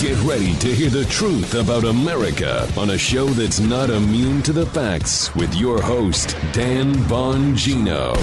Get 0.00 0.18
ready 0.22 0.54
to 0.54 0.74
hear 0.74 0.88
the 0.88 1.04
truth 1.04 1.54
about 1.54 1.84
America 1.84 2.66
on 2.78 2.88
a 2.88 2.96
show 2.96 3.26
that's 3.26 3.60
not 3.60 3.90
immune 3.90 4.40
to 4.44 4.52
the 4.54 4.64
facts 4.64 5.34
with 5.34 5.54
your 5.54 5.82
host, 5.82 6.34
Dan 6.52 6.94
Bongino. 7.04 8.16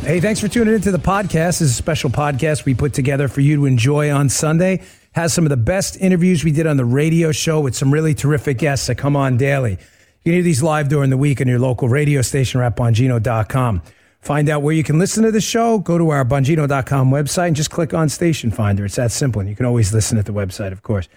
Hey, 0.00 0.18
thanks 0.18 0.40
for 0.40 0.48
tuning 0.48 0.74
into 0.74 0.90
the 0.90 0.98
podcast. 0.98 1.30
This 1.30 1.60
is 1.60 1.70
a 1.70 1.74
special 1.74 2.10
podcast 2.10 2.64
we 2.64 2.74
put 2.74 2.94
together 2.94 3.28
for 3.28 3.42
you 3.42 3.54
to 3.54 3.66
enjoy 3.66 4.10
on 4.10 4.28
Sunday. 4.28 4.82
Has 5.12 5.32
some 5.32 5.44
of 5.44 5.50
the 5.50 5.56
best 5.56 5.96
interviews 6.00 6.42
we 6.42 6.50
did 6.50 6.66
on 6.66 6.76
the 6.76 6.84
radio 6.84 7.30
show 7.30 7.60
with 7.60 7.76
some 7.76 7.94
really 7.94 8.12
terrific 8.12 8.58
guests 8.58 8.88
that 8.88 8.96
come 8.96 9.14
on 9.14 9.36
daily. 9.36 9.70
You 9.70 9.78
can 10.24 10.32
hear 10.32 10.42
these 10.42 10.64
live 10.64 10.88
during 10.88 11.10
the 11.10 11.16
week 11.16 11.40
on 11.40 11.46
your 11.46 11.60
local 11.60 11.88
radio 11.88 12.22
station 12.22 12.60
or 12.60 12.64
at 12.64 12.76
Bongino.com. 12.76 13.82
Find 14.24 14.48
out 14.48 14.62
where 14.62 14.72
you 14.72 14.82
can 14.82 14.98
listen 14.98 15.22
to 15.24 15.30
the 15.30 15.40
show. 15.42 15.78
Go 15.78 15.98
to 15.98 16.08
our 16.08 16.24
Bongino.com 16.24 17.10
website 17.10 17.48
and 17.48 17.56
just 17.56 17.70
click 17.70 17.92
on 17.92 18.08
Station 18.08 18.50
Finder. 18.50 18.86
It's 18.86 18.96
that 18.96 19.12
simple. 19.12 19.40
And 19.40 19.50
you 19.50 19.54
can 19.54 19.66
always 19.66 19.92
listen 19.92 20.16
at 20.16 20.24
the 20.24 20.32
website, 20.32 20.72
of 20.72 20.82
course. 20.82 21.08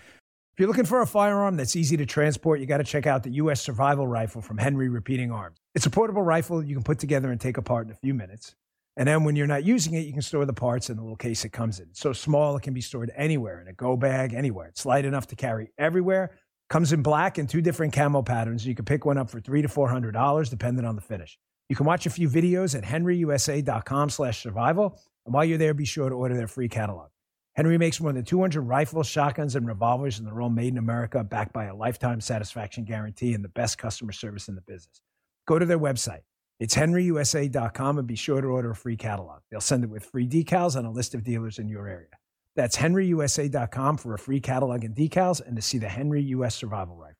If 0.53 0.59
you're 0.59 0.67
looking 0.67 0.83
for 0.83 1.01
a 1.01 1.07
firearm 1.07 1.55
that's 1.55 1.77
easy 1.77 1.95
to 1.95 2.05
transport, 2.05 2.59
you 2.59 2.65
got 2.65 2.79
to 2.79 2.83
check 2.83 3.07
out 3.07 3.23
the 3.23 3.29
U.S. 3.35 3.61
Survival 3.61 4.05
Rifle 4.05 4.41
from 4.41 4.57
Henry 4.57 4.89
Repeating 4.89 5.31
Arms. 5.31 5.57
It's 5.73 5.85
a 5.85 5.89
portable 5.89 6.21
rifle 6.21 6.61
you 6.61 6.75
can 6.75 6.83
put 6.83 6.99
together 6.99 7.31
and 7.31 7.39
take 7.39 7.55
apart 7.55 7.87
in 7.87 7.93
a 7.93 7.95
few 7.95 8.13
minutes. 8.13 8.55
And 8.97 9.07
then 9.07 9.23
when 9.23 9.37
you're 9.37 9.47
not 9.47 9.63
using 9.63 9.93
it, 9.93 10.01
you 10.01 10.11
can 10.11 10.21
store 10.21 10.43
the 10.43 10.51
parts 10.51 10.89
in 10.89 10.97
the 10.97 11.01
little 11.01 11.15
case 11.15 11.45
it 11.45 11.53
comes 11.53 11.79
in. 11.79 11.87
It's 11.91 12.01
so 12.01 12.11
small, 12.11 12.57
it 12.57 12.63
can 12.63 12.73
be 12.73 12.81
stored 12.81 13.09
anywhere 13.15 13.61
in 13.61 13.69
a 13.69 13.73
go 13.73 13.95
bag, 13.95 14.33
anywhere. 14.33 14.67
It's 14.67 14.85
light 14.85 15.05
enough 15.05 15.27
to 15.27 15.37
carry 15.37 15.71
everywhere. 15.77 16.31
Comes 16.69 16.91
in 16.91 17.03
black 17.03 17.37
and 17.37 17.47
two 17.47 17.61
different 17.61 17.93
camo 17.93 18.21
patterns. 18.21 18.67
You 18.67 18.75
can 18.75 18.83
pick 18.83 19.05
one 19.05 19.17
up 19.17 19.29
for 19.29 19.39
three 19.39 19.61
to 19.61 19.69
four 19.69 19.87
hundred 19.87 20.11
dollars, 20.11 20.49
depending 20.49 20.83
on 20.83 20.95
the 20.97 21.01
finish. 21.01 21.39
You 21.69 21.75
can 21.75 21.85
watch 21.85 22.05
a 22.05 22.09
few 22.09 22.29
videos 22.29 22.75
at 22.75 22.83
henryusa.com 22.83 24.09
slash 24.09 24.41
survival. 24.41 25.01
and 25.25 25.33
while 25.33 25.45
you're 25.45 25.57
there, 25.57 25.73
be 25.73 25.85
sure 25.85 26.09
to 26.09 26.15
order 26.15 26.35
their 26.35 26.47
free 26.47 26.69
catalog. 26.69 27.09
Henry 27.55 27.77
makes 27.77 27.99
more 27.99 28.13
than 28.13 28.23
200 28.23 28.61
rifles, 28.61 29.07
shotguns, 29.07 29.55
and 29.55 29.67
revolvers, 29.67 30.19
and 30.19 30.27
they're 30.27 30.41
all 30.41 30.49
made 30.49 30.73
in 30.73 30.77
America, 30.77 31.23
backed 31.23 31.53
by 31.53 31.65
a 31.65 31.75
lifetime 31.75 32.21
satisfaction 32.21 32.85
guarantee 32.85 33.33
and 33.33 33.43
the 33.43 33.49
best 33.49 33.77
customer 33.77 34.11
service 34.11 34.47
in 34.47 34.55
the 34.55 34.61
business. 34.61 35.01
Go 35.47 35.57
to 35.57 35.65
their 35.65 35.79
website 35.79 36.21
it's 36.59 36.75
henryusa.com 36.75 37.99
and 37.99 38.07
be 38.07 38.15
sure 38.15 38.41
to 38.41 38.47
order 38.47 38.71
a 38.71 38.75
free 38.75 38.97
catalog. 38.97 39.41
They'll 39.51 39.61
send 39.61 39.83
it 39.83 39.89
with 39.89 40.05
free 40.05 40.27
decals 40.27 40.75
and 40.75 40.87
a 40.87 40.91
list 40.91 41.13
of 41.13 41.23
dealers 41.23 41.59
in 41.59 41.69
your 41.69 41.87
area. 41.87 42.09
That's 42.55 42.77
henryusa.com 42.77 43.97
for 43.97 44.15
a 44.15 44.19
free 44.19 44.39
catalog 44.39 44.83
and 44.83 44.95
decals 44.95 45.45
and 45.45 45.55
to 45.55 45.61
see 45.61 45.77
the 45.77 45.89
Henry 45.89 46.23
US 46.23 46.55
Survival 46.55 46.95
Rifle. 46.95 47.16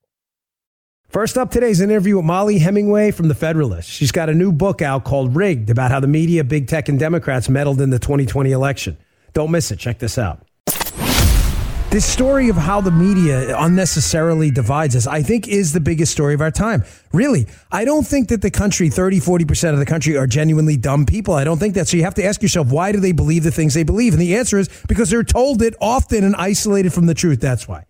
First 1.10 1.38
up 1.38 1.52
today's 1.52 1.80
interview 1.80 2.18
with 2.18 2.26
Mollie 2.26 2.60
Hemingway 2.60 3.12
from 3.12 3.30
The 3.30 3.34
Federalist. 3.34 3.90
She's 3.90 4.12
got 4.12 4.28
a 4.28 4.34
new 4.34 4.52
book 4.52 4.82
out 4.82 5.06
called 5.06 5.38
Rigged 5.38 5.70
about 5.70 5.90
how 5.90 6.02
the 6.02 6.08
media, 6.08 6.44
big 6.44 6.68
tech, 6.68 6.90
and 6.90 7.00
Democrats 7.00 7.48
meddled 7.48 7.80
in 7.80 7.92
the 7.92 7.98
2020 7.98 8.52
election. 8.52 8.98
Don't 9.32 9.50
miss 9.50 9.72
it. 9.72 9.80
Check 9.80 10.00
this 10.00 10.18
out. 10.18 10.46
This 11.92 12.06
story 12.06 12.50
of 12.50 12.58
how 12.58 12.82
the 12.82 12.92
media 12.92 13.58
unnecessarily 13.58 14.52
divides 14.52 14.98
us, 14.98 15.08
I 15.08 15.24
think, 15.24 15.48
is 15.48 15.72
the 15.72 15.80
biggest 15.80 16.12
story 16.12 16.34
of 16.34 16.42
our 16.42 16.52
time. 16.52 16.84
Really, 17.14 17.48
I 17.72 17.86
don't 17.86 18.06
think 18.06 18.28
that 18.28 18.42
the 18.42 18.52
country, 18.52 18.90
30, 18.90 19.22
40% 19.22 19.72
of 19.72 19.80
the 19.80 19.86
country, 19.86 20.18
are 20.18 20.28
genuinely 20.28 20.76
dumb 20.76 21.06
people. 21.06 21.36
I 21.36 21.46
don't 21.46 21.58
think 21.58 21.76
that. 21.76 21.88
So 21.88 21.96
you 21.96 22.04
have 22.04 22.16
to 22.16 22.26
ask 22.26 22.42
yourself, 22.42 22.68
why 22.70 22.92
do 22.92 23.00
they 23.00 23.14
believe 23.14 23.44
the 23.44 23.52
things 23.52 23.74
they 23.74 23.84
believe? 23.84 24.12
And 24.12 24.22
the 24.22 24.36
answer 24.36 24.58
is 24.60 24.70
because 24.90 25.10
they're 25.10 25.24
told 25.24 25.62
it 25.62 25.74
often 25.80 26.26
and 26.26 26.36
isolated 26.36 26.92
from 26.92 27.06
the 27.06 27.14
truth. 27.14 27.40
That's 27.40 27.66
why. 27.66 27.86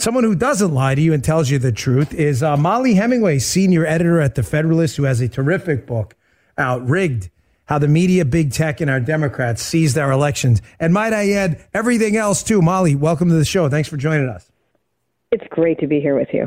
Someone 0.00 0.22
who 0.22 0.36
doesn't 0.36 0.72
lie 0.72 0.94
to 0.94 1.00
you 1.00 1.12
and 1.12 1.24
tells 1.24 1.50
you 1.50 1.58
the 1.58 1.72
truth 1.72 2.14
is 2.14 2.40
uh, 2.40 2.56
Mollie 2.56 2.94
Hemingway, 2.94 3.40
senior 3.40 3.84
editor 3.84 4.20
at 4.20 4.36
The 4.36 4.44
Federalist, 4.44 4.96
who 4.96 5.02
has 5.02 5.20
a 5.20 5.28
terrific 5.28 5.86
book 5.86 6.14
out, 6.56 6.88
Rigged 6.88 7.30
how 7.64 7.78
the 7.78 7.88
media, 7.88 8.24
big 8.24 8.52
tech, 8.52 8.80
and 8.80 8.88
our 8.88 9.00
Democrats 9.00 9.60
seized 9.60 9.98
our 9.98 10.10
elections. 10.10 10.62
And 10.80 10.94
might 10.94 11.12
I 11.12 11.32
add, 11.32 11.62
everything 11.74 12.16
else 12.16 12.42
too. 12.42 12.62
Mollie, 12.62 12.94
welcome 12.94 13.28
to 13.28 13.34
the 13.34 13.44
show. 13.44 13.68
Thanks 13.68 13.88
for 13.88 13.96
joining 13.96 14.28
us. 14.28 14.50
It's 15.32 15.44
great 15.50 15.78
to 15.80 15.86
be 15.86 16.00
here 16.00 16.14
with 16.14 16.28
you. 16.32 16.46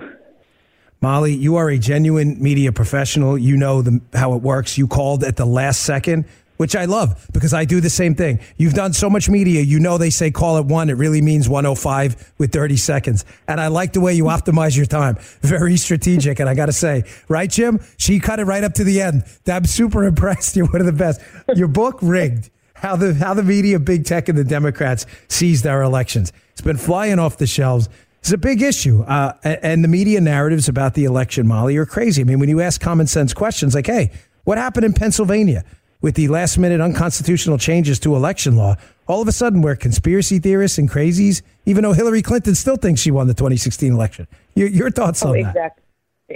Mollie, 1.02 1.36
you 1.36 1.58
are 1.58 1.70
a 1.70 1.78
genuine 1.78 2.42
media 2.42 2.72
professional. 2.72 3.38
You 3.38 3.58
know 3.58 3.82
the, 3.82 4.02
how 4.14 4.34
it 4.34 4.42
works. 4.42 4.78
You 4.78 4.88
called 4.88 5.24
at 5.24 5.36
the 5.36 5.46
last 5.46 5.82
second 5.82 6.26
which 6.62 6.76
I 6.76 6.86
love 6.86 7.28
because 7.34 7.56
I 7.56 7.66
do 7.66 7.82
the 7.82 7.90
same 7.90 8.14
thing. 8.14 8.40
You've 8.56 8.76
done 8.76 8.94
so 8.94 9.10
much 9.10 9.28
media, 9.28 9.62
you 9.62 9.80
know 9.80 9.98
they 9.98 10.12
say 10.12 10.30
call 10.30 10.58
it 10.58 10.66
one, 10.68 10.92
it 10.92 10.94
really 10.94 11.20
means 11.20 11.50
105 11.50 12.34
with 12.38 12.52
30 12.52 12.78
seconds. 12.78 13.26
And 13.48 13.60
I 13.60 13.66
like 13.66 13.94
the 13.94 14.00
way 14.00 14.14
you 14.14 14.26
optimize 14.26 14.78
your 14.78 14.86
time. 14.86 15.16
Very 15.42 15.76
strategic. 15.76 16.40
And 16.40 16.48
I 16.48 16.54
got 16.54 16.68
to 16.68 16.72
say, 16.72 17.06
right, 17.28 17.50
Jim? 17.50 17.80
She 17.98 18.20
cut 18.20 18.40
it 18.40 18.44
right 18.44 18.64
up 18.64 18.76
to 18.76 18.84
the 18.84 19.02
end. 19.02 19.24
I'm 19.48 19.66
super 19.66 20.04
impressed. 20.12 20.56
You're 20.56 20.68
one 20.68 20.82
of 20.82 20.86
the 20.86 20.94
best. 20.94 21.20
Your 21.56 21.68
book, 21.68 21.98
Rigged. 22.00 22.52
How 22.76 22.96
the 22.96 23.16
how 23.16 23.34
the 23.34 23.44
media, 23.44 23.80
big 23.80 24.06
tech, 24.06 24.30
and 24.30 24.38
the 24.38 24.44
Democrats 24.44 25.08
seized 25.30 25.66
our 25.66 25.82
elections. 25.82 26.32
It's 26.52 26.62
been 26.62 26.78
flying 26.78 27.18
off 27.18 27.38
the 27.38 27.48
shelves. 27.48 27.90
It's 28.20 28.32
a 28.32 28.38
big 28.38 28.62
issue. 28.62 29.02
Uh, 29.02 29.34
and 29.44 29.84
the 29.84 29.88
media 29.88 30.22
narratives 30.22 30.70
about 30.70 30.94
the 30.94 31.06
election, 31.06 31.48
Molly, 31.48 31.76
are 31.78 31.88
crazy. 31.88 32.22
I 32.22 32.26
mean, 32.26 32.38
when 32.40 32.50
you 32.50 32.62
ask 32.62 32.80
common 32.80 33.08
sense 33.08 33.34
questions 33.34 33.74
like, 33.74 33.88
hey, 33.88 34.12
what 34.44 34.60
happened 34.60 34.86
in 34.86 34.94
Pennsylvania? 34.94 35.64
With 36.02 36.16
the 36.16 36.28
last 36.28 36.58
minute 36.58 36.82
unconstitutional 36.82 37.58
changes 37.58 38.00
to 38.00 38.16
election 38.16 38.56
law, 38.56 38.76
all 39.08 39.22
of 39.22 39.28
a 39.28 39.32
sudden 39.32 39.62
we're 39.62 39.76
conspiracy 39.76 40.40
theorists 40.40 40.78
and 40.78 40.90
crazies, 40.90 41.42
even 41.66 41.84
though 41.84 41.94
Hillary 41.94 42.22
Clinton 42.22 42.56
still 42.56 42.76
thinks 42.76 43.02
she 43.02 43.12
won 43.12 43.28
the 43.28 43.34
2016 43.34 43.92
election. 43.94 44.28
Your, 44.56 44.68
your 44.68 44.92
thoughts 44.92 45.24
oh, 45.24 45.30
on 45.30 45.36
exactly. 45.38 45.62
that? 45.62 45.78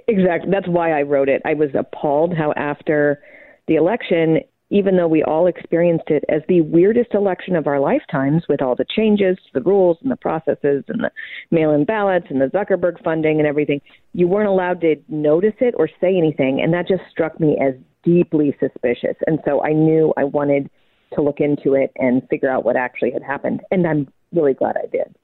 Exactly. 0.08 0.52
That's 0.52 0.68
why 0.68 0.92
I 0.98 1.04
wrote 1.04 1.30
it. 1.30 1.42
I 1.46 1.54
was 1.54 1.70
appalled 1.74 2.36
how 2.36 2.54
after 2.58 3.22
the 3.68 3.75
election, 3.75 4.40
even 4.70 4.98
though 4.98 5.08
we 5.08 5.24
all 5.24 5.48
experienced 5.48 6.09
it 6.09 6.24
as 6.28 6.42
the 6.48 6.62
weirdest 6.62 7.14
election 7.14 7.56
of 7.56 7.66
our 7.68 7.80
lifetimes 7.80 8.44
with 8.50 8.62
all 8.62 8.75
the 8.75 8.86
changes 8.96 9.38
to 9.38 9.59
the 9.59 9.62
rules 9.62 9.98
and 10.02 10.12
the 10.12 10.18
processes 10.18 10.84
and 10.88 11.04
the 11.04 11.12
mail 11.52 11.72
in 11.72 11.86
ballots 11.86 12.28
and 12.30 12.42
the 12.42 12.48
Zuckerberg 12.48 13.02
funding 13.04 13.40
and 13.40 13.48
everything, 13.48 13.80
you 14.14 14.28
weren't 14.28 14.50
allowed 14.50 14.81
to 14.81 14.96
notice 15.08 15.56
it 15.59 15.75
or 15.78 15.88
say 16.02 16.18
anything. 16.18 16.59
And 16.62 16.74
that 16.74 16.88
just 16.88 17.04
struck 17.09 17.40
me 17.40 17.58
as 17.62 17.75
deeply 18.06 18.56
suspicious. 18.60 19.16
And 19.28 19.40
so 19.46 19.64
I 19.64 19.74
knew 19.74 20.14
I 20.16 20.24
wanted 20.24 20.70
to 21.14 21.22
look 21.22 21.40
into 21.40 21.74
it 21.74 21.92
and 21.98 22.22
figure 22.30 22.50
out 22.50 22.64
what 22.64 22.78
actually 22.78 23.12
had 23.12 23.24
happened. 23.24 23.62
And 23.72 23.86
I'm 23.86 24.08
really 24.34 24.54
glad 24.54 24.78
I 24.78 24.88
did. 24.88 25.16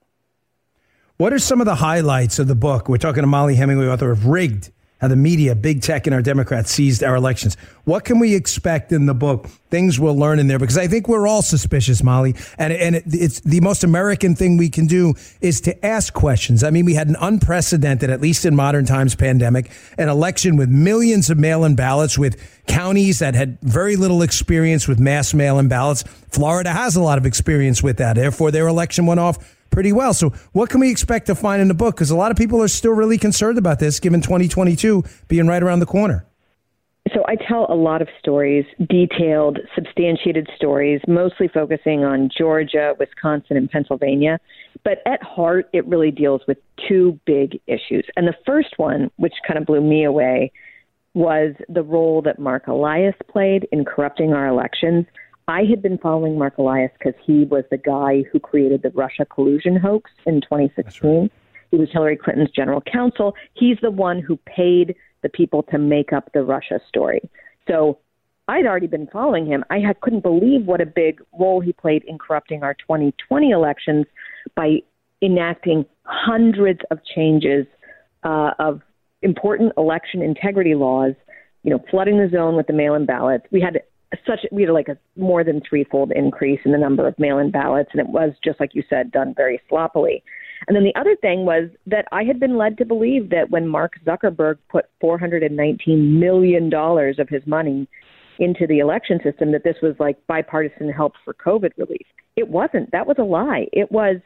What 1.18 1.34
are 1.34 1.40
some 1.40 1.62
of 1.62 1.66
the 1.66 1.76
highlights 1.76 2.40
of 2.40 2.48
the 2.48 2.56
book? 2.56 2.90
We're 2.90 2.98
talking 2.98 3.22
to 3.22 3.28
Mollie 3.28 3.56
Hemingway, 3.56 3.88
author 3.88 4.12
of 4.12 4.26
Rigged 4.26 4.72
how 5.02 5.08
the 5.08 5.16
media, 5.16 5.56
big 5.56 5.82
tech, 5.82 6.06
and 6.06 6.14
our 6.14 6.22
Democrats 6.22 6.70
seized 6.70 7.04
our 7.04 7.16
elections. 7.16 7.58
What 7.86 8.06
can 8.06 8.20
we 8.20 8.36
expect 8.36 8.92
in 8.92 9.08
the 9.08 9.16
book? 9.16 9.48
Things 9.72 10.00
we'll 10.00 10.16
learn 10.16 10.38
in 10.38 10.48
there 10.48 10.60
because 10.60 10.78
I 10.78 10.88
think 10.88 11.08
we're 11.08 11.28
all 11.28 11.42
suspicious, 11.42 12.04
Mollie. 12.04 12.36
And, 12.60 12.72
and 12.72 12.96
it, 12.96 13.04
it's 13.08 13.40
the 13.40 13.62
most 13.62 13.84
American 13.84 14.36
thing 14.36 14.58
we 14.58 14.70
can 14.70 14.86
do 14.86 15.16
is 15.42 15.60
to 15.62 15.86
ask 15.86 16.14
questions. 16.14 16.64
I 16.64 16.70
mean, 16.70 16.86
we 16.86 16.94
had 16.94 17.08
an 17.08 17.16
unprecedented, 17.20 18.12
at 18.12 18.22
least 18.22 18.46
in 18.46 18.56
modern 18.56 18.86
times, 18.86 19.16
pandemic, 19.16 19.72
an 19.98 20.08
election 20.08 20.56
with 20.56 20.70
millions 20.70 21.32
of 21.32 21.40
mail 21.40 21.64
in 21.64 21.76
ballots 21.76 22.20
with 22.20 22.40
counties 22.68 23.20
that 23.20 23.34
had 23.34 23.60
very 23.62 23.96
little 23.96 24.22
experience 24.22 24.88
with 24.88 25.00
mass 25.00 25.34
mail 25.34 25.58
in 25.58 25.68
ballots. 25.68 26.04
Florida 26.30 26.70
has 26.70 26.96
a 26.96 27.02
lot 27.02 27.18
of 27.18 27.26
experience 27.26 27.82
with 27.82 27.98
that. 27.98 28.18
Therefore, 28.18 28.52
their 28.52 28.68
election 28.68 29.08
went 29.08 29.20
off 29.20 29.58
pretty 29.72 29.92
well. 29.92 30.14
So, 30.14 30.30
what 30.52 30.70
can 30.70 30.80
we 30.80 30.92
expect 30.92 31.26
to 31.28 31.36
find 31.36 31.62
in 31.62 31.68
the 31.68 31.74
book? 31.74 31.96
Because 31.96 32.12
a 32.12 32.16
lot 32.16 32.30
of 32.30 32.38
people 32.38 32.62
are 32.62 32.68
still 32.68 32.92
really 32.92 33.18
concerned 33.18 33.58
about 33.58 33.80
this, 33.80 34.00
given 34.00 34.22
2022 34.22 35.04
being 35.28 35.48
right 35.48 35.64
around 35.64 35.80
the 35.80 35.86
corner. 35.86 36.26
So, 37.14 37.24
I 37.28 37.36
tell 37.36 37.66
a 37.70 37.76
lot 37.76 38.02
of 38.02 38.10
stories, 38.20 38.66
detailed, 38.90 39.60
substantiated 39.74 40.48
stories, 40.56 41.02
mostly 41.08 41.48
focusing 41.48 42.04
on 42.04 42.30
Georgia, 42.38 42.94
Wisconsin, 43.00 43.58
and 43.58 43.70
Pennsylvania. 43.70 44.40
But 44.84 45.00
at 45.06 45.22
heart, 45.24 45.70
it 45.74 45.86
really 45.88 46.12
deals 46.12 46.42
with 46.48 46.58
two 46.88 47.20
big 47.26 47.60
issues. 47.68 48.06
And 48.16 48.28
the 48.28 48.36
first 48.46 48.78
one, 48.78 49.10
which 49.18 49.34
kind 49.48 49.58
of 49.58 49.66
blew 49.66 49.82
me 49.82 50.04
away, 50.04 50.52
was 51.14 51.54
the 51.68 51.84
role 51.84 52.22
that 52.22 52.40
Mark 52.40 52.68
Elias 52.68 53.16
played 53.30 53.68
in 53.72 53.86
corrupting 53.86 54.34
our 54.34 54.48
elections. 54.48 55.06
I 55.52 55.66
had 55.70 55.82
been 55.82 55.98
following 55.98 56.40
Mark 56.40 56.58
Elias 56.58 56.92
because 56.98 57.20
he 57.26 57.44
was 57.44 57.66
the 57.70 57.78
guy 57.78 58.24
who 58.32 58.40
created 58.40 58.84
the 58.84 58.90
Russia 58.92 59.26
collusion 59.26 59.76
hoax 59.76 60.10
in 60.26 60.40
2016. 60.40 61.12
Right. 61.12 61.32
He 61.72 61.78
was 61.78 61.90
Hillary 61.92 62.16
Clinton's 62.16 62.52
general 62.52 62.80
counsel. 62.80 63.36
He's 63.54 63.78
the 63.82 63.92
one 63.92 64.22
who 64.22 64.38
paid 64.46 64.96
the 65.24 65.28
people 65.28 65.64
to 65.64 65.78
make 65.78 66.14
up 66.14 66.32
the 66.34 66.44
Russia 66.44 66.80
story. 66.88 67.30
So 67.68 68.00
I'd 68.48 68.66
already 68.66 68.88
been 68.88 69.08
following 69.08 69.46
him. 69.46 69.66
I 69.70 69.80
had, 69.80 70.00
couldn't 70.00 70.24
believe 70.24 70.66
what 70.66 70.80
a 70.80 70.86
big 70.86 71.22
role 71.38 71.60
he 71.60 71.74
played 71.74 72.06
in 72.08 72.18
corrupting 72.18 72.64
our 72.64 72.74
2020 72.74 73.50
elections 73.50 74.06
by 74.56 74.78
enacting 75.22 75.86
hundreds 76.04 76.80
of 76.92 77.00
changes 77.14 77.66
uh, 78.24 78.52
of 78.58 78.80
important 79.22 79.74
election 79.76 80.22
integrity 80.22 80.76
laws. 80.76 81.14
You 81.64 81.72
know, 81.72 81.84
flooding 81.92 82.18
the 82.18 82.30
zone 82.30 82.56
with 82.56 82.68
the 82.68 82.74
mail-in 82.74 83.06
ballots. 83.06 83.46
We 83.52 83.60
had 83.62 83.82
such 84.26 84.40
we 84.52 84.64
had 84.64 84.72
like 84.72 84.90
a 84.90 84.98
more 85.16 85.44
than 85.44 85.62
threefold 85.68 86.12
increase 86.12 86.60
in 86.66 86.72
the 86.72 86.78
number 86.78 87.08
of 87.08 87.18
mail-in 87.18 87.52
ballots, 87.52 87.90
and 87.94 88.02
it 88.02 88.10
was 88.10 88.32
just 88.44 88.60
like 88.60 88.76
you 88.76 88.84
said, 88.90 89.12
done 89.12 89.34
very 89.36 89.62
sloppily. 89.70 90.24
And 90.68 90.76
then 90.76 90.84
the 90.84 91.00
other 91.00 91.16
thing 91.16 91.46
was 91.46 91.70
that 91.88 92.06
I 92.12 92.24
had 92.24 92.40
been 92.40 92.58
led 92.58 92.78
to 92.78 92.86
believe 92.86 93.30
that 93.30 93.50
when 93.50 93.68
Mark 93.68 93.94
Zuckerberg 94.06 94.58
put 94.70 94.86
419 95.00 96.20
million 96.20 96.70
dollars 96.70 97.18
of 97.20 97.30
his 97.30 97.42
money 97.48 97.88
into 98.40 98.66
the 98.68 98.80
election 98.80 99.20
system 99.24 99.52
that 99.52 99.64
this 99.64 99.76
was 99.82 99.96
like 100.00 100.18
bipartisan 100.28 100.90
help 100.90 101.14
for 101.24 101.34
COVID 101.34 101.72
relief. 101.78 102.06
It 102.36 102.50
wasn't. 102.50 102.92
That 102.92 103.08
was 103.08 103.18
a 103.20 103.24
lie. 103.24 103.68
It 103.72 103.92
was 103.92 104.18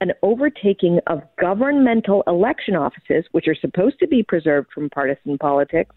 an 0.00 0.12
overtaking 0.22 1.00
of 1.06 1.22
governmental 1.40 2.22
election 2.26 2.76
offices, 2.76 3.24
which 3.32 3.48
are 3.48 3.54
supposed 3.54 3.98
to 3.98 4.06
be 4.06 4.22
preserved 4.22 4.68
from 4.72 4.88
partisan 4.90 5.36
politics, 5.38 5.94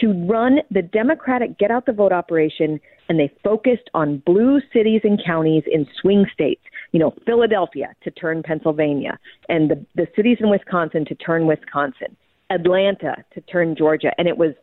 to 0.00 0.12
run 0.26 0.58
the 0.70 0.82
Democratic 0.82 1.58
get 1.58 1.70
out 1.70 1.86
the 1.86 1.92
vote 1.92 2.12
operation, 2.12 2.80
and 3.08 3.18
they 3.18 3.32
focused 3.42 3.90
on 3.94 4.22
blue 4.24 4.60
cities 4.72 5.00
and 5.04 5.20
counties 5.24 5.64
in 5.70 5.86
swing 6.00 6.26
states. 6.32 6.62
You 6.92 7.00
know, 7.00 7.14
Philadelphia 7.26 7.94
to 8.04 8.10
turn 8.10 8.42
Pennsylvania, 8.42 9.18
and 9.48 9.70
the, 9.70 9.86
the 9.94 10.06
cities 10.14 10.38
in 10.40 10.50
Wisconsin 10.50 11.04
to 11.06 11.14
turn 11.14 11.46
Wisconsin, 11.46 12.16
Atlanta 12.50 13.16
to 13.34 13.40
turn 13.42 13.76
Georgia. 13.76 14.12
And 14.18 14.28
it 14.28 14.38
was 14.38 14.54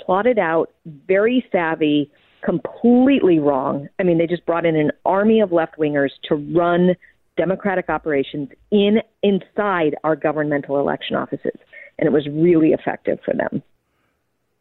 plotted 0.00 0.38
out, 0.38 0.72
very 1.06 1.44
savvy, 1.50 2.10
completely 2.44 3.38
wrong. 3.38 3.88
I 3.98 4.02
mean, 4.04 4.18
they 4.18 4.26
just 4.26 4.46
brought 4.46 4.66
in 4.66 4.76
an 4.76 4.92
army 5.04 5.40
of 5.40 5.52
left 5.52 5.78
wingers 5.78 6.10
to 6.28 6.36
run 6.36 6.94
democratic 7.36 7.88
operations 7.88 8.48
in 8.70 8.98
inside 9.22 9.96
our 10.04 10.16
governmental 10.16 10.78
election 10.78 11.16
offices, 11.16 11.58
and 11.98 12.06
it 12.06 12.12
was 12.12 12.26
really 12.30 12.70
effective 12.70 13.18
for 13.24 13.34
them. 13.34 13.62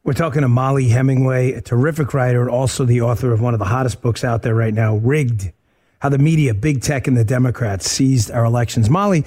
We're 0.05 0.13
talking 0.13 0.43
to 0.43 0.47
Mollie 0.47 0.89
Hemingway, 0.89 1.53
a 1.53 1.61
terrific 1.61 2.13
writer, 2.13 2.41
and 2.41 2.47
also 2.47 2.85
the 2.85 3.01
author 3.01 3.33
of 3.33 3.41
one 3.41 3.55
of 3.55 3.59
the 3.59 3.65
hottest 3.65 4.03
books 4.03 4.23
out 4.23 4.43
there 4.43 4.53
right 4.53 4.73
now, 4.73 4.97
Rigged 4.97 5.51
How 5.97 6.09
the 6.09 6.19
Media, 6.19 6.53
Big 6.53 6.83
Tech, 6.83 7.07
and 7.07 7.17
the 7.17 7.25
Democrats 7.25 7.89
Seized 7.89 8.29
Our 8.29 8.45
Elections. 8.45 8.87
Mollie, 8.87 9.25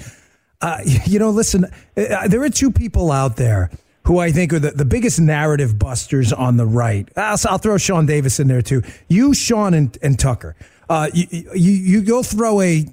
uh, 0.60 0.78
you 1.04 1.18
know, 1.18 1.30
listen, 1.30 1.64
uh, 1.96 2.28
there 2.28 2.44
are 2.44 2.48
two 2.48 2.70
people 2.70 3.10
out 3.10 3.34
there 3.34 3.72
who 4.04 4.20
I 4.20 4.30
think 4.30 4.52
are 4.52 4.60
the, 4.60 4.70
the 4.70 4.84
biggest 4.84 5.18
narrative 5.18 5.80
busters 5.80 6.32
on 6.32 6.58
the 6.58 6.66
right. 6.66 7.08
I'll, 7.16 7.36
I'll 7.48 7.58
throw 7.58 7.76
Sean 7.76 8.06
Davis 8.06 8.38
in 8.38 8.46
there 8.46 8.62
too. 8.62 8.82
You, 9.08 9.34
Sean, 9.34 9.74
and, 9.74 9.98
and 10.00 10.16
Tucker. 10.16 10.54
Uh, 10.88 11.08
you, 11.12 11.26
you, 11.56 11.72
you 11.72 12.02
go 12.02 12.22
throw 12.22 12.60
a 12.60 12.86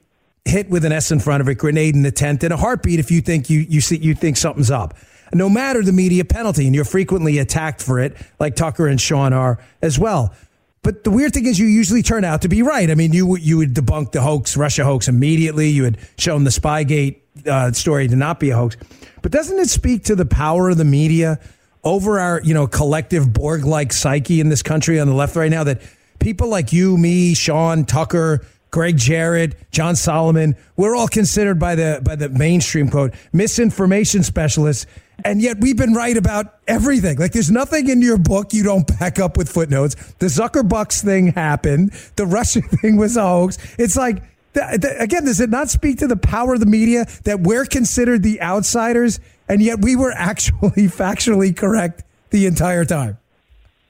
hit 0.44 0.72
with 0.72 0.86
an 0.86 0.92
S 0.92 1.12
in 1.12 1.20
front 1.20 1.42
of 1.42 1.50
it, 1.50 1.60
grenade 1.60 1.94
in 1.94 2.02
the 2.02 2.12
tent, 2.12 2.44
in 2.44 2.52
a 2.52 2.58
heartbeat 2.58 3.00
if 3.00 3.12
you 3.12 3.22
think 3.22 3.48
you, 3.52 3.60
you, 3.60 3.80
see, 3.80 3.98
you 3.98 4.16
think 4.16 4.38
something's 4.38 4.72
up 4.72 4.96
no 5.34 5.50
matter 5.50 5.84
the 5.84 5.92
media 5.92 6.26
penalty. 6.26 6.66
And 6.66 6.76
you're 6.76 6.86
frequently 6.86 7.38
attacked 7.38 7.82
for 7.82 8.00
it, 8.00 8.16
like 8.40 8.56
Tucker 8.56 8.88
and 8.88 9.00
Sean 9.00 9.34
are 9.34 9.60
as 9.82 9.98
well. 10.00 10.34
But 10.82 11.04
the 11.04 11.10
weird 11.10 11.34
thing 11.34 11.48
is, 11.48 11.58
you 11.58 11.66
usually 11.66 12.04
turn 12.04 12.24
out 12.24 12.44
to 12.44 12.48
be 12.48 12.62
right. 12.62 12.92
I 12.92 12.96
mean, 12.96 13.12
you 13.12 13.36
you 13.38 13.58
would 13.58 13.74
debunk 13.74 14.12
the 14.12 14.22
hoax, 14.22 14.56
Russia 14.56 14.84
hoax 14.84 15.08
immediately. 15.08 15.70
You 15.70 15.86
had 15.86 15.98
shown 16.18 16.44
the 16.44 16.52
Spygate 16.52 17.22
uh, 17.48 17.72
story 17.72 18.08
to 18.08 18.16
not 18.16 18.40
be 18.40 18.52
a 18.52 18.56
hoax. 18.56 18.78
But 19.24 19.32
doesn't 19.32 19.58
it 19.58 19.70
speak 19.70 20.04
to 20.06 20.16
the 20.16 20.28
power 20.28 20.70
of 20.70 20.78
the 20.78 20.86
media 20.86 21.40
over 21.84 22.20
our 22.20 22.40
you 22.44 22.54
know 22.54 22.68
collective 22.68 23.34
Borg-like 23.34 23.94
psyche 23.94 24.40
in 24.40 24.50
this 24.50 24.62
country 24.62 25.00
on 25.00 25.08
the 25.08 25.16
left 25.16 25.36
right 25.36 25.50
now 25.50 25.64
that 25.64 25.82
people 26.20 26.50
like 26.50 26.72
you, 26.72 26.98
me, 26.98 27.34
Sean, 27.34 27.86
Tucker, 27.86 28.46
Gregg 28.76 28.98
Jarrett, 28.98 29.56
John 29.72 29.96
Solomon, 29.96 30.58
we're 30.76 30.98
all 30.98 31.08
considered 31.08 31.58
by 31.58 31.76
the 31.76 32.02
by 32.04 32.18
the 32.18 32.28
mainstream 32.28 32.90
quote 32.90 33.14
misinformation 33.32 34.22
specialists 34.22 34.86
and 35.24 35.42
yet 35.42 35.62
we've 35.62 35.78
been 35.78 35.94
right 35.94 36.18
about 36.18 36.56
everything. 36.68 37.18
Like 37.18 37.32
there's 37.32 37.50
nothing 37.50 37.88
in 37.88 38.02
your 38.02 38.18
book 38.18 38.52
you 38.52 38.64
don't 38.64 38.86
back 39.00 39.18
up 39.18 39.38
with 39.38 39.48
footnotes. 39.48 39.96
The 40.16 40.26
Zuckerbucks 40.26 41.02
thing 41.02 41.28
happened. 41.28 41.94
The 42.18 42.26
Russian 42.26 42.62
thing 42.82 42.98
was 42.98 43.16
a 43.16 43.22
hoax. 43.22 43.58
It's 43.80 43.96
like, 43.96 44.22
again, 44.56 45.24
does 45.24 45.40
it 45.40 45.50
not 45.50 45.70
speak 45.70 46.00
to 46.00 46.08
the 46.08 46.18
power 46.18 46.56
of 46.56 46.60
the 46.60 46.66
media 46.66 47.06
that 47.24 47.40
we're 47.40 47.64
considered 47.64 48.24
the 48.24 48.42
outsiders 48.42 49.22
and 49.48 49.64
yet 49.64 49.80
we 49.80 49.96
were 49.96 50.12
actually 50.18 50.90
factually 50.90 51.56
correct 51.56 52.04
the 52.32 52.46
entire 52.46 52.84
time? 52.84 53.20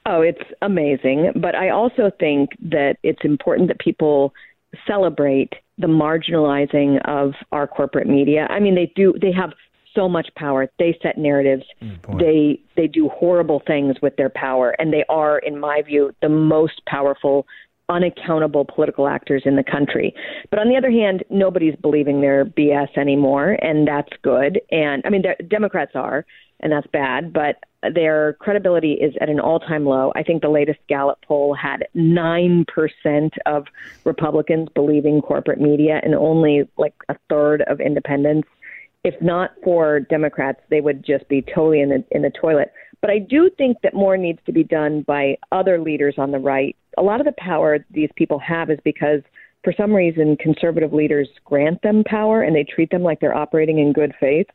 Oh, 0.08 0.20
it's 0.20 0.48
amazing. 0.62 1.32
But 1.34 1.56
I 1.56 1.70
also 1.70 2.12
think 2.20 2.50
that 2.60 2.98
it's 3.02 3.24
important 3.24 3.66
that 3.66 3.80
people 3.80 4.32
celebrate 4.86 5.52
the 5.78 5.86
marginalizing 5.86 7.00
of 7.06 7.34
our 7.52 7.66
corporate 7.66 8.06
media. 8.06 8.46
I 8.50 8.60
mean, 8.60 8.74
they 8.74 8.92
do, 8.96 9.14
they 9.20 9.32
have 9.32 9.52
so 9.96 10.08
much 10.08 10.28
power. 10.36 10.68
They 10.78 10.96
set 11.02 11.18
narratives. 11.18 11.64
They 12.18 12.60
they 12.76 12.86
do 12.86 13.08
horrible 13.08 13.62
things 13.66 13.96
with 14.02 14.14
their 14.16 14.28
power, 14.28 14.76
and 14.78 14.92
they 14.92 15.04
are, 15.08 15.38
in 15.38 15.58
my 15.58 15.82
view, 15.82 16.12
the 16.20 16.28
most 16.28 16.82
powerful, 16.86 17.46
unaccountable 17.88 18.64
political 18.66 19.08
actors 19.08 19.42
in 19.46 19.56
the 19.56 19.64
country. 19.64 20.14
But 20.50 20.58
on 20.58 20.68
the 20.68 20.76
other 20.76 20.90
hand, 20.90 21.24
nobody's 21.30 21.76
believing 21.76 22.20
their 22.20 22.44
BS 22.44 22.96
anymore, 22.96 23.56
and 23.62 23.88
that's 23.88 24.12
good. 24.22 24.60
And 24.70 25.02
I 25.04 25.08
mean, 25.08 25.24
Democrats 25.48 25.92
are, 25.94 26.26
and 26.60 26.70
that's 26.70 26.86
bad. 26.92 27.32
But 27.32 27.56
their 27.94 28.34
credibility 28.34 28.92
is 28.92 29.14
at 29.20 29.28
an 29.28 29.40
all-time 29.40 29.84
low. 29.84 30.12
I 30.14 30.22
think 30.22 30.42
the 30.42 30.48
latest 30.48 30.78
Gallup 30.88 31.18
poll 31.26 31.54
had 31.54 31.86
nine 31.94 32.64
percent 32.66 33.34
of 33.46 33.66
Republicans 34.04 34.68
believing 34.74 35.20
corporate 35.20 35.60
media, 35.60 36.00
and 36.02 36.14
only 36.14 36.68
like 36.76 36.94
a 37.08 37.16
third 37.28 37.62
of 37.62 37.80
independents 37.80 38.48
if 39.06 39.14
not 39.22 39.52
for 39.62 40.00
Democrats, 40.00 40.58
they 40.68 40.80
would 40.80 41.04
just 41.06 41.28
be 41.28 41.40
totally 41.40 41.80
in 41.80 41.90
the 41.90 42.04
in 42.10 42.22
the 42.22 42.30
toilet. 42.30 42.72
But 43.00 43.10
I 43.10 43.20
do 43.20 43.48
think 43.56 43.76
that 43.82 43.94
more 43.94 44.16
needs 44.16 44.40
to 44.46 44.52
be 44.52 44.64
done 44.64 45.02
by 45.02 45.38
other 45.52 45.78
leaders 45.80 46.16
on 46.18 46.32
the 46.32 46.40
right. 46.40 46.74
A 46.98 47.02
lot 47.02 47.20
of 47.20 47.26
the 47.26 47.34
power 47.38 47.78
these 47.92 48.10
people 48.16 48.40
have 48.40 48.68
is 48.68 48.80
because 48.82 49.20
for 49.62 49.72
some 49.76 49.92
reason 49.92 50.36
conservative 50.36 50.92
leaders 50.92 51.28
grant 51.44 51.82
them 51.82 52.02
power 52.04 52.42
and 52.42 52.56
they 52.56 52.64
treat 52.64 52.90
them 52.90 53.02
like 53.02 53.20
they're 53.20 53.34
operating 53.34 53.78
in 53.78 53.92
good 53.92 54.12
faith. 54.18 54.48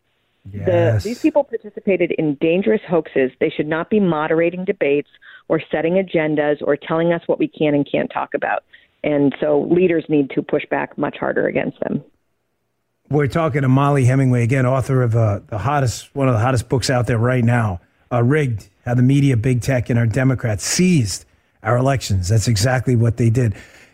Yes. 0.51 1.03
The, 1.03 1.09
these 1.09 1.21
people 1.21 1.43
participated 1.43 2.11
in 2.17 2.35
dangerous 2.35 2.81
hoaxes. 2.87 3.31
They 3.39 3.49
should 3.49 3.67
not 3.67 3.89
be 3.89 3.99
moderating 3.99 4.65
debates 4.65 5.09
or 5.47 5.61
setting 5.71 5.93
agendas 5.93 6.61
or 6.61 6.75
telling 6.75 7.13
us 7.13 7.21
what 7.27 7.37
we 7.39 7.47
can 7.47 7.73
and 7.75 7.87
can't 7.89 8.11
talk 8.11 8.33
about. 8.33 8.63
And 9.03 9.35
so 9.39 9.67
leaders 9.69 10.05
need 10.09 10.29
to 10.31 10.41
push 10.41 10.63
back 10.69 10.97
much 10.97 11.17
harder 11.17 11.47
against 11.47 11.79
them. 11.81 12.03
We're 13.09 13.27
talking 13.27 13.63
to 13.63 13.67
Mollie 13.67 14.05
Hemingway 14.05 14.43
again, 14.43 14.65
author 14.65 15.01
of 15.01 15.15
uh, 15.15 15.41
the 15.47 15.57
hottest, 15.57 16.15
one 16.15 16.27
of 16.27 16.33
the 16.33 16.39
hottest 16.39 16.69
books 16.69 16.89
out 16.89 17.07
there 17.07 17.17
right 17.17 17.43
now, 17.43 17.81
uh, 18.11 18.23
"Rigged: 18.23 18.69
How 18.85 18.93
the 18.93 19.01
Media, 19.01 19.35
Big 19.35 19.61
Tech, 19.61 19.89
and 19.89 19.99
Our 19.99 20.05
Democrats 20.05 20.63
Seized 20.63 21.25
Our 21.61 21.75
Elections." 21.75 22.29
That's 22.29 22.47
exactly 22.47 22.95
what 22.95 23.17
they 23.17 23.29
did. 23.29 23.53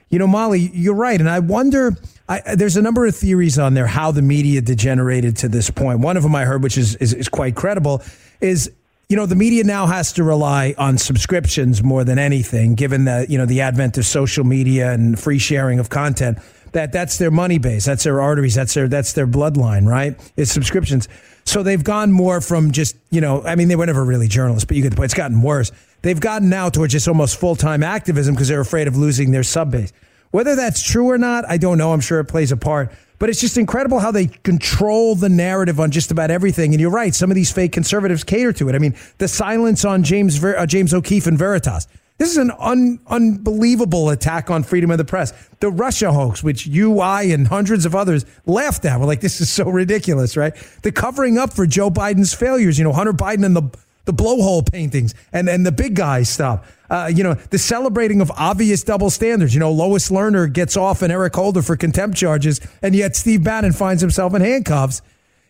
You 0.10 0.20
know, 0.20 0.28
Mollie, 0.28 0.70
you're 0.74 0.94
right, 0.94 1.20
and 1.20 1.30
I 1.30 1.40
wonder. 1.40 1.96
I, 2.30 2.56
there's 2.56 2.76
a 2.76 2.82
number 2.82 3.06
of 3.06 3.16
theories 3.16 3.58
on 3.58 3.74
there 3.74 3.88
how 3.88 4.12
the 4.12 4.22
media 4.22 4.62
degenerated 4.62 5.38
to 5.38 5.48
this 5.48 5.70
point. 5.70 6.00
One 6.00 6.18
of 6.18 6.24
them 6.24 6.36
I 6.36 6.46
heard, 6.46 6.62
which 6.62 6.78
is, 6.78 6.96
is, 6.96 7.14
is 7.14 7.30
quite 7.30 7.56
credible, 7.56 8.02
is 8.42 8.72
you 9.10 9.16
know 9.16 9.26
the 9.26 9.36
media 9.36 9.64
now 9.64 9.86
has 9.86 10.12
to 10.14 10.24
rely 10.24 10.76
on 10.78 10.98
subscriptions 10.98 11.82
more 11.82 12.04
than 12.04 12.20
anything, 12.20 12.76
given 12.76 13.06
the 13.06 13.26
you 13.30 13.38
know 13.38 13.46
the 13.46 13.62
advent 13.62 13.98
of 13.98 14.06
social 14.06 14.44
media 14.44 14.92
and 14.92 15.18
free 15.18 15.40
sharing 15.40 15.80
of 15.80 15.90
content 15.90 16.40
that 16.74 16.92
that's 16.92 17.18
their 17.18 17.32
money 17.32 17.58
base, 17.58 17.86
that's 17.86 18.04
their 18.04 18.22
arteries, 18.22 18.56
that's 18.56 18.74
their 18.74 18.88
that's 18.88 19.14
their 19.14 19.28
bloodline, 19.28 19.88
right? 19.88 20.20
It's 20.36 20.52
subscriptions. 20.52 21.08
So 21.46 21.64
they've 21.64 21.84
gone 21.84 22.12
more 22.12 22.42
from 22.42 22.72
just 22.72 22.98
you 23.10 23.22
know, 23.22 23.44
I 23.44 23.56
mean, 23.56 23.68
they 23.68 23.76
were 23.76 23.86
never 23.86 24.04
really 24.04 24.28
journalists, 24.28 24.66
but 24.66 24.76
you 24.76 24.84
get 24.84 24.90
the 24.90 24.98
point. 24.98 25.06
It's 25.06 25.14
gotten 25.14 25.42
worse. 25.42 25.72
They've 26.02 26.20
gotten 26.20 26.50
now 26.50 26.70
towards 26.70 26.94
just 26.94 27.08
almost 27.08 27.40
full 27.40 27.56
time 27.56 27.84
activism 27.84 28.36
because 28.36 28.48
they're 28.50 28.62
afraid 28.62 28.88
of 28.88 28.98
losing 28.98 29.32
their 29.32 29.44
sub 29.44 29.72
base. 29.72 29.94
Whether 30.32 30.56
that's 30.56 30.82
true 30.84 31.10
or 31.10 31.18
not, 31.18 31.46
I 31.48 31.58
don't 31.58 31.78
know. 31.78 31.94
I'm 31.94 32.02
sure 32.02 32.20
it 32.20 32.26
plays 32.26 32.52
a 32.52 32.58
part. 32.58 32.92
But 33.20 33.30
it's 33.30 33.42
just 33.42 33.58
incredible 33.58 34.00
how 34.00 34.12
they 34.12 34.28
control 34.28 35.16
the 35.16 35.30
narrative 35.30 35.80
on 35.80 35.90
just 35.90 36.12
about 36.12 36.30
everything. 36.30 36.74
And 36.74 36.80
you're 36.80 36.92
right, 36.92 37.16
some 37.16 37.32
of 37.32 37.36
these 37.36 37.52
fake 37.52 37.72
conservatives 37.72 38.24
cater 38.24 38.54
to 38.54 38.70
it. 38.70 38.76
I 38.76 38.80
mean, 38.80 38.96
the 39.18 39.28
silence 39.28 39.84
on 39.86 40.04
James 40.04 40.44
uh, 40.44 40.66
James 40.68 40.94
O'Keefe 40.94 41.26
and 41.26 41.38
Veritas. 41.38 41.88
This 42.20 42.32
is 42.32 42.38
an 42.38 42.52
un- 42.58 43.00
unbelievable 43.08 44.10
attack 44.10 44.50
on 44.50 44.64
freedom 44.64 44.90
of 44.90 44.98
the 44.98 45.06
press. 45.06 45.34
The 45.60 45.70
Russia 45.70 46.12
hoax, 46.12 46.44
which 46.44 46.66
you, 46.66 47.00
I, 47.00 47.24
and 47.24 47.48
hundreds 47.48 47.86
of 47.86 47.94
others 47.94 48.26
laughed 48.48 48.86
at. 48.86 49.00
We're 49.00 49.06
like, 49.06 49.22
this 49.22 49.40
is 49.40 49.52
so 49.52 49.70
ridiculous, 49.70 50.36
right? 50.36 50.56
The 50.82 50.92
covering 50.92 51.38
up 51.38 51.54
for 51.54 51.68
Joe 51.68 51.92
Biden's 51.92 52.34
failures, 52.34 52.80
you 52.80 52.84
know, 52.84 52.94
Hunter 52.94 53.14
Biden 53.14 53.46
and 53.46 53.56
the, 53.56 53.70
the 54.08 54.14
blowhole 54.14 54.70
paintings 54.70 55.14
and, 55.32 55.48
and 55.48 55.66
the 55.66 55.72
big 55.72 55.96
guy 55.96 56.24
stuff. 56.24 56.76
Uh, 56.90 57.12
you 57.14 57.24
know, 57.24 57.36
the 57.36 57.60
celebrating 57.60 58.22
of 58.22 58.32
obvious 58.32 58.84
double 58.84 59.12
standards. 59.12 59.54
You 59.54 59.60
know, 59.60 59.72
Lois 59.72 60.10
Lerner 60.10 60.52
gets 60.52 60.76
off 60.76 61.04
and 61.04 61.12
Eric 61.12 61.36
Holder 61.36 61.62
for 61.62 61.76
contempt 61.76 62.18
charges, 62.18 62.60
and 62.82 62.96
yet 62.96 63.16
Steve 63.16 63.44
Bannon 63.44 63.74
finds 63.74 64.02
himself 64.02 64.34
in 64.34 64.42
handcuffs. 64.42 65.02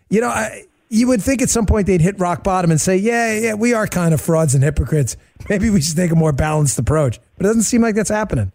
You 0.10 0.22
know, 0.22 0.30
I, 0.30 0.66
you 0.90 1.08
would 1.08 1.22
think 1.22 1.42
at 1.42 1.50
some 1.50 1.66
point 1.66 1.88
they'd 1.88 2.02
hit 2.02 2.20
rock 2.20 2.44
bottom 2.44 2.72
and 2.72 2.82
say, 2.82 2.98
yeah, 2.98 3.38
yeah, 3.38 3.54
we 3.54 3.74
are 3.74 3.88
kind 3.88 4.14
of 4.14 4.22
frauds 4.22 4.56
and 4.56 4.64
hypocrites. 4.64 5.16
Maybe 5.50 5.70
we 5.70 5.82
should 5.82 5.96
take 5.96 6.12
a 6.12 6.16
more 6.16 6.32
balanced 6.32 6.80
approach. 6.80 7.20
But 7.38 7.46
it 7.46 7.50
doesn't 7.50 7.64
seem 7.64 7.82
like 7.82 7.96
that's 7.96 8.10
happening. 8.10 8.52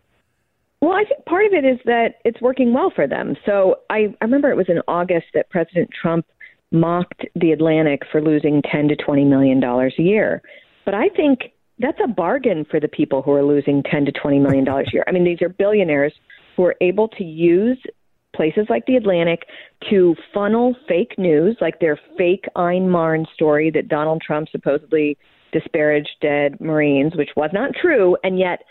Well, 0.81 0.93
I 0.93 1.05
think 1.05 1.25
part 1.27 1.47
of 1.47 1.53
it 1.53 1.65
is 1.65 1.79
that 1.85 2.17
it's 2.25 2.41
working 2.41 2.73
well 2.73 2.91
for 2.91 3.07
them. 3.07 3.37
So 3.47 3.77
I, 3.89 4.15
I 4.21 4.25
remember 4.25 4.51
it 4.51 4.57
was 4.57 4.69
in 4.69 4.81
August 4.89 5.27
that 5.35 5.49
President 5.49 5.91
Trump 5.93 6.27
mocked 6.73 7.27
the 7.35 7.53
Atlantic 7.53 8.03
for 8.11 8.21
losing 8.21 8.63
10 8.63 8.89
to 8.89 8.97
20 8.97 9.25
million 9.25 9.61
dollars 9.61 9.95
a 9.99 10.03
year. 10.03 10.43
But 10.85 10.95
I 10.95 11.09
think 11.11 11.53
that's 11.79 11.99
a 12.03 12.09
bargain 12.09 12.65
for 12.71 12.81
the 12.81 12.89
people 12.89 13.23
who 13.23 13.33
are 13.33 13.45
losing 13.45 13.83
10 13.83 14.07
to 14.07 14.13
20 14.13 14.39
million 14.39 14.65
dollars 14.65 14.89
a 14.91 14.95
year. 14.95 15.05
I 15.07 15.13
mean, 15.13 15.25
these 15.25 15.43
are 15.43 15.49
billionaires 15.49 16.13
who 16.57 16.65
are 16.65 16.77
able 16.81 17.09
to 17.09 17.25
use 17.25 17.79
places 18.35 18.67
like 18.69 18.87
the 18.87 18.97
Atlantic 18.97 19.41
to 19.91 20.15
funnel 20.33 20.75
fake 20.89 21.19
news, 21.19 21.57
like 21.61 21.81
their 21.81 21.99
fake 22.17 22.47
Aisne-Marne 22.57 23.27
story 23.35 23.71
that 23.71 23.89
Donald 23.89 24.23
Trump 24.23 24.49
supposedly 24.51 25.19
disparaged 25.53 26.17
dead 26.21 26.59
Marines, 26.61 27.15
which 27.15 27.29
was 27.37 27.51
not 27.53 27.73
true, 27.75 28.17
and 28.25 28.39
yet 28.39 28.63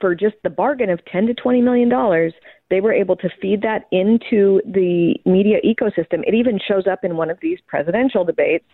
for 0.00 0.14
just 0.14 0.36
the 0.42 0.50
bargain 0.50 0.90
of 0.90 1.04
10 1.06 1.26
to 1.26 1.34
20 1.34 1.62
million 1.62 1.88
dollars, 1.88 2.32
they 2.70 2.80
were 2.80 2.92
able 2.92 3.16
to 3.16 3.28
feed 3.40 3.62
that 3.62 3.86
into 3.92 4.60
the 4.64 5.14
media 5.24 5.58
ecosystem. 5.64 6.22
It 6.26 6.34
even 6.34 6.58
shows 6.66 6.86
up 6.90 7.04
in 7.04 7.16
one 7.16 7.30
of 7.30 7.38
these 7.40 7.58
presidential 7.66 8.24
debates. 8.24 8.66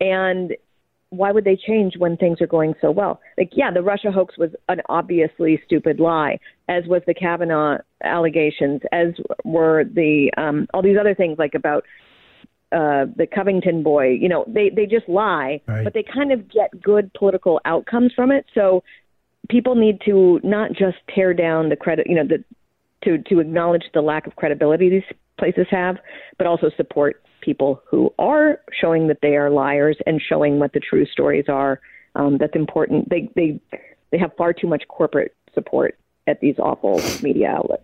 And 0.00 0.52
why 1.10 1.32
would 1.32 1.44
they 1.44 1.56
change 1.56 1.94
when 1.96 2.16
things 2.16 2.40
are 2.40 2.46
going 2.46 2.74
so 2.80 2.90
well? 2.90 3.20
Like, 3.36 3.50
yeah, 3.52 3.70
the 3.72 3.82
Russia 3.82 4.10
hoax 4.10 4.36
was 4.36 4.50
an 4.68 4.80
obviously 4.88 5.60
stupid 5.64 6.00
lie, 6.00 6.38
as 6.68 6.84
was 6.86 7.02
the 7.06 7.14
Kavanaugh 7.14 7.78
allegations, 8.02 8.82
as 8.92 9.14
were 9.44 9.84
the 9.84 10.30
um, 10.36 10.66
all 10.74 10.82
these 10.82 10.98
other 11.00 11.14
things 11.14 11.38
like 11.38 11.54
about 11.54 11.84
uh, 12.72 13.06
the 13.16 13.26
Covington 13.32 13.82
boy. 13.82 14.10
You 14.10 14.28
know, 14.28 14.44
they 14.46 14.68
they 14.68 14.84
just 14.84 15.08
lie, 15.08 15.60
right. 15.66 15.84
but 15.84 15.94
they 15.94 16.02
kind 16.02 16.32
of 16.32 16.50
get 16.50 16.82
good 16.82 17.10
political 17.14 17.60
outcomes 17.64 18.12
from 18.14 18.30
it. 18.30 18.44
So 18.54 18.82
people 19.48 19.74
need 19.74 20.00
to 20.04 20.40
not 20.42 20.72
just 20.72 20.98
tear 21.14 21.34
down 21.34 21.68
the 21.68 21.76
credit, 21.76 22.06
you 22.06 22.14
know, 22.14 22.26
the 22.26 22.44
to 23.04 23.18
to 23.28 23.40
acknowledge 23.40 23.84
the 23.94 24.02
lack 24.02 24.26
of 24.26 24.36
credibility 24.36 24.90
these 24.90 25.16
places 25.38 25.66
have, 25.70 25.96
but 26.36 26.46
also 26.46 26.70
support 26.76 27.22
people 27.40 27.82
who 27.88 28.12
are 28.18 28.60
showing 28.78 29.08
that 29.08 29.18
they 29.22 29.36
are 29.36 29.50
liars 29.50 29.96
and 30.06 30.20
showing 30.20 30.58
what 30.58 30.72
the 30.72 30.80
true 30.80 31.06
stories 31.06 31.46
are. 31.48 31.80
Um, 32.14 32.38
that's 32.38 32.56
important. 32.56 33.08
They 33.08 33.30
they 33.36 33.60
they 34.10 34.18
have 34.18 34.32
far 34.36 34.52
too 34.52 34.66
much 34.66 34.84
corporate 34.88 35.34
support 35.54 35.96
at 36.26 36.40
these 36.40 36.58
awful 36.58 37.00
media 37.22 37.48
outlets. 37.48 37.82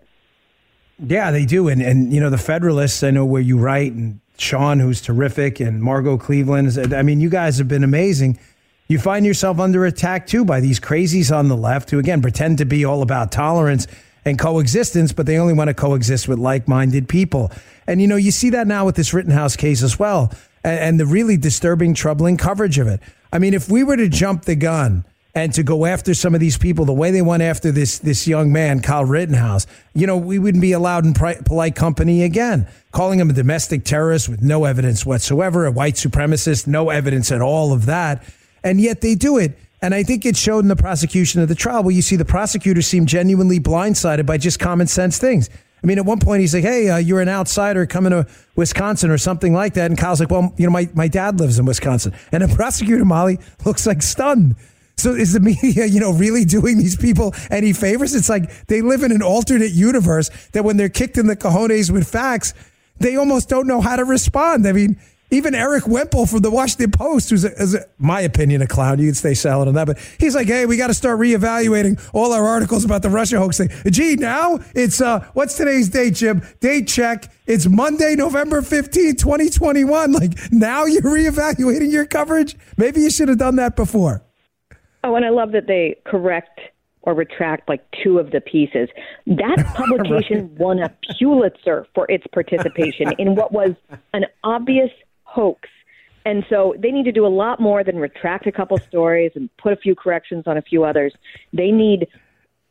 Yeah, 0.98 1.30
they 1.30 1.44
do, 1.44 1.68
and 1.68 1.80
and 1.80 2.12
you 2.12 2.20
know 2.20 2.30
the 2.30 2.38
Federalists. 2.38 3.02
I 3.02 3.10
know 3.10 3.24
where 3.24 3.42
you 3.42 3.58
write, 3.58 3.92
and 3.92 4.20
Sean, 4.38 4.80
who's 4.80 5.00
terrific, 5.00 5.60
and 5.60 5.82
Margot 5.82 6.18
Cleveland. 6.18 6.94
I 6.94 7.02
mean, 7.02 7.20
you 7.20 7.28
guys 7.28 7.58
have 7.58 7.68
been 7.68 7.84
amazing. 7.84 8.38
You 8.86 8.98
find 8.98 9.24
yourself 9.24 9.58
under 9.60 9.86
attack 9.86 10.26
too 10.26 10.44
by 10.44 10.60
these 10.60 10.78
crazies 10.78 11.34
on 11.34 11.48
the 11.48 11.56
left 11.56 11.90
who, 11.90 11.98
again, 11.98 12.20
pretend 12.20 12.58
to 12.58 12.66
be 12.66 12.84
all 12.84 13.00
about 13.00 13.32
tolerance 13.32 13.86
and 14.26 14.38
coexistence, 14.38 15.12
but 15.12 15.24
they 15.24 15.38
only 15.38 15.54
want 15.54 15.68
to 15.68 15.74
coexist 15.74 16.28
with 16.28 16.38
like 16.38 16.68
minded 16.68 17.08
people. 17.08 17.50
And, 17.86 18.00
you 18.00 18.06
know, 18.06 18.16
you 18.16 18.30
see 18.30 18.50
that 18.50 18.66
now 18.66 18.84
with 18.84 18.94
this 18.94 19.14
Rittenhouse 19.14 19.56
case 19.56 19.82
as 19.82 19.98
well, 19.98 20.32
and, 20.62 20.80
and, 20.80 21.00
the 21.00 21.06
really 21.06 21.36
disturbing, 21.36 21.94
troubling 21.94 22.36
coverage 22.36 22.78
of 22.78 22.86
it. 22.86 23.00
I 23.32 23.38
mean, 23.38 23.54
if 23.54 23.70
we 23.70 23.84
were 23.84 23.96
to 23.96 24.08
jump 24.08 24.44
the 24.44 24.54
gun 24.54 25.04
and 25.34 25.52
to 25.54 25.62
go 25.62 25.86
after 25.86 26.14
some 26.14 26.34
of 26.34 26.40
these 26.40 26.56
people 26.56 26.84
the 26.84 26.92
way 26.92 27.10
they 27.10 27.22
went 27.22 27.42
after 27.42 27.72
this, 27.72 27.98
this 27.98 28.26
young 28.26 28.52
man, 28.52 28.80
Kyle 28.80 29.04
Rittenhouse, 29.04 29.66
you 29.94 30.06
know, 30.06 30.16
we 30.16 30.38
wouldn't 30.38 30.62
be 30.62 30.72
allowed 30.72 31.04
in 31.04 31.14
polite 31.14 31.74
company 31.74 32.22
again. 32.22 32.68
Calling 32.92 33.18
him 33.18 33.30
a 33.30 33.32
domestic 33.34 33.84
terrorist 33.84 34.28
with 34.28 34.42
no 34.42 34.64
evidence 34.64 35.04
whatsoever, 35.04 35.66
a 35.66 35.72
white 35.72 35.94
supremacist, 35.94 36.66
no 36.66 36.90
evidence 36.90 37.32
at 37.32 37.40
all 37.40 37.72
of 37.72 37.86
that. 37.86 38.22
And 38.64 38.80
yet 38.80 39.00
they 39.00 39.14
do 39.14 39.38
it. 39.38 39.56
And 39.82 39.94
I 39.94 40.02
think 40.02 40.24
it 40.24 40.36
showed 40.36 40.60
in 40.60 40.68
the 40.68 40.76
prosecution 40.76 41.42
of 41.42 41.48
the 41.48 41.54
trial 41.54 41.82
where 41.82 41.94
you 41.94 42.02
see 42.02 42.16
the 42.16 42.24
prosecutor 42.24 42.80
seem 42.80 43.04
genuinely 43.04 43.60
blindsided 43.60 44.24
by 44.24 44.38
just 44.38 44.58
common 44.58 44.86
sense 44.86 45.18
things. 45.18 45.50
I 45.82 45.86
mean, 45.86 45.98
at 45.98 46.06
one 46.06 46.18
point 46.18 46.40
he's 46.40 46.54
like, 46.54 46.64
"Hey, 46.64 46.88
uh, 46.88 46.96
you're 46.96 47.20
an 47.20 47.28
outsider 47.28 47.84
coming 47.84 48.10
to 48.12 48.26
Wisconsin 48.56 49.10
or 49.10 49.18
something 49.18 49.52
like 49.52 49.74
that," 49.74 49.90
and 49.90 49.98
Kyle's 49.98 50.18
like, 50.18 50.30
"Well, 50.30 50.54
you 50.56 50.64
know, 50.64 50.72
my, 50.72 50.88
my 50.94 51.08
dad 51.08 51.38
lives 51.38 51.58
in 51.58 51.66
Wisconsin," 51.66 52.14
and 52.32 52.42
the 52.42 52.48
prosecutor 52.56 53.04
Mollie 53.04 53.38
looks 53.66 53.86
like 53.86 54.00
stunned. 54.00 54.56
So 54.96 55.12
is 55.12 55.34
the 55.34 55.40
media, 55.62 55.84
you 55.84 56.00
know, 56.00 56.14
really 56.14 56.46
doing 56.46 56.78
these 56.78 56.96
people 56.96 57.34
any 57.50 57.74
favors? 57.74 58.14
It's 58.14 58.30
like 58.30 58.66
they 58.68 58.80
live 58.80 59.02
in 59.02 59.12
an 59.12 59.22
alternate 59.22 59.72
universe 59.72 60.30
that 60.52 60.64
when 60.64 60.78
they're 60.78 60.88
kicked 60.88 61.18
in 61.18 61.26
the 61.26 61.36
cojones 61.36 61.90
with 61.90 62.08
facts, 62.08 62.54
they 62.98 63.16
almost 63.16 63.50
don't 63.50 63.66
know 63.66 63.82
how 63.82 63.96
to 63.96 64.04
respond. 64.04 64.66
I 64.66 64.72
mean, 64.72 64.98
even 65.34 65.54
Erik 65.54 65.86
Wemple 65.86 66.26
from 66.26 66.40
the 66.40 66.50
Washington 66.50 66.90
Post, 66.90 67.30
who's, 67.30 67.44
a, 67.44 67.50
a, 67.58 67.84
my 67.98 68.20
opinion, 68.20 68.62
a 68.62 68.66
clown. 68.66 68.98
You 68.98 69.08
can 69.08 69.14
stay 69.14 69.34
silent 69.34 69.68
on 69.68 69.74
that, 69.74 69.86
but 69.86 69.98
he's 70.18 70.34
like, 70.34 70.46
hey, 70.46 70.66
we 70.66 70.76
got 70.76 70.88
to 70.88 70.94
start 70.94 71.18
reevaluating 71.18 72.10
all 72.12 72.32
our 72.32 72.46
articles 72.46 72.84
about 72.84 73.02
the 73.02 73.10
Russia 73.10 73.38
hoax 73.38 73.58
thing. 73.58 73.70
Gee, 73.90 74.16
now 74.16 74.60
it's 74.74 75.00
uh, 75.00 75.28
what's 75.34 75.56
today's 75.56 75.88
date, 75.88 76.14
Jim? 76.14 76.42
Date 76.60 76.88
check. 76.88 77.32
It's 77.46 77.66
Monday, 77.66 78.14
November 78.16 78.62
15, 78.62 79.16
2021. 79.16 80.04
Like 80.14 80.52
now 80.52 80.84
you're 80.84 81.02
reevaluating 81.02 81.90
your 81.90 82.06
coverage. 82.06 82.56
Maybe 82.76 83.00
you 83.00 83.10
should 83.10 83.28
have 83.28 83.38
done 83.38 83.56
that 83.56 83.74
before. 83.74 84.22
Oh, 85.02 85.16
and 85.16 85.24
I 85.24 85.30
love 85.30 85.52
that 85.52 85.66
they 85.66 85.96
correct 86.04 86.60
or 87.02 87.14
retract 87.14 87.68
like 87.68 87.84
two 88.02 88.18
of 88.18 88.30
the 88.30 88.40
pieces. 88.40 88.88
That 89.26 89.64
publication 89.74 90.48
right. 90.48 90.58
won 90.58 90.78
a 90.78 90.90
Pulitzer 91.18 91.86
for 91.94 92.10
its 92.10 92.24
participation 92.32 93.12
in 93.18 93.34
what 93.34 93.52
was 93.52 93.74
an 94.12 94.24
obvious 94.42 94.90
hoax. 95.34 95.68
And 96.26 96.44
so 96.48 96.74
they 96.78 96.90
need 96.90 97.04
to 97.04 97.12
do 97.12 97.26
a 97.26 97.28
lot 97.28 97.60
more 97.60 97.84
than 97.84 97.96
retract 97.96 98.46
a 98.46 98.52
couple 98.52 98.78
stories 98.78 99.32
and 99.34 99.50
put 99.58 99.72
a 99.72 99.76
few 99.76 99.94
corrections 99.94 100.44
on 100.46 100.56
a 100.56 100.62
few 100.62 100.84
others. 100.84 101.12
They 101.52 101.70
need 101.70 102.06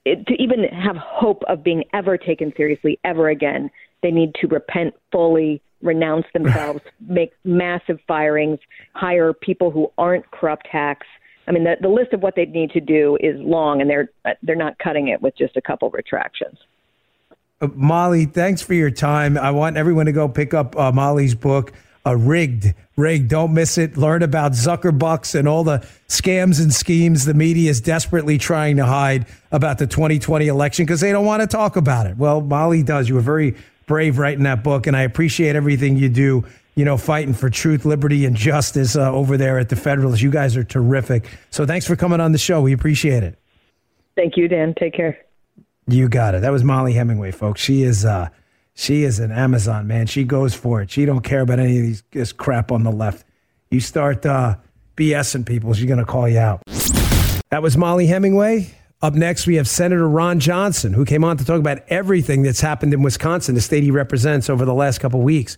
to 0.05 0.34
even 0.39 0.63
have 0.65 0.98
hope 0.98 1.43
of 1.48 1.63
being 1.63 1.84
ever 1.93 2.17
taken 2.17 2.51
seriously 2.58 3.00
ever 3.03 3.29
again. 3.29 3.70
They 4.01 4.12
need 4.12 4.34
to 4.41 4.48
repent 4.48 4.96
fully, 5.12 5.62
renounce 5.82 6.25
themselves, 6.34 6.82
make 7.08 7.32
massive 7.43 8.00
firings, 8.08 8.60
hire 8.93 9.34
people 9.34 9.72
who 9.72 9.91
aren't 9.98 10.29
corrupt 10.32 10.67
hacks. 10.67 11.08
I 11.48 11.51
mean, 11.51 11.63
the, 11.63 11.75
the 11.79 11.89
list 11.89 12.13
of 12.13 12.22
what 12.22 12.36
they 12.36 12.46
need 12.46 12.72
to 12.72 12.79
do 12.79 13.17
is 13.20 13.36
long, 13.39 13.82
and 13.82 13.89
they're 13.89 14.10
they're 14.43 14.55
not 14.55 14.79
cutting 14.79 15.10
it 15.10 15.22
with 15.22 15.38
just 15.38 15.58
a 15.58 15.62
couple 15.62 15.89
retractions. 15.89 16.58
Uh, 17.60 17.67
Mollie, 17.75 18.25
thanks 18.25 18.62
for 18.62 18.74
your 18.74 18.91
time. 18.91 19.38
I 19.38 19.51
want 19.51 19.75
everyone 19.75 20.05
to 20.05 20.13
go 20.13 20.29
pick 20.29 20.53
up 20.53 20.77
uh, 20.77 20.93
Mollie's 20.93 21.36
book 21.36 21.74
a 22.05 22.17
rigged, 22.17 22.74
rigged. 22.98 23.29
Don't 23.29 23.53
miss 23.53 23.77
it. 23.77 23.95
Learn 23.95 24.24
about 24.24 24.51
Zuckerbucks 24.51 25.36
and 25.36 25.48
all 25.48 25.63
the 25.63 25.79
scams 26.07 26.62
and 26.62 26.74
schemes 26.74 27.25
the 27.25 27.33
media 27.33 27.69
is 27.69 27.79
desperately 27.79 28.38
trying 28.38 28.77
to 28.77 28.86
hide 28.86 29.25
about 29.51 29.77
the 29.77 29.88
2020 29.88 30.48
election 30.48 30.86
because 30.86 31.00
they 31.00 31.12
don't 31.12 31.25
want 31.25 31.41
to 31.41 31.48
talk 31.48 31.75
about 31.75 32.05
it. 32.07 32.17
Well, 32.17 32.41
Mollie 32.41 32.83
does. 32.83 33.07
You 33.07 33.15
were 33.15 33.22
very 33.22 33.55
brave 33.86 34.17
writing 34.17 34.43
that 34.43 34.63
book, 34.63 34.86
and 34.88 34.98
I 34.98 35.03
appreciate 35.03 35.55
everything 35.55 35.95
you 35.98 36.10
do. 36.10 36.45
You 36.75 36.86
know, 36.86 36.98
fighting 36.98 37.36
for 37.36 37.51
truth, 37.51 37.86
liberty, 37.86 38.25
and 38.25 38.36
justice 38.36 38.95
uh, 38.95 39.12
over 39.12 39.38
there 39.38 39.60
at 39.60 39.69
the 39.69 39.75
Federalist. 39.75 40.24
You 40.24 40.31
guys 40.31 40.57
are 40.57 40.63
terrific. 40.63 41.29
So 41.51 41.67
thanks 41.67 41.86
for 41.86 41.95
coming 41.95 42.19
on 42.19 42.31
the 42.31 42.39
show. 42.39 42.62
We 42.62 42.74
appreciate 42.74 43.22
it. 43.22 43.38
Thank 44.15 44.38
you, 44.38 44.48
Dan. 44.48 44.74
Take 44.74 44.95
care. 44.95 45.17
You 45.88 46.10
got 46.10 46.33
it. 46.33 46.41
That 46.41 46.51
was 46.51 46.63
Mollie 46.63 46.93
Hemingway, 46.93 47.31
folks. 47.31 47.62
She 47.62 47.83
is. 47.83 48.05
Uh, 48.05 48.29
she 48.75 49.03
is 49.03 49.19
an 49.19 49.31
Amazon 49.31 49.87
man. 49.87 50.07
She 50.07 50.23
goes 50.23 50.53
for 50.53 50.81
it. 50.81 50.91
She 50.91 51.05
don't 51.05 51.21
care 51.21 51.41
about 51.41 51.59
any 51.59 51.77
of 51.77 51.83
these 51.83 52.03
this 52.11 52.31
crap 52.31 52.71
on 52.71 52.83
the 52.83 52.91
left. 52.91 53.25
You 53.69 53.79
start 53.79 54.25
uh, 54.25 54.57
BSing 54.95 55.45
people, 55.45 55.73
she's 55.73 55.85
to 55.87 56.05
call 56.05 56.27
you 56.27 56.39
out. 56.39 56.61
That 57.49 57.61
was 57.61 57.77
Mollie 57.77 58.07
Hemingway. 58.07 58.73
Up 59.01 59.13
next, 59.13 59.47
we 59.47 59.55
have 59.55 59.67
Senator 59.67 60.07
Ron 60.07 60.39
Johnson, 60.39 60.93
who 60.93 61.03
came 61.03 61.23
on 61.23 61.35
to 61.37 61.43
talk 61.43 61.59
about 61.59 61.79
everything 61.89 62.41
that's 62.41 62.61
happened 62.61 62.93
in 62.93 63.03
Wisconsin, 63.03 63.53
the 63.53 63.61
state 63.61 63.83
he 63.83 63.91
represents 63.91 64.49
over 64.49 64.63
the 64.63 64.73
last 64.73 64.99
couple 64.99 65.21
weeks. 65.21 65.57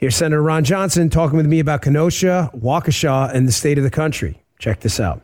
Here's 0.00 0.16
Senator 0.16 0.42
Ron 0.42 0.64
Johnson 0.64 1.10
talking 1.10 1.36
with 1.36 1.44
me 1.44 1.60
about 1.60 1.82
Kenosha, 1.82 2.50
Waukesha, 2.56 3.34
and 3.34 3.46
the 3.46 3.52
state 3.52 3.76
of 3.76 3.84
the 3.84 3.90
country. 3.90 4.42
Check 4.58 4.80
this 4.80 4.98
out. 4.98 5.20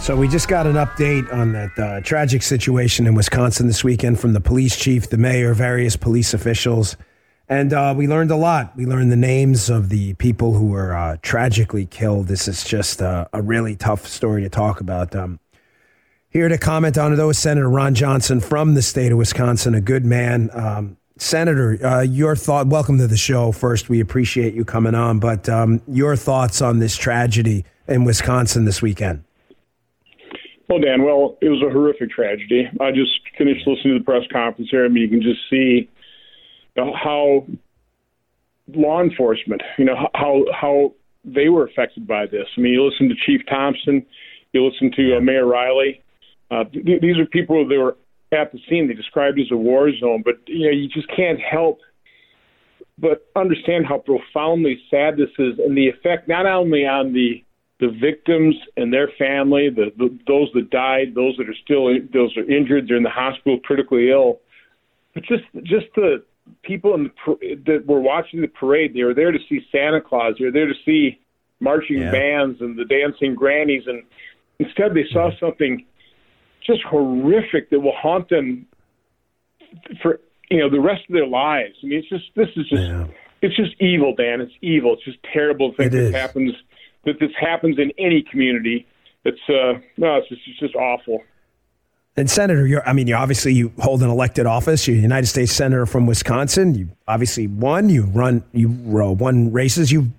So 0.00 0.16
we 0.16 0.26
just 0.26 0.48
got 0.48 0.66
an 0.66 0.74
update 0.74 1.32
on 1.32 1.52
that 1.52 1.78
uh, 1.78 2.00
tragic 2.00 2.42
situation 2.42 3.06
in 3.06 3.14
Wisconsin 3.14 3.68
this 3.68 3.84
weekend 3.84 4.18
from 4.18 4.32
the 4.32 4.40
police 4.40 4.76
chief, 4.76 5.08
the 5.08 5.18
mayor, 5.18 5.54
various 5.54 5.94
police 5.94 6.34
officials, 6.34 6.96
and 7.48 7.72
uh, 7.72 7.94
we 7.96 8.08
learned 8.08 8.32
a 8.32 8.36
lot. 8.36 8.76
We 8.76 8.86
learned 8.86 9.12
the 9.12 9.16
names 9.16 9.70
of 9.70 9.88
the 9.88 10.14
people 10.14 10.54
who 10.54 10.66
were 10.66 10.92
uh, 10.92 11.16
tragically 11.22 11.86
killed. 11.86 12.26
This 12.26 12.48
is 12.48 12.64
just 12.64 13.00
a 13.02 13.28
really 13.32 13.76
tough 13.76 14.04
story 14.04 14.42
to 14.42 14.48
talk 14.48 14.80
about. 14.80 15.14
Um, 15.14 15.38
here 16.28 16.48
to 16.48 16.58
comment 16.58 16.98
on 16.98 17.12
it, 17.12 17.16
though, 17.16 17.30
is 17.30 17.38
Senator 17.38 17.70
Ron 17.70 17.94
Johnson 17.94 18.40
from 18.40 18.74
the 18.74 18.82
state 18.82 19.12
of 19.12 19.18
Wisconsin, 19.18 19.76
a 19.76 19.80
good 19.80 20.04
man. 20.04 20.50
Um, 20.52 20.96
Senator, 21.20 21.78
uh, 21.84 22.00
your 22.00 22.34
thought. 22.34 22.66
Welcome 22.66 22.96
to 22.96 23.06
the 23.06 23.16
show. 23.16 23.52
First, 23.52 23.90
we 23.90 24.00
appreciate 24.00 24.54
you 24.54 24.64
coming 24.64 24.94
on, 24.94 25.18
but 25.18 25.50
um, 25.50 25.82
your 25.86 26.16
thoughts 26.16 26.62
on 26.62 26.78
this 26.78 26.96
tragedy 26.96 27.66
in 27.86 28.04
Wisconsin 28.04 28.64
this 28.64 28.80
weekend. 28.80 29.22
Well, 30.68 30.78
Dan, 30.78 31.02
well, 31.02 31.36
it 31.42 31.50
was 31.50 31.62
a 31.62 31.70
horrific 31.70 32.10
tragedy. 32.10 32.66
I 32.80 32.90
just 32.92 33.10
finished 33.36 33.66
listening 33.66 33.94
to 33.94 33.98
the 33.98 34.04
press 34.04 34.22
conference 34.32 34.70
here. 34.70 34.86
I 34.86 34.88
mean, 34.88 35.02
you 35.02 35.08
can 35.10 35.20
just 35.20 35.40
see 35.50 35.90
how 36.76 37.46
law 38.68 39.02
enforcement, 39.02 39.62
you 39.76 39.84
know, 39.84 39.96
how 40.14 40.44
how 40.58 40.94
they 41.24 41.50
were 41.50 41.66
affected 41.66 42.06
by 42.06 42.26
this. 42.26 42.46
I 42.56 42.60
mean, 42.62 42.72
you 42.72 42.82
listen 42.82 43.10
to 43.10 43.14
Chief 43.26 43.44
Thompson, 43.46 44.06
you 44.54 44.64
listen 44.64 44.90
to 44.92 45.18
uh, 45.18 45.20
Mayor 45.20 45.46
Reilly. 45.46 46.02
Uh, 46.50 46.64
th- 46.64 47.02
these 47.02 47.18
are 47.18 47.26
people 47.26 47.68
that 47.68 47.78
were 47.78 47.96
at 48.32 48.52
the 48.52 48.58
scene. 48.68 48.88
They 48.88 48.94
described 48.94 49.38
it 49.38 49.42
as 49.42 49.52
a 49.52 49.56
war 49.56 49.90
zone, 49.98 50.22
but 50.24 50.36
you 50.46 50.66
know, 50.66 50.72
you 50.72 50.88
just 50.88 51.08
can't 51.14 51.40
help 51.40 51.80
but 53.00 53.26
understand 53.34 53.86
how 53.86 53.98
profoundly 53.98 54.78
sad 54.90 55.16
this 55.16 55.30
is, 55.38 55.58
and 55.58 55.76
the 55.76 55.88
effect 55.88 56.28
not 56.28 56.46
only 56.46 56.86
on 56.86 57.12
the 57.12 57.44
the 57.80 57.88
victims 57.98 58.54
and 58.76 58.92
their 58.92 59.08
family, 59.18 59.70
the, 59.70 59.90
the 59.96 60.18
those 60.26 60.50
that 60.52 60.68
died, 60.70 61.14
those 61.14 61.34
that 61.38 61.48
are 61.48 61.54
still 61.64 61.88
those 62.12 62.36
are 62.36 62.50
injured, 62.50 62.86
they're 62.88 62.96
in 62.96 63.02
the 63.02 63.08
hospital, 63.08 63.58
critically 63.60 64.10
ill, 64.10 64.40
but 65.14 65.22
just 65.24 65.44
just 65.62 65.86
the 65.96 66.22
people 66.62 66.94
in 66.94 67.04
the, 67.04 67.56
that 67.66 67.86
were 67.86 68.00
watching 68.00 68.42
the 68.42 68.48
parade. 68.48 68.92
They 68.94 69.02
were 69.02 69.14
there 69.14 69.32
to 69.32 69.38
see 69.48 69.60
Santa 69.72 70.00
Claus. 70.00 70.34
They 70.38 70.44
were 70.44 70.50
there 70.50 70.66
to 70.66 70.74
see 70.84 71.18
marching 71.60 72.02
yeah. 72.02 72.10
bands 72.10 72.60
and 72.60 72.78
the 72.78 72.84
dancing 72.84 73.34
grannies, 73.34 73.84
and 73.86 74.02
instead 74.58 74.92
they 74.94 75.06
saw 75.10 75.30
something 75.40 75.86
just 76.70 76.82
horrific 76.84 77.70
that 77.70 77.80
will 77.80 77.96
haunt 77.96 78.28
them 78.28 78.66
for 80.02 80.20
you 80.50 80.58
know 80.58 80.70
the 80.70 80.80
rest 80.80 81.02
of 81.08 81.14
their 81.14 81.26
lives. 81.26 81.74
I 81.82 81.86
mean, 81.86 81.98
it's 81.98 82.08
just 82.08 82.24
this 82.34 82.48
is 82.56 82.68
just 82.68 82.82
yeah. 82.82 83.06
it's 83.42 83.56
just 83.56 83.74
evil, 83.80 84.14
Dan. 84.14 84.40
It's 84.40 84.52
evil. 84.60 84.94
It's 84.94 85.04
just 85.04 85.18
terrible 85.32 85.72
thing 85.74 85.90
that 85.90 86.14
happens 86.14 86.52
that 87.04 87.18
this 87.20 87.30
happens 87.38 87.78
in 87.78 87.92
any 87.98 88.22
community. 88.22 88.86
It's 89.24 89.40
uh 89.48 89.80
no, 89.96 90.16
it's 90.16 90.28
just 90.28 90.42
it's 90.46 90.58
just 90.58 90.74
awful. 90.74 91.22
And 92.16 92.28
Senator, 92.28 92.66
you're 92.66 92.86
I 92.86 92.92
mean, 92.92 93.06
you 93.06 93.14
obviously 93.14 93.54
you 93.54 93.72
hold 93.78 94.02
an 94.02 94.10
elected 94.10 94.46
office. 94.46 94.86
You're 94.86 94.96
a 94.96 95.00
United 95.00 95.26
States 95.26 95.52
Senator 95.52 95.86
from 95.86 96.06
Wisconsin. 96.06 96.74
You 96.74 96.90
obviously 97.06 97.46
won. 97.46 97.88
You 97.88 98.04
run. 98.04 98.42
You 98.52 98.68
row, 98.68 99.12
won 99.12 99.52
races. 99.52 99.92
You 99.92 100.12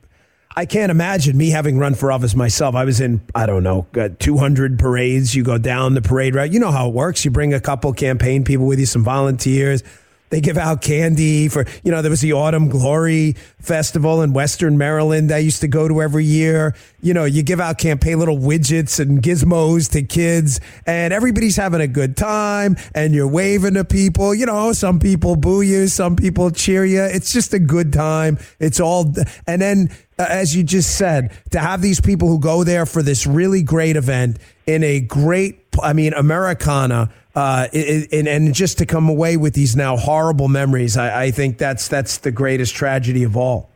I 0.56 0.66
can't 0.66 0.92
imagine 0.92 1.38
me 1.38 1.50
having 1.50 1.78
run 1.78 1.96
for 1.96 2.12
office 2.12 2.36
myself. 2.36 2.76
I 2.76 2.84
was 2.84 3.00
in, 3.00 3.22
I 3.34 3.46
don't 3.46 3.64
know, 3.64 3.88
uh, 3.98 4.10
200 4.20 4.78
parades. 4.78 5.34
You 5.34 5.44
go 5.44 5.58
down 5.58 5.94
the 5.94 6.02
parade 6.02 6.36
route. 6.36 6.52
You 6.52 6.60
know 6.60 6.72
how 6.72 6.90
it 6.90 6.94
works. 6.94 7.24
You 7.24 7.32
bring 7.32 7.54
a 7.54 7.62
couple 7.62 7.94
campaign 7.94 8.44
people 8.44 8.66
with 8.66 8.80
you, 8.80 8.86
some 8.86 9.04
volunteers. 9.04 9.84
They 10.32 10.40
give 10.40 10.58
out 10.58 10.82
candy 10.82 11.50
for, 11.50 11.66
you 11.84 11.92
know, 11.92 12.02
there 12.02 12.10
was 12.10 12.22
the 12.22 12.32
Autumn 12.32 12.70
Glory 12.70 13.34
Festival 13.60 14.22
in 14.22 14.32
Western 14.32 14.78
Maryland 14.78 15.30
that 15.30 15.36
I 15.36 15.40
used 15.40 15.60
to 15.60 15.68
go 15.68 15.90
to 15.90 16.02
every 16.02 16.24
year. 16.24 16.74
You 17.02 17.14
know, 17.14 17.26
you 17.26 17.44
give 17.44 17.60
out 17.60 17.78
campaign 17.78 18.18
little 18.18 18.38
widgets 18.38 18.98
and 19.02 19.22
gizmos 19.22 19.92
to 19.92 20.04
kids, 20.04 20.62
and 20.86 21.12
everybody's 21.14 21.58
having 21.58 21.82
a 21.82 21.88
good 21.88 22.16
time, 22.16 22.78
and 22.96 23.14
you're 23.14 23.28
waving 23.28 23.74
to 23.74 23.84
people. 23.84 24.34
You 24.34 24.46
know, 24.46 24.72
some 24.72 25.00
people 25.00 25.36
boo 25.36 25.62
you, 25.62 25.88
some 25.88 26.16
people 26.16 26.50
cheer 26.50 26.86
you. 26.86 27.04
It's 27.04 27.34
just 27.34 27.54
a 27.54 27.60
good 27.60 27.92
time. 27.92 28.40
It's 28.58 28.80
all, 28.80 29.14
and 29.46 29.62
then, 29.62 29.90
uh, 30.18 30.28
as 30.30 30.56
you 30.56 30.64
just 30.64 30.96
said, 30.98 31.34
to 31.50 31.60
have 31.60 31.82
these 31.82 32.00
people 32.00 32.30
who 32.30 32.40
go 32.40 32.64
there 32.64 32.86
for 32.86 33.04
this 33.04 33.28
really 33.28 33.64
great 33.64 33.98
event 33.98 34.40
in 34.66 34.82
a 34.84 35.02
great, 35.02 35.61
I 35.82 35.94
mean, 35.94 36.14
Americana 36.14 37.12
uh, 37.34 37.68
and, 37.74 38.28
and 38.28 38.54
just 38.54 38.78
to 38.80 38.86
come 38.86 39.08
away 39.08 39.38
with 39.38 39.54
these 39.54 39.76
now 39.76 39.96
horrible 39.96 40.50
memories, 40.50 40.98
I, 40.98 41.24
I 41.24 41.32
think 41.32 41.58
that's 41.58 41.88
that's 41.88 42.18
the 42.18 42.32
greatest 42.32 42.76
tragedy 42.76 43.24
of 43.24 43.38
all. 43.38 43.70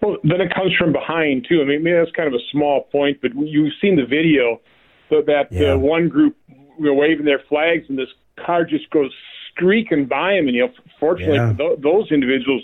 Well, 0.00 0.18
then 0.22 0.40
it 0.40 0.54
comes 0.54 0.72
from 0.78 0.92
behind 0.92 1.46
too. 1.48 1.60
I 1.60 1.64
mean, 1.64 1.82
maybe 1.82 1.96
that's 1.96 2.12
kind 2.12 2.28
of 2.28 2.34
a 2.34 2.44
small 2.52 2.82
point, 2.92 3.18
but 3.20 3.32
you've 3.34 3.72
seen 3.80 3.96
the 3.96 4.06
video 4.06 4.60
so 5.08 5.22
that 5.22 5.50
yeah. 5.50 5.72
uh, 5.72 5.78
one 5.78 6.08
group 6.08 6.36
were 6.78 6.94
waving 6.94 7.24
their 7.24 7.42
flags, 7.48 7.84
and 7.88 7.98
this 7.98 8.08
car 8.44 8.64
just 8.64 8.88
goes 8.90 9.10
streaking 9.50 10.06
by 10.06 10.34
him. 10.34 10.46
And 10.46 10.54
you 10.54 10.66
know, 10.66 10.72
fortunately 11.00 11.36
yeah. 11.36 11.50
for 11.50 11.56
th- 11.56 11.80
those 11.80 12.12
individuals, 12.12 12.62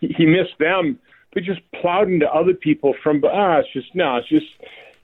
he, 0.00 0.08
he 0.08 0.26
missed 0.26 0.58
them, 0.58 0.98
but 1.32 1.44
just 1.44 1.60
plowed 1.80 2.08
into 2.08 2.28
other 2.28 2.54
people 2.54 2.94
from. 3.00 3.22
Ah, 3.24 3.58
it's 3.58 3.72
just 3.72 3.94
no, 3.94 4.16
it's 4.16 4.28
just 4.28 4.46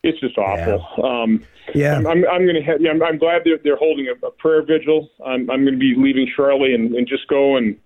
it's 0.07 0.21
just 0.21 0.39
awful. 0.39 0.87
Yeah. 0.99 1.23
Um, 1.23 1.45
yeah. 1.75 1.97
I'm, 1.97 2.07
I'm, 2.07 2.25
I'm 2.27 2.43
going 2.45 2.55
to. 2.55 2.63
Ha- 2.63 2.79
yeah, 2.81 2.91
I'm, 2.91 3.03
I'm, 3.03 3.19
glad 3.19 3.43
they're 3.45 3.59
they're 3.63 3.77
holding 3.77 4.09
a, 4.09 4.27
a 4.27 4.31
prayer 4.31 4.63
vigil. 4.63 5.11
I'm, 5.25 5.51
I'm 5.51 5.65
going 5.65 5.75
to 5.75 5.79
be 5.79 5.95
leaving 5.97 6.31
shortly 6.35 6.75
and, 6.75 6.95
and 6.95 7.07
just 7.07 7.27
go 7.29 7.57
and 7.57 7.77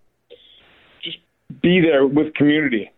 just 1.03 1.19
be 1.63 1.81
there 1.81 2.07
with 2.07 2.35
community. 2.35 2.91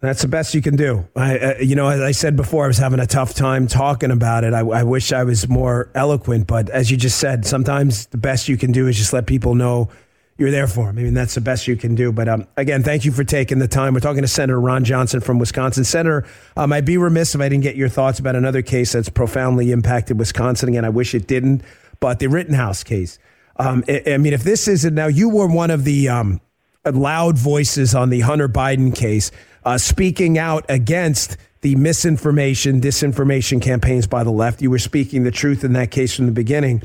That's 0.00 0.20
the 0.20 0.28
best 0.28 0.54
you 0.54 0.60
can 0.60 0.76
do. 0.76 1.08
I, 1.16 1.38
uh, 1.38 1.54
you 1.60 1.74
know, 1.74 1.88
as 1.88 2.02
I 2.02 2.10
said 2.10 2.36
before, 2.36 2.64
I 2.64 2.66
was 2.66 2.76
having 2.76 3.00
a 3.00 3.06
tough 3.06 3.32
time 3.32 3.66
talking 3.66 4.10
about 4.10 4.44
it. 4.44 4.52
I, 4.52 4.60
I, 4.60 4.82
wish 4.82 5.14
I 5.14 5.24
was 5.24 5.48
more 5.48 5.90
eloquent, 5.94 6.46
but 6.46 6.68
as 6.68 6.90
you 6.90 6.98
just 6.98 7.18
said, 7.18 7.46
sometimes 7.46 8.04
the 8.08 8.18
best 8.18 8.46
you 8.46 8.58
can 8.58 8.70
do 8.70 8.86
is 8.86 8.98
just 8.98 9.14
let 9.14 9.26
people 9.26 9.54
know 9.54 9.88
you're 10.36 10.50
there 10.50 10.66
for 10.66 10.86
them. 10.86 10.98
I 10.98 11.02
mean, 11.02 11.14
that's 11.14 11.34
the 11.34 11.40
best 11.40 11.68
you 11.68 11.76
can 11.76 11.94
do. 11.94 12.10
But 12.10 12.28
um, 12.28 12.46
again, 12.56 12.82
thank 12.82 13.04
you 13.04 13.12
for 13.12 13.22
taking 13.22 13.60
the 13.60 13.68
time. 13.68 13.94
We're 13.94 14.00
talking 14.00 14.22
to 14.22 14.28
Senator 14.28 14.60
Ron 14.60 14.84
Johnson 14.84 15.20
from 15.20 15.38
Wisconsin. 15.38 15.84
Senator, 15.84 16.26
um, 16.56 16.72
I'd 16.72 16.84
be 16.84 16.98
remiss 16.98 17.34
if 17.34 17.40
I 17.40 17.48
didn't 17.48 17.62
get 17.62 17.76
your 17.76 17.88
thoughts 17.88 18.18
about 18.18 18.34
another 18.34 18.62
case 18.62 18.92
that's 18.92 19.08
profoundly 19.08 19.70
impacted 19.70 20.18
Wisconsin. 20.18 20.70
Again, 20.70 20.84
I 20.84 20.88
wish 20.88 21.14
it 21.14 21.26
didn't, 21.26 21.62
but 22.00 22.18
the 22.18 22.26
Rittenhouse 22.26 22.82
case. 22.82 23.18
Um, 23.56 23.84
I, 23.88 24.02
I, 24.08 24.18
mean, 24.18 24.32
if 24.32 24.42
this 24.42 24.66
isn't 24.66 24.94
now, 24.94 25.06
you 25.06 25.28
were 25.28 25.46
one 25.46 25.70
of 25.70 25.84
the 25.84 26.08
um, 26.08 26.40
loud 26.84 27.38
voices 27.38 27.94
on 27.94 28.10
the 28.10 28.20
Hunter 28.20 28.48
Biden 28.48 28.94
case, 28.94 29.30
uh, 29.64 29.78
speaking 29.78 30.36
out 30.36 30.64
against 30.68 31.36
the 31.60 31.76
misinformation, 31.76 32.80
disinformation 32.80 33.62
campaigns 33.62 34.06
by 34.08 34.24
the 34.24 34.32
left. 34.32 34.60
You 34.60 34.70
were 34.70 34.78
speaking 34.80 35.22
the 35.22 35.30
truth 35.30 35.62
in 35.62 35.72
that 35.74 35.92
case 35.92 36.14
from 36.14 36.26
the 36.26 36.32
beginning. 36.32 36.82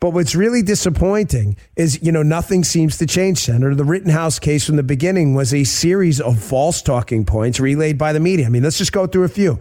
But 0.00 0.10
what's 0.10 0.34
really 0.34 0.62
disappointing 0.62 1.56
is, 1.76 2.02
you 2.02 2.12
know, 2.12 2.22
nothing 2.22 2.64
seems 2.64 2.98
to 2.98 3.06
change, 3.06 3.38
Senator. 3.38 3.74
The 3.74 3.84
Rittenhouse 3.84 4.38
case 4.38 4.66
from 4.66 4.76
the 4.76 4.82
beginning 4.82 5.34
was 5.34 5.54
a 5.54 5.64
series 5.64 6.20
of 6.20 6.42
false 6.42 6.82
talking 6.82 7.24
points 7.24 7.60
relayed 7.60 7.98
by 7.98 8.12
the 8.12 8.20
media. 8.20 8.46
I 8.46 8.48
mean, 8.48 8.62
let's 8.62 8.78
just 8.78 8.92
go 8.92 9.06
through 9.06 9.24
a 9.24 9.28
few. 9.28 9.58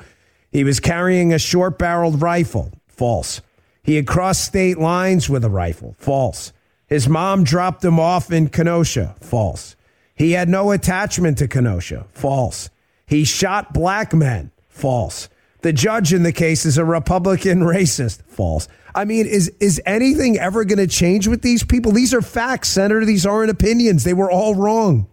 He 0.52 0.64
was 0.64 0.80
carrying 0.80 1.34
a 1.34 1.40
short 1.40 1.78
barreled 1.78 2.22
rifle. 2.22 2.72
False. 2.88 3.42
He 3.84 3.96
had 3.96 4.08
crossed 4.08 4.46
state 4.46 4.78
lines 4.78 5.30
with 5.30 5.44
a 5.46 5.50
rifle. 5.50 5.96
False. 6.00 6.52
His 6.88 7.08
mom 7.08 7.44
dropped 7.44 7.84
him 7.84 8.00
off 8.00 8.32
in 8.32 8.50
Kenosha. 8.50 9.16
False. 9.22 9.76
He 10.16 10.32
had 10.32 10.50
no 10.50 10.72
attachment 10.72 11.38
to 11.40 11.48
Kenosha. 11.48 12.06
False. 12.12 12.70
He 13.06 13.24
shot 13.24 13.74
black 13.74 14.14
men. 14.14 14.52
False. 14.70 15.30
The 15.66 15.74
judge 15.74 16.14
in 16.14 16.22
the 16.22 16.32
case 16.32 16.64
is 16.64 16.78
a 16.78 16.86
Republican 16.86 17.62
racist. 17.62 18.22
False. 18.28 18.68
I 18.94 19.04
mean, 19.04 19.26
is 19.26 19.50
is 19.60 19.82
anything 19.88 20.38
ever 20.38 20.64
going 20.64 20.78
to 20.78 20.86
change 20.86 21.28
with 21.28 21.42
these 21.42 21.64
people? 21.64 21.92
These 21.92 22.14
are 22.14 22.22
facts, 22.22 22.70
Senator. 22.70 23.04
These 23.04 23.26
aren't 23.26 23.50
opinions. 23.50 24.04
They 24.04 24.14
were 24.14 24.30
all 24.30 24.54
wrong. 24.54 25.08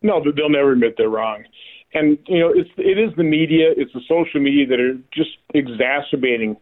No, 0.00 0.24
they'll 0.24 0.48
never 0.48 0.72
admit 0.72 0.94
they're 0.96 1.10
wrong. 1.10 1.44
And 1.92 2.16
you 2.26 2.38
know, 2.38 2.48
it's 2.48 2.70
it 2.78 2.98
is 2.98 3.14
the 3.18 3.22
media, 3.22 3.68
it's 3.76 3.92
the 3.92 4.00
social 4.08 4.40
media 4.40 4.66
that 4.66 4.80
are 4.80 4.94
just 5.12 5.36
exacerbating 5.52 6.56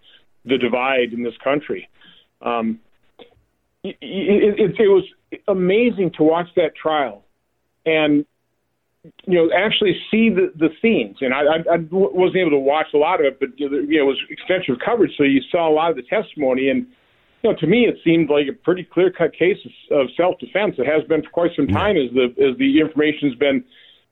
the 0.45 0.59
divide 0.59 1.13
in 1.13 1.23
this 1.23 1.37
country. 1.45 1.89
Um, 2.43 2.81
it, 3.85 3.97
it, 4.01 4.75
it 4.77 4.89
was 4.89 5.05
amazing 5.47 6.11
to 6.17 6.25
watch 6.25 6.49
that 6.57 6.75
trial, 6.75 7.23
and 7.85 8.27
you 9.25 9.35
know, 9.35 9.51
actually 9.57 9.97
see 10.11 10.31
the, 10.31 10.53
the 10.57 10.69
scenes. 10.81 11.19
And 11.21 11.35
I, 11.35 11.41
I, 11.41 11.75
I 11.75 11.79
wasn't 11.91 12.37
able 12.37 12.51
to 12.51 12.59
watch 12.59 12.87
a 12.95 12.99
lot 12.99 13.21
of 13.21 13.27
it, 13.27 13.41
but 13.41 13.51
you 13.59 13.69
know, 13.69 13.79
it 13.79 14.07
was 14.07 14.19
extensive 14.31 14.77
coverage, 14.85 15.13
so 15.17 15.25
you 15.25 15.41
saw 15.51 15.69
a 15.69 15.75
lot 15.75 15.91
of 15.91 15.97
the 15.97 16.03
testimony. 16.03 16.69
And 16.69 16.87
you 17.43 17.51
know, 17.51 17.57
to 17.59 17.67
me, 17.67 17.87
it 17.87 17.97
seemed 18.05 18.31
like 18.31 18.47
a 18.49 18.53
pretty 18.53 18.85
clear 18.85 19.11
cut 19.11 19.33
case 19.33 19.59
of 19.91 20.09
self 20.17 20.39
defense. 20.39 20.77
It 20.79 20.87
has 20.87 21.07
been 21.09 21.23
for 21.23 21.31
quite 21.31 21.51
some 21.57 21.67
time 21.69 21.97
as 21.97 22.13
the 22.13 22.35
as 22.43 22.57
the 22.59 22.81
information's 22.81 23.35
been 23.35 23.65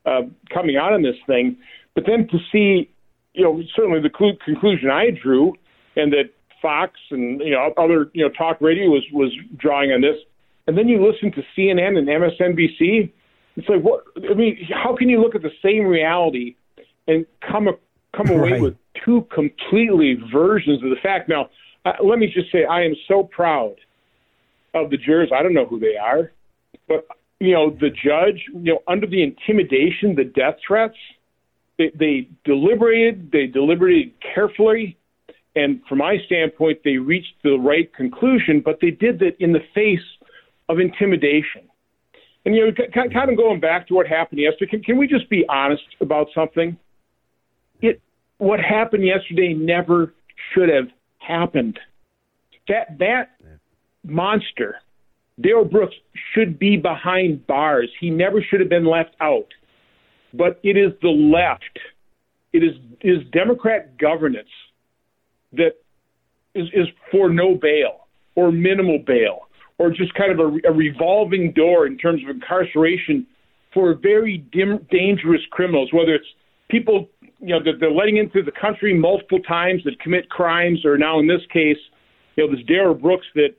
uh, 0.07 0.23
coming 0.53 0.77
out 0.77 0.93
on 0.93 1.03
this 1.03 1.17
thing. 1.27 1.57
But 1.95 2.05
then 2.07 2.29
to 2.29 2.39
see, 2.53 2.91
you 3.33 3.45
know, 3.45 3.63
certainly 3.75 4.01
the 4.01 4.11
cl- 4.17 4.37
conclusion 4.45 4.91
I 4.91 5.11
drew, 5.11 5.55
and 5.97 6.13
that 6.13 6.31
Fox 6.61 6.93
and 7.11 7.41
you 7.41 7.51
know 7.51 7.73
other 7.77 8.11
you 8.15 8.25
know 8.25 8.31
talk 8.31 8.61
radio 8.61 8.89
was 8.89 9.05
was 9.13 9.33
drawing 9.57 9.93
on 9.93 10.01
this, 10.01 10.17
and 10.67 10.77
then 10.77 10.89
you 10.89 11.05
listen 11.05 11.33
to 11.33 11.43
CNN 11.57 11.99
and 11.99 12.09
MSNBC 12.09 13.13
it's 13.57 13.69
like 13.69 13.83
what 13.83 14.05
I 14.17 14.35
mean. 14.35 14.59
How 14.73 14.97
can 14.97 15.09
you 15.09 15.21
look 15.21 15.35
at 15.35 15.43
the 15.43 15.53
same 15.63 15.85
reality 15.87 16.57
and 17.07 17.27
come 17.49 17.69
come 18.17 18.29
away 18.29 18.53
right. 18.53 18.61
with 18.61 18.77
two 19.05 19.27
completely 19.35 20.17
versions 20.33 20.83
of 20.83 20.91
the 20.91 20.97
fact? 21.03 21.29
Now, 21.29 21.51
uh, 21.85 21.93
let 22.03 22.19
me 22.19 22.27
just 22.33 22.51
say, 22.51 22.65
I 22.65 22.83
am 22.83 22.95
so 23.09 23.25
proud 23.25 23.77
of 24.75 24.91
the 24.91 24.97
jurors. 24.97 25.31
I 25.35 25.43
don't 25.43 25.55
know 25.55 25.67
who 25.67 25.79
they 25.79 25.97
are, 25.97 26.33
but 26.89 27.07
you 27.41 27.53
know, 27.53 27.71
the 27.71 27.91
judge, 27.91 28.43
you 28.53 28.73
know, 28.73 28.83
under 28.89 29.07
the 29.07 29.23
intimidation, 29.23 30.15
the 30.15 30.25
death 30.25 30.57
threats, 30.67 30.97
they, 31.79 31.91
they 31.99 32.29
deliberated. 32.45 33.31
They 33.33 33.47
deliberated 33.47 34.13
carefully. 34.35 34.97
And 35.57 35.81
from 35.89 35.99
my 35.99 36.17
standpoint, 36.27 36.81
they 36.85 36.97
reached 36.97 37.35
the 37.43 37.57
right 37.57 37.93
conclusion, 37.95 38.63
but 38.65 38.79
they 38.81 38.91
did 38.91 39.19
that 39.21 39.37
in 39.39 39.53
the 39.53 39.63
face 39.75 40.05
of 40.69 40.79
intimidation. 40.79 41.63
And 42.45 42.55
you 42.55 42.67
know, 42.67 42.73
kind 42.93 43.31
of 43.31 43.37
going 43.37 43.61
back 43.61 43.89
to 43.89 43.95
what 43.95 44.07
happened 44.07 44.41
yesterday, 44.41 44.71
can, 44.71 44.83
can 44.83 44.99
we 44.99 45.07
just 45.07 45.29
be 45.31 45.45
honest 45.49 45.83
about 46.01 46.29
something? 46.35 46.77
It 47.81 48.01
what 48.39 48.61
happened 48.61 49.07
yesterday 49.07 49.55
never 49.55 50.13
should 50.53 50.69
have 50.69 50.89
happened. 51.19 51.79
That 52.69 52.99
that 52.99 53.31
monster, 54.05 54.77
Darrell 55.41 55.65
Brooks, 55.65 55.95
should 56.35 56.59
be 56.59 56.77
behind 56.77 57.47
bars. 57.47 57.91
He 57.99 58.11
never 58.11 58.43
should 58.43 58.61
have 58.61 58.69
been 58.69 58.87
left 58.87 59.15
out. 59.21 59.49
But 60.35 60.61
it 60.63 60.77
is 60.77 60.93
the 61.01 61.09
left 61.09 61.79
It 62.53 62.63
is 62.63 62.75
is 63.01 63.27
Democrat 63.33 63.97
governance 63.97 64.49
that 65.53 65.77
is, 66.55 66.69
is 66.75 66.89
for 67.11 67.31
no 67.31 67.55
bail 67.55 68.07
or 68.35 68.53
minimal 68.53 68.99
bail 68.99 69.47
or 69.85 69.91
just 69.91 70.15
kind 70.15 70.33
of 70.33 70.39
a, 70.41 70.69
a 70.69 70.73
revolving 70.73 71.53
door 71.53 71.87
in 71.87 71.99
terms 71.99 72.23
of 72.23 72.31
incarceration 72.31 73.27
for 73.73 73.95
very 73.95 74.39
dim, 74.53 74.87
dangerous 74.91 75.43
criminals, 75.51 75.91
whether 75.93 76.15
it's 76.15 76.27
people 76.71 77.09
you 77.41 77.49
know 77.49 77.63
that 77.63 77.79
they're 77.81 77.91
letting 77.91 78.17
into 78.17 78.43
the 78.43 78.53
country 78.53 78.99
multiple 78.99 79.41
times 79.41 79.83
that 79.85 80.01
commit 80.01 80.31
crimes, 80.31 80.85
or 80.85 80.97
now 80.97 81.19
in 81.19 81.27
this 81.27 81.43
case, 81.53 81.77
you 82.37 82.47
know 82.47 82.55
this 82.55 82.65
Darrell 82.67 82.95
Brooks 82.95 83.27
that 83.35 83.51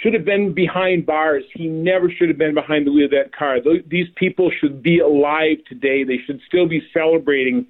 should 0.00 0.14
have 0.14 0.24
been 0.24 0.54
behind 0.54 1.04
bars. 1.04 1.42
He 1.52 1.66
never 1.66 2.10
should 2.10 2.28
have 2.28 2.38
been 2.38 2.54
behind 2.54 2.86
the 2.86 2.92
wheel 2.92 3.06
of 3.06 3.10
that 3.10 3.34
car. 3.36 3.58
These 3.86 4.06
people 4.16 4.50
should 4.60 4.82
be 4.82 5.00
alive 5.00 5.58
today. 5.68 6.04
They 6.04 6.18
should 6.24 6.40
still 6.46 6.68
be 6.68 6.80
celebrating 6.92 7.66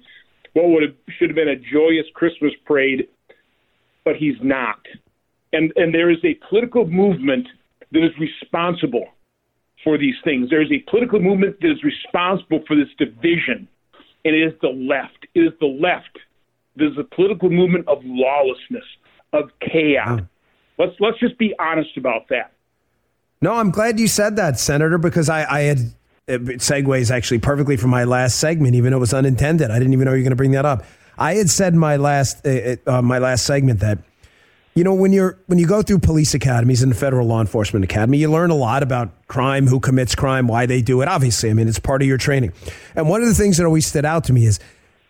what 0.53 0.69
would 0.69 0.83
have 0.83 0.95
should 1.17 1.29
have 1.29 1.35
been 1.35 1.49
a 1.49 1.55
joyous 1.55 2.05
Christmas 2.13 2.53
parade, 2.65 3.07
but 4.05 4.15
he's 4.15 4.37
not. 4.41 4.79
And 5.51 5.73
and 5.75 5.93
there 5.93 6.09
is 6.09 6.23
a 6.23 6.35
political 6.47 6.85
movement 6.85 7.47
that 7.95 8.03
is 8.05 8.11
responsible 8.19 9.07
for 9.83 9.97
these 9.97 10.15
things. 10.23 10.49
There 10.49 10.61
is 10.61 10.71
a 10.71 10.79
political 10.89 11.19
movement 11.19 11.59
that 11.61 11.71
is 11.71 11.83
responsible 11.83 12.63
for 12.67 12.75
this 12.75 12.89
division, 12.97 13.67
and 14.25 14.35
it 14.35 14.43
is 14.43 14.53
the 14.61 14.69
left. 14.69 15.25
It 15.33 15.39
is 15.41 15.53
the 15.59 15.67
left. 15.67 16.19
There's 16.75 16.97
a 16.97 17.15
political 17.15 17.49
movement 17.49 17.87
of 17.87 17.99
lawlessness, 18.03 18.83
of 19.31 19.49
chaos. 19.61 20.19
Mm. 20.19 20.29
Let's 20.77 20.95
let's 20.99 21.19
just 21.19 21.37
be 21.37 21.55
honest 21.57 21.95
about 21.95 22.27
that. 22.29 22.51
No, 23.41 23.53
I'm 23.53 23.71
glad 23.71 23.99
you 23.99 24.07
said 24.07 24.35
that, 24.35 24.59
Senator, 24.59 24.97
because 24.97 25.29
I, 25.29 25.45
I 25.49 25.59
had 25.61 25.77
it 26.27 26.41
segues 26.59 27.11
actually 27.11 27.39
perfectly 27.39 27.77
from 27.77 27.91
my 27.91 28.03
last 28.03 28.39
segment, 28.39 28.75
even 28.75 28.91
though 28.91 28.97
it 28.97 28.99
was 28.99 29.13
unintended. 29.13 29.71
I 29.71 29.77
didn't 29.77 29.93
even 29.93 30.05
know 30.05 30.11
you 30.11 30.17
were 30.17 30.23
going 30.23 30.31
to 30.31 30.35
bring 30.35 30.51
that 30.51 30.65
up. 30.65 30.83
I 31.17 31.35
had 31.35 31.49
said 31.49 31.73
in 31.73 31.79
my 31.79 31.95
last 31.95 32.45
uh, 32.45 32.75
uh, 32.87 33.01
my 33.01 33.19
last 33.19 33.45
segment 33.45 33.79
that 33.79 33.99
you 34.75 34.83
know 34.83 34.93
when 34.93 35.13
you're 35.13 35.39
when 35.47 35.57
you 35.57 35.65
go 35.65 35.81
through 35.81 35.99
police 35.99 36.33
academies 36.33 36.83
and 36.83 36.91
the 36.91 36.95
federal 36.95 37.25
law 37.25 37.41
enforcement 37.41 37.85
academy, 37.85 38.17
you 38.17 38.29
learn 38.29 38.51
a 38.51 38.55
lot 38.55 38.83
about 38.83 39.09
crime, 39.27 39.67
who 39.67 39.79
commits 39.79 40.15
crime, 40.15 40.47
why 40.47 40.65
they 40.65 40.81
do 40.81 41.01
it. 41.01 41.07
Obviously, 41.07 41.49
I 41.49 41.53
mean 41.53 41.67
it's 41.67 41.79
part 41.79 42.01
of 42.01 42.07
your 42.07 42.17
training. 42.17 42.53
And 42.95 43.09
one 43.09 43.21
of 43.21 43.27
the 43.27 43.33
things 43.33 43.57
that 43.57 43.65
always 43.65 43.85
stood 43.87 44.05
out 44.05 44.25
to 44.25 44.33
me 44.33 44.45
is 44.45 44.59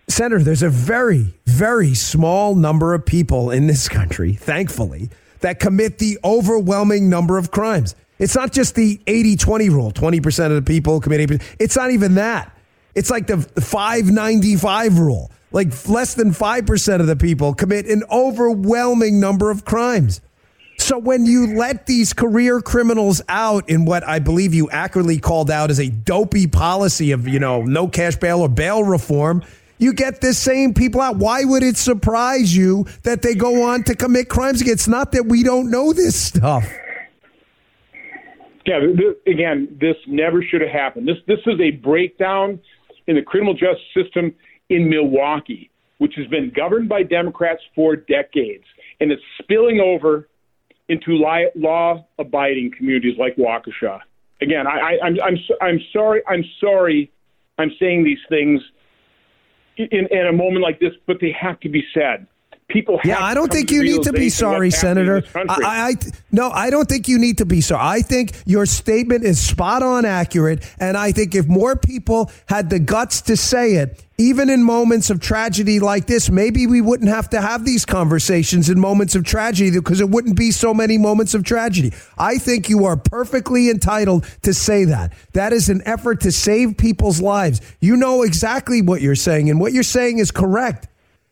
Senator, 0.08 0.44
there's 0.44 0.62
a 0.62 0.70
very, 0.70 1.34
very 1.48 1.96
small 1.96 2.54
number 2.54 2.94
of 2.94 3.06
people 3.06 3.50
in 3.50 3.66
this 3.66 3.90
country, 3.90 4.34
thankfully, 4.34 5.10
that 5.40 5.60
commit 5.60 5.98
the 5.98 6.20
overwhelming 6.24 7.10
number 7.10 7.40
of 7.40 7.50
crimes. 7.50 7.96
It's 8.20 8.36
not 8.36 8.52
just 8.52 8.76
the 8.76 9.02
80 9.08 9.36
20 9.36 9.70
rule 9.70 9.92
20% 9.92 10.46
of 10.46 10.56
the 10.56 10.62
people 10.62 11.02
commit 11.02 11.28
80%. 11.28 11.42
It's 11.60 11.76
not 11.76 11.92
even 11.92 12.16
that. 12.16 12.56
It's 12.94 13.10
like 13.10 13.28
the 13.28 13.38
595 13.38 15.00
rule. 15.00 15.32
Like 15.56 15.88
less 15.88 16.16
than 16.16 16.32
5% 16.32 17.00
of 17.00 17.08
the 17.08 17.16
people 17.16 17.54
commit 17.54 17.86
an 17.86 18.04
overwhelming 18.12 19.22
number 19.22 19.50
of 19.50 19.64
crimes. 19.64 20.20
So 20.80 20.98
when 20.98 21.26
you 21.26 21.56
let 21.56 21.86
these 21.86 22.12
career 22.12 22.60
criminals 22.60 23.22
out 23.30 23.70
in 23.70 23.86
what 23.86 24.06
I 24.06 24.20
believe 24.20 24.54
you 24.54 24.70
accurately 24.70 25.18
called 25.18 25.50
out 25.50 25.72
as 25.72 25.80
a 25.80 25.88
dopey 25.88 26.46
policy 26.46 27.14
of, 27.14 27.26
you 27.26 27.40
know, 27.40 27.62
no 27.62 27.88
cash 27.88 28.18
bail 28.18 28.42
or 28.42 28.50
bail 28.50 28.84
reform, 28.84 29.44
you 29.78 29.94
get 29.94 30.20
the 30.20 30.34
same 30.34 30.74
people 30.74 31.00
out. 31.00 31.16
Why 31.16 31.46
would 31.46 31.64
it 31.64 31.78
surprise 31.78 32.54
you 32.54 32.86
that 33.04 33.22
they 33.22 33.34
go 33.34 33.64
on 33.64 33.84
to 33.84 33.96
commit 33.96 34.28
crimes 34.28 34.60
again? 34.60 34.74
It's 34.74 34.90
not 34.90 35.14
that 35.14 35.28
we 35.28 35.42
don't 35.42 35.72
know 35.72 35.94
this 35.94 36.22
stuff. 36.22 36.70
Yeah, 38.66 38.82
again, 39.26 39.78
this 39.80 39.96
never 40.06 40.44
should 40.44 40.60
have 40.60 40.72
happened. 40.72 41.08
This 41.08 41.18
this 41.28 41.40
is 41.46 41.62
a 41.62 41.72
breakdown 41.72 42.60
in 43.08 43.16
the 43.16 43.22
criminal 43.22 43.54
justice 43.54 43.86
system 43.94 44.34
in 44.70 44.90
Milwaukee, 44.90 45.70
which 45.98 46.14
has 46.18 46.28
been 46.28 46.52
governed 46.56 46.90
by 46.90 47.04
Democrats 47.04 47.62
for 47.74 47.96
decades, 47.96 48.66
and 49.00 49.12
it's 49.12 49.22
spilling 49.42 49.80
over 49.80 50.28
into 50.90 51.14
law-abiding 51.56 52.72
communities 52.78 53.16
like 53.18 53.36
Waukesha. 53.38 54.00
Again, 54.42 54.68
I, 54.68 54.80
I, 54.80 55.06
I'm 55.06 55.18
I'm 55.24 55.38
I'm 55.62 55.80
sorry. 55.94 56.22
I'm 56.28 56.44
sorry. 56.60 57.12
I'm 57.58 57.72
saying 57.80 58.04
these 58.04 58.20
things 58.28 58.62
in, 59.78 60.08
in 60.12 60.28
a 60.28 60.34
moment 60.34 60.62
like 60.62 60.80
this, 60.80 60.92
but 61.08 61.18
they 61.22 61.34
have 61.40 61.60
to 61.62 61.70
be 61.70 61.84
said. 61.94 62.28
People 62.68 63.00
yeah, 63.04 63.24
I 63.24 63.36
don't 63.36 63.52
think 63.52 63.70
you 63.70 63.84
need 63.84 64.02
to 64.04 64.12
be 64.12 64.30
sorry, 64.30 64.72
Senator. 64.72 65.22
I, 65.36 65.46
I, 65.50 65.94
no, 66.32 66.50
I 66.50 66.72
don't 66.72 66.90
think 66.90 67.08
you 67.08 67.20
need 67.20 67.38
to 67.38 67.46
be 67.46 67.62
sorry. 67.62 68.00
I 68.00 68.02
think 68.02 68.32
your 68.48 68.66
statement 68.66 69.24
is 69.24 69.40
spot 69.40 69.84
on 69.84 70.04
accurate, 70.04 70.68
and 70.80 70.98
I 70.98 71.12
think 71.12 71.36
if 71.36 71.46
more 71.46 71.76
people 71.76 72.32
had 72.48 72.72
the 72.72 72.80
guts 72.80 73.22
to 73.24 73.38
say 73.38 73.74
it, 73.76 74.04
even 74.18 74.50
in 74.50 74.64
moments 74.64 75.12
of 75.12 75.20
tragedy 75.20 75.80
like 75.80 76.08
this, 76.08 76.32
maybe 76.32 76.66
we 76.66 76.82
wouldn't 76.82 77.10
have 77.10 77.30
to 77.30 77.42
have 77.42 77.66
these 77.66 77.86
conversations 77.86 78.68
in 78.68 78.80
moments 78.80 79.14
of 79.14 79.26
tragedy 79.26 79.70
because 79.70 80.02
it 80.02 80.10
wouldn't 80.10 80.36
be 80.36 80.50
so 80.50 80.74
many 80.74 80.98
moments 80.98 81.36
of 81.36 81.44
tragedy. 81.44 81.94
I 82.18 82.40
think 82.40 82.68
you 82.68 82.86
are 82.86 82.98
perfectly 82.98 83.70
entitled 83.70 84.26
to 84.42 84.56
say 84.56 84.86
that. 84.86 85.14
That 85.34 85.54
is 85.54 85.70
an 85.70 85.84
effort 85.86 86.22
to 86.22 86.32
save 86.32 86.78
people's 86.78 87.22
lives. 87.22 87.62
You 87.80 87.96
know 87.96 88.24
exactly 88.24 88.82
what 88.82 89.02
you're 89.02 89.14
saying, 89.14 89.52
and 89.52 89.60
what 89.60 89.72
you're 89.72 89.84
saying 89.84 90.18
is 90.18 90.32
correct. 90.32 90.88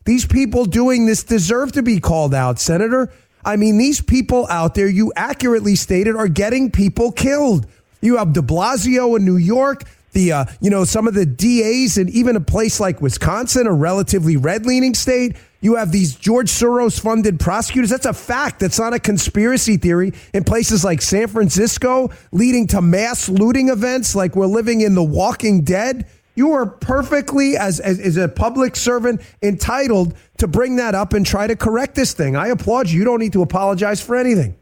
These 0.05 0.25
people 0.25 0.65
doing 0.65 1.05
this 1.05 1.23
deserve 1.23 1.71
to 1.73 1.83
be 1.83 1.99
called 1.99 2.33
out, 2.33 2.59
Senator. 2.59 3.11
I 3.45 3.55
mean, 3.55 3.77
these 3.77 4.01
people 4.01 4.47
out 4.49 4.75
there, 4.75 4.87
you 4.87 5.11
accurately 5.15 5.75
stated, 5.75 6.15
are 6.15 6.27
getting 6.27 6.71
people 6.71 7.11
killed. 7.11 7.67
You 8.01 8.17
have 8.17 8.33
de 8.33 8.41
Blasio 8.41 9.17
in 9.17 9.25
New 9.25 9.37
York, 9.37 9.83
the 10.11 10.31
uh, 10.31 10.45
you 10.59 10.69
know 10.69 10.83
some 10.83 11.07
of 11.07 11.13
the 11.13 11.25
DAs, 11.25 11.97
and 11.97 12.09
even 12.09 12.35
a 12.35 12.41
place 12.41 12.79
like 12.79 13.01
Wisconsin, 13.01 13.65
a 13.65 13.71
relatively 13.71 14.37
red-leaning 14.37 14.93
state. 14.93 15.35
You 15.61 15.75
have 15.75 15.93
these 15.93 16.13
George 16.15 16.49
Soros 16.49 16.99
funded 16.99 17.39
prosecutors. 17.39 17.89
That's 17.89 18.05
a 18.05 18.13
fact. 18.13 18.59
That's 18.59 18.77
not 18.77 18.93
a 18.93 18.99
conspiracy 18.99 19.77
theory. 19.77 20.11
In 20.33 20.43
places 20.43 20.83
like 20.83 21.01
San 21.01 21.27
Francisco, 21.29 22.11
leading 22.33 22.67
to 22.67 22.81
mass 22.81 23.29
looting 23.29 23.69
events 23.69 24.13
like 24.13 24.35
we're 24.35 24.45
living 24.45 24.81
in 24.81 24.93
The 24.93 25.03
Walking 25.03 25.61
Dead. 25.61 26.05
You 26.35 26.53
are 26.53 26.65
perfectly, 26.65 27.57
as, 27.57 27.79
as, 27.79 27.99
as, 27.99 28.17
a 28.17 28.27
public 28.27 28.75
servant, 28.75 29.21
entitled 29.41 30.15
to 30.37 30.47
bring 30.47 30.77
that 30.77 30.95
up 30.95 31.13
and 31.13 31.25
try 31.25 31.45
to 31.45 31.55
correct 31.55 31.95
this 31.95 32.13
thing. 32.13 32.35
I 32.35 32.47
applaud 32.47 32.89
you. 32.89 32.99
You 32.99 33.05
don't 33.05 33.19
need 33.19 33.33
to 33.33 33.43
apologize 33.43 34.01
for 34.01 34.15
anything. 34.15 34.55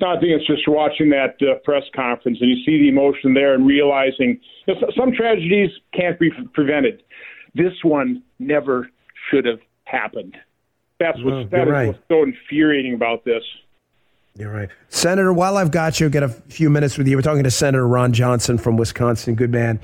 No, 0.00 0.08
I 0.08 0.14
think 0.14 0.32
it's 0.32 0.46
just 0.46 0.66
watching 0.66 1.10
that 1.10 1.36
uh, 1.42 1.58
press 1.62 1.82
conference 1.94 2.38
and 2.40 2.48
you 2.48 2.56
see 2.64 2.78
the 2.78 2.88
emotion 2.88 3.34
there 3.34 3.54
and 3.54 3.66
realizing 3.66 4.40
you 4.66 4.74
know, 4.74 4.90
some 4.96 5.12
tragedies 5.12 5.70
can't 5.94 6.18
be 6.18 6.30
prevented. 6.54 7.02
This 7.54 7.72
one 7.82 8.22
never 8.38 8.88
should 9.30 9.44
have 9.44 9.60
happened. 9.84 10.36
That's 10.98 11.18
what's, 11.22 11.50
that 11.50 11.68
right. 11.68 11.88
what's 11.88 11.98
so 12.08 12.22
infuriating 12.22 12.94
about 12.94 13.24
this. 13.24 13.42
You're 14.36 14.52
right. 14.52 14.68
Senator, 14.88 15.32
while 15.32 15.56
I've 15.56 15.70
got 15.70 16.00
you, 16.00 16.08
get 16.08 16.22
a 16.22 16.28
few 16.28 16.70
minutes 16.70 16.96
with 16.96 17.08
you. 17.08 17.16
We're 17.16 17.22
talking 17.22 17.44
to 17.44 17.50
Senator 17.50 17.86
Ron 17.86 18.12
Johnson 18.12 18.58
from 18.58 18.76
Wisconsin. 18.76 19.34
Good 19.34 19.50
man. 19.50 19.80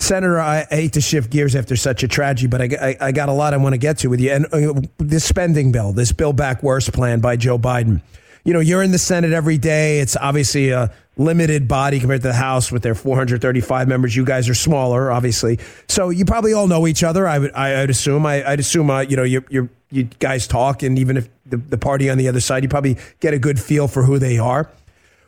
Senator, 0.00 0.40
I 0.40 0.64
hate 0.64 0.94
to 0.94 1.00
shift 1.00 1.30
gears 1.30 1.54
after 1.54 1.76
such 1.76 2.02
a 2.02 2.08
tragedy, 2.08 2.48
but 2.48 2.62
I, 2.62 2.64
I, 2.80 3.08
I 3.08 3.12
got 3.12 3.28
a 3.28 3.32
lot 3.32 3.52
I 3.52 3.58
want 3.58 3.74
to 3.74 3.78
get 3.78 3.98
to 3.98 4.08
with 4.08 4.18
you. 4.18 4.32
And 4.32 4.46
uh, 4.52 4.80
this 4.98 5.24
spending 5.24 5.72
bill, 5.72 5.92
this 5.92 6.10
bill 6.10 6.32
Back 6.32 6.62
Worse 6.62 6.88
plan 6.88 7.20
by 7.20 7.36
Joe 7.36 7.58
Biden. 7.58 8.00
You 8.42 8.54
know, 8.54 8.60
you're 8.60 8.82
in 8.82 8.90
the 8.90 8.98
Senate 8.98 9.32
every 9.32 9.58
day. 9.58 10.00
It's 10.00 10.16
obviously 10.16 10.70
a 10.70 10.90
limited 11.18 11.68
body 11.68 12.00
compared 12.00 12.22
to 12.22 12.28
the 12.28 12.34
House 12.34 12.72
with 12.72 12.82
their 12.82 12.94
435 12.94 13.86
members. 13.86 14.16
You 14.16 14.24
guys 14.24 14.48
are 14.48 14.54
smaller, 14.54 15.12
obviously. 15.12 15.58
So 15.88 16.08
you 16.08 16.24
probably 16.24 16.54
all 16.54 16.66
know 16.66 16.86
each 16.86 17.04
other. 17.04 17.28
I 17.28 17.38
would, 17.38 17.52
I 17.52 17.80
would 17.82 17.90
assume. 17.90 18.24
I, 18.24 18.42
would 18.48 18.60
assume, 18.60 18.88
uh, 18.88 19.00
you 19.00 19.16
know, 19.16 19.24
you 19.24 19.44
you 19.50 19.68
you 19.90 20.04
guys 20.04 20.46
talk, 20.46 20.82
and 20.82 20.98
even 20.98 21.18
if 21.18 21.28
the, 21.44 21.58
the 21.58 21.78
party 21.78 22.08
on 22.08 22.16
the 22.16 22.28
other 22.28 22.40
side, 22.40 22.62
you 22.62 22.68
probably 22.68 22.96
get 23.20 23.34
a 23.34 23.38
good 23.38 23.60
feel 23.60 23.88
for 23.88 24.02
who 24.02 24.18
they 24.18 24.38
are. 24.38 24.70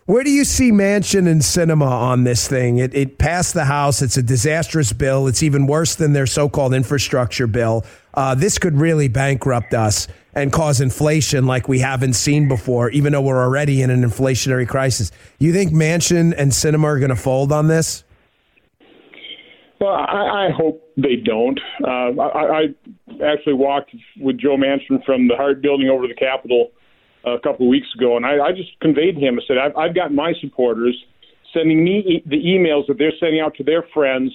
Where 0.05 0.25
do 0.25 0.31
you 0.31 0.45
see 0.45 0.73
Manchin 0.73 1.31
and 1.31 1.43
Sinema 1.43 1.87
on 1.87 2.25
this 2.25 2.49
thing? 2.49 2.79
It, 2.79 2.93
it, 2.93 3.19
passed 3.19 3.55
the 3.55 3.67
House. 3.67 4.03
It's 4.03 4.17
a 4.17 4.23
disastrous 4.23 4.93
bill. 4.93 5.29
It's 5.29 5.45
even 5.45 5.69
worse 5.69 5.95
than 5.95 6.13
their 6.13 6.27
so 6.27 6.49
called 6.49 6.75
infrastructure 6.75 7.47
bill. 7.47 7.85
Uh, 8.13 8.35
this 8.35 8.59
could 8.59 8.75
really 8.75 9.07
bankrupt 9.07 9.75
us 9.75 10.09
and 10.35 10.53
cause 10.53 10.81
inflation 10.81 11.47
like 11.47 11.69
we 11.69 11.79
haven't 11.79 12.15
seen 12.15 12.49
before, 12.49 12.91
even 12.91 13.13
though 13.13 13.21
we're 13.21 13.41
already 13.41 13.81
in 13.81 13.91
an 13.91 14.03
inflationary 14.03 14.67
crisis. 14.67 15.13
You 15.39 15.53
think 15.53 15.73
Manchin 15.73 16.35
and 16.37 16.51
Sinema 16.51 16.85
are 16.85 16.99
going 16.99 17.11
to 17.11 17.17
fold 17.17 17.53
on 17.53 17.69
this? 17.69 18.03
Well, 19.81 19.95
I, 19.95 20.47
I 20.47 20.51
hope 20.51 20.83
they 20.97 21.15
don't. 21.15 21.61
Uh, 21.81 22.21
I, 22.21 22.63
I 22.63 22.63
actually 23.25 23.55
walked 23.55 23.95
with 24.19 24.37
Joe 24.39 24.57
Manchin 24.57 25.05
from 25.05 25.29
the 25.29 25.37
Hart 25.37 25.63
Building 25.63 25.89
over 25.89 26.09
to 26.09 26.09
the 26.09 26.19
Capitol 26.19 26.73
a 27.25 27.39
couple 27.39 27.67
of 27.67 27.71
weeks 27.71 27.89
ago, 27.97 28.17
and 28.17 28.27
I, 28.27 28.39
I 28.39 28.53
just 28.53 28.79
conveyed 28.81 29.17
to 29.17 29.21
him. 29.21 29.39
I 29.39 29.43
said, 29.47 29.59
I've, 29.59 29.77
I've 29.77 29.95
got 29.95 30.13
my 30.13 30.33
supporters 30.41 30.97
sending 31.53 31.85
me 31.85 31.99
e- 32.01 32.23
the 32.27 32.37
emails 32.37 32.87
that 32.89 32.99
they're 32.99 33.13
sending 33.21 33.41
out 33.41 33.55
to 33.57 33.65
their 33.65 33.85
friends, 33.95 34.33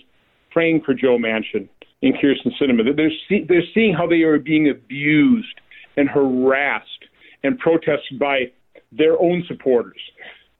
praying 0.52 0.82
for 0.86 0.94
Joe 0.94 1.18
Manchin 1.18 1.68
and 2.02 2.14
Kyrsten 2.16 2.52
Sinema. 2.62 2.96
They're 2.96 3.12
see, 3.28 3.46
they're 3.48 3.64
seeing 3.74 3.94
how 3.94 4.08
they 4.08 4.22
are 4.22 4.40
being 4.40 4.70
abused 4.70 5.60
and 5.98 6.08
harassed 6.08 7.06
and 7.44 7.58
protested 7.60 8.20
by 8.20 8.52
their 8.92 9.20
own 9.20 9.44
supporters. 9.48 10.00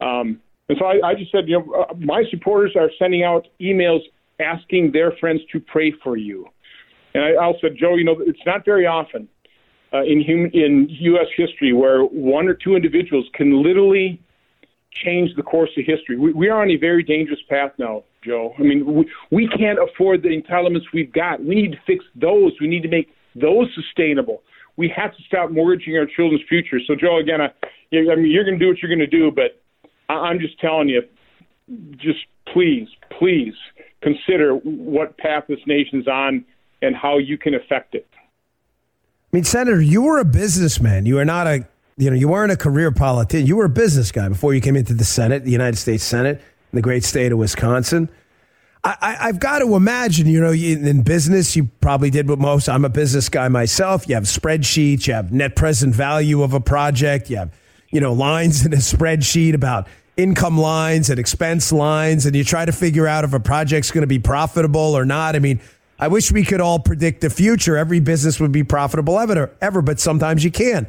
Um, 0.00 0.40
and 0.68 0.76
so 0.78 0.84
I, 0.84 1.10
I 1.10 1.14
just 1.14 1.32
said, 1.32 1.48
you 1.48 1.58
know, 1.58 1.72
uh, 1.72 1.94
my 1.98 2.24
supporters 2.30 2.72
are 2.76 2.90
sending 2.98 3.22
out 3.22 3.46
emails 3.60 4.00
asking 4.40 4.92
their 4.92 5.12
friends 5.18 5.40
to 5.52 5.60
pray 5.60 5.92
for 6.04 6.16
you. 6.16 6.46
And 7.14 7.24
I 7.24 7.42
also, 7.42 7.68
Joe, 7.74 7.96
you 7.96 8.04
know, 8.04 8.16
it's 8.20 8.38
not 8.44 8.64
very 8.64 8.86
often 8.86 9.28
uh, 9.92 10.02
in 10.02 10.20
human, 10.20 10.50
in 10.52 10.86
U.S. 10.88 11.26
history 11.36 11.72
where 11.72 12.02
one 12.02 12.48
or 12.48 12.54
two 12.54 12.76
individuals 12.76 13.26
can 13.34 13.62
literally 13.62 14.20
change 14.92 15.34
the 15.36 15.42
course 15.42 15.70
of 15.76 15.84
history. 15.86 16.18
We, 16.18 16.32
we 16.32 16.48
are 16.48 16.62
on 16.62 16.70
a 16.70 16.76
very 16.76 17.02
dangerous 17.02 17.40
path 17.48 17.72
now, 17.78 18.04
Joe. 18.24 18.54
I 18.58 18.62
mean, 18.62 18.84
we, 18.84 19.10
we 19.30 19.48
can't 19.48 19.78
afford 19.78 20.22
the 20.22 20.28
entitlements 20.28 20.84
we've 20.92 21.12
got. 21.12 21.42
We 21.42 21.54
need 21.54 21.72
to 21.72 21.78
fix 21.86 22.04
those. 22.14 22.52
We 22.60 22.66
need 22.66 22.82
to 22.82 22.88
make 22.88 23.08
those 23.34 23.68
sustainable. 23.74 24.42
We 24.76 24.92
have 24.96 25.16
to 25.16 25.22
stop 25.26 25.50
mortgaging 25.50 25.96
our 25.96 26.06
children's 26.06 26.42
future. 26.48 26.78
So, 26.86 26.94
Joe, 26.94 27.18
again, 27.18 27.40
I, 27.40 27.46
I 27.46 28.16
mean, 28.16 28.30
you're 28.30 28.44
going 28.44 28.58
to 28.58 28.64
do 28.64 28.68
what 28.68 28.78
you're 28.82 28.94
going 28.94 28.98
to 28.98 29.06
do, 29.06 29.30
but 29.30 29.60
I, 30.08 30.14
I'm 30.14 30.38
just 30.38 30.58
telling 30.60 30.88
you, 30.88 31.02
just 31.96 32.20
please, 32.52 32.88
please 33.18 33.54
consider 34.02 34.54
what 34.54 35.18
path 35.18 35.44
this 35.48 35.60
nation's 35.66 36.08
on 36.08 36.44
and 36.82 36.94
how 36.94 37.18
you 37.18 37.36
can 37.36 37.54
affect 37.54 37.94
it. 37.94 38.06
I 39.30 39.36
mean, 39.36 39.44
Senator, 39.44 39.80
you 39.80 40.02
were 40.02 40.18
a 40.18 40.24
businessman. 40.24 41.04
You 41.04 41.18
are 41.18 41.24
not 41.24 41.46
a, 41.46 41.68
you 41.98 42.10
know, 42.10 42.16
you 42.16 42.28
weren't 42.28 42.50
a 42.50 42.56
career 42.56 42.90
politician. 42.90 43.46
You 43.46 43.56
were 43.56 43.66
a 43.66 43.70
business 43.70 44.10
guy 44.10 44.28
before 44.28 44.54
you 44.54 44.60
came 44.60 44.74
into 44.74 44.94
the 44.94 45.04
Senate, 45.04 45.44
the 45.44 45.50
United 45.50 45.76
States 45.76 46.02
Senate, 46.02 46.38
in 46.38 46.76
the 46.76 46.82
great 46.82 47.04
state 47.04 47.30
of 47.30 47.38
Wisconsin. 47.38 48.08
I, 48.84 49.26
have 49.26 49.40
got 49.40 49.58
to 49.58 49.74
imagine, 49.74 50.28
you 50.28 50.40
know, 50.40 50.52
in 50.52 51.02
business, 51.02 51.56
you 51.56 51.68
probably 51.80 52.10
did 52.10 52.28
what 52.28 52.38
most. 52.38 52.68
I'm 52.68 52.84
a 52.84 52.88
business 52.88 53.28
guy 53.28 53.48
myself. 53.48 54.08
You 54.08 54.14
have 54.14 54.24
spreadsheets, 54.24 55.06
you 55.06 55.14
have 55.14 55.32
net 55.32 55.56
present 55.56 55.94
value 55.94 56.42
of 56.42 56.54
a 56.54 56.60
project, 56.60 57.28
you 57.28 57.36
have, 57.36 57.52
you 57.90 58.00
know, 58.00 58.12
lines 58.12 58.64
in 58.64 58.72
a 58.72 58.76
spreadsheet 58.76 59.54
about 59.54 59.88
income 60.16 60.58
lines 60.58 61.10
and 61.10 61.18
expense 61.18 61.72
lines, 61.72 62.24
and 62.24 62.34
you 62.34 62.44
try 62.44 62.64
to 62.64 62.72
figure 62.72 63.06
out 63.06 63.24
if 63.24 63.32
a 63.32 63.40
project's 63.40 63.90
going 63.90 64.02
to 64.02 64.08
be 64.08 64.18
profitable 64.18 64.96
or 64.96 65.04
not. 65.04 65.36
I 65.36 65.40
mean, 65.40 65.60
I 65.98 66.08
wish 66.08 66.30
we 66.30 66.44
could 66.44 66.60
all 66.60 66.78
predict 66.78 67.20
the 67.20 67.30
future. 67.30 67.76
Every 67.76 68.00
business 68.00 68.38
would 68.38 68.52
be 68.52 68.62
profitable 68.62 69.18
ever, 69.18 69.50
ever, 69.60 69.82
but 69.82 69.98
sometimes 69.98 70.44
you 70.44 70.50
can. 70.50 70.86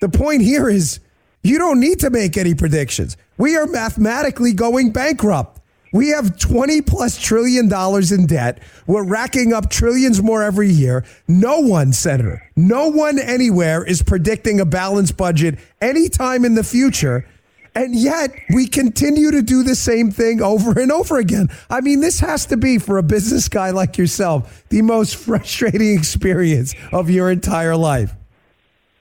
The 0.00 0.08
point 0.08 0.42
here 0.42 0.68
is 0.68 1.00
you 1.42 1.58
don't 1.58 1.80
need 1.80 2.00
to 2.00 2.10
make 2.10 2.36
any 2.36 2.54
predictions. 2.54 3.16
We 3.38 3.56
are 3.56 3.66
mathematically 3.66 4.52
going 4.52 4.92
bankrupt. 4.92 5.60
We 5.92 6.08
have 6.10 6.38
20 6.38 6.82
plus 6.82 7.20
trillion 7.20 7.68
dollars 7.68 8.12
in 8.12 8.26
debt. 8.26 8.62
We're 8.86 9.04
racking 9.04 9.52
up 9.52 9.70
trillions 9.70 10.22
more 10.22 10.42
every 10.42 10.68
year. 10.68 11.04
No 11.26 11.60
one, 11.60 11.92
Senator, 11.92 12.48
no 12.54 12.88
one 12.88 13.18
anywhere 13.18 13.84
is 13.84 14.02
predicting 14.02 14.60
a 14.60 14.64
balanced 14.64 15.16
budget 15.16 15.58
anytime 15.80 16.44
in 16.44 16.54
the 16.54 16.62
future. 16.62 17.26
And 17.80 17.94
yet 17.94 18.30
we 18.52 18.66
continue 18.66 19.30
to 19.30 19.40
do 19.40 19.62
the 19.62 19.74
same 19.74 20.10
thing 20.10 20.42
over 20.42 20.78
and 20.78 20.92
over 20.92 21.16
again. 21.16 21.48
I 21.70 21.80
mean, 21.80 22.00
this 22.00 22.20
has 22.20 22.44
to 22.46 22.58
be 22.58 22.76
for 22.76 22.98
a 22.98 23.02
business 23.02 23.48
guy 23.48 23.70
like 23.70 23.96
yourself, 23.96 24.64
the 24.68 24.82
most 24.82 25.16
frustrating 25.16 25.96
experience 25.96 26.74
of 26.92 27.08
your 27.08 27.30
entire 27.30 27.74
life. 27.74 28.12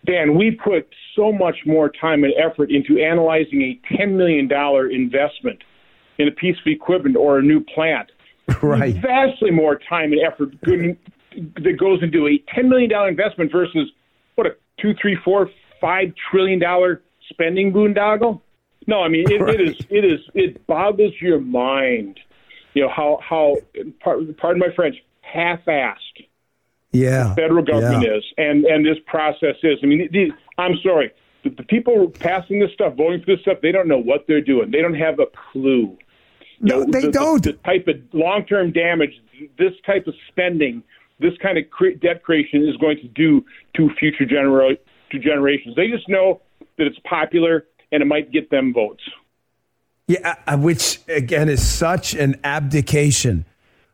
Dan, 0.06 0.38
we 0.38 0.52
put 0.52 0.88
so 1.14 1.34
much 1.34 1.58
more 1.66 1.90
time 1.90 2.24
and 2.24 2.32
effort 2.38 2.72
into 2.72 2.98
analyzing 3.04 3.62
a 3.62 3.94
$10 3.94 4.14
million 4.14 4.50
investment 4.94 5.62
in 6.18 6.30
a 6.30 6.32
piece 6.32 6.56
of 6.66 6.72
equipment 6.72 7.18
or 7.18 7.40
a 7.40 7.42
new 7.42 7.60
plant. 7.60 8.10
Right. 8.62 8.96
Vastly 8.96 9.52
more 9.52 9.78
time 9.90 10.14
and 10.14 10.22
effort 10.26 10.54
that 10.62 11.78
goes 11.78 12.02
into 12.02 12.28
a 12.28 12.42
$10 12.58 12.70
million 12.70 12.90
investment 13.10 13.52
versus 13.52 13.92
what 14.36 14.48
a 14.48 14.52
two, 14.82 14.94
three, 15.02 15.18
four, 15.26 15.50
five 15.82 16.14
trillion 16.32 16.60
dollar 16.60 17.02
spending 17.30 17.74
boondoggle. 17.74 18.40
No, 18.90 19.04
I 19.04 19.08
mean 19.08 19.32
it, 19.32 19.42
right. 19.42 19.60
it 19.60 19.70
is 19.70 19.76
it 19.90 20.06
is 20.06 20.20
it 20.34 20.68
boggles 20.68 21.14
your 21.22 21.40
mind. 21.40 22.20
You 22.74 22.84
know 22.84 22.90
how 22.90 23.20
how 23.28 23.56
pardon 24.02 24.60
my 24.60 24.74
French 24.76 24.96
half-assed. 25.22 25.96
Yeah, 26.92 27.30
the 27.30 27.36
federal 27.36 27.64
government 27.64 28.04
yeah. 28.04 28.18
is, 28.18 28.24
and 28.38 28.66
and 28.66 28.86
this 28.86 28.98
process 29.06 29.56
is. 29.64 29.78
I 29.84 29.86
mean, 29.86 30.10
these, 30.12 30.32
I'm 30.58 30.76
sorry, 30.84 31.12
the, 31.44 31.52
the 31.52 31.64
people 31.64 32.10
passing 32.20 32.60
this 32.60 32.72
stuff, 32.74 32.96
voting 32.96 33.20
for 33.20 33.28
this 33.28 33.42
stuff, 33.42 33.60
they 33.62 33.72
don't 33.72 33.88
know 33.88 34.00
what 34.00 34.26
they're 34.28 34.42
doing. 34.42 34.72
They 34.72 34.82
don't 34.82 34.96
have 34.96 35.20
a 35.20 35.28
clue. 35.52 35.98
No, 36.62 36.80
you 36.80 36.86
know, 36.86 36.92
they 36.92 37.02
the, 37.02 37.12
don't. 37.12 37.44
The, 37.44 37.52
the 37.52 37.58
type 37.60 37.88
of 37.88 37.96
long-term 38.12 38.72
damage 38.72 39.14
this 39.58 39.74
type 39.86 40.08
of 40.08 40.14
spending, 40.28 40.84
this 41.20 41.34
kind 41.42 41.58
of 41.58 41.70
cre- 41.70 41.98
debt 42.02 42.24
creation 42.24 42.68
is 42.68 42.76
going 42.78 42.98
to 42.98 43.08
do 43.10 43.46
to 43.76 43.90
future 44.00 44.26
genera- 44.26 44.76
to 45.12 45.20
generations. 45.20 45.76
They 45.76 45.88
just 45.88 46.10
know 46.10 46.42
that 46.78 46.88
it's 46.88 47.00
popular 47.08 47.66
and 47.92 48.02
it 48.02 48.06
might 48.06 48.32
get 48.32 48.50
them 48.50 48.74
votes. 48.74 49.04
Yeah, 50.08 50.36
uh, 50.48 50.58
which 50.58 51.00
again 51.08 51.50
is 51.50 51.66
such 51.66 52.16
an 52.16 52.40
abdication 52.44 53.46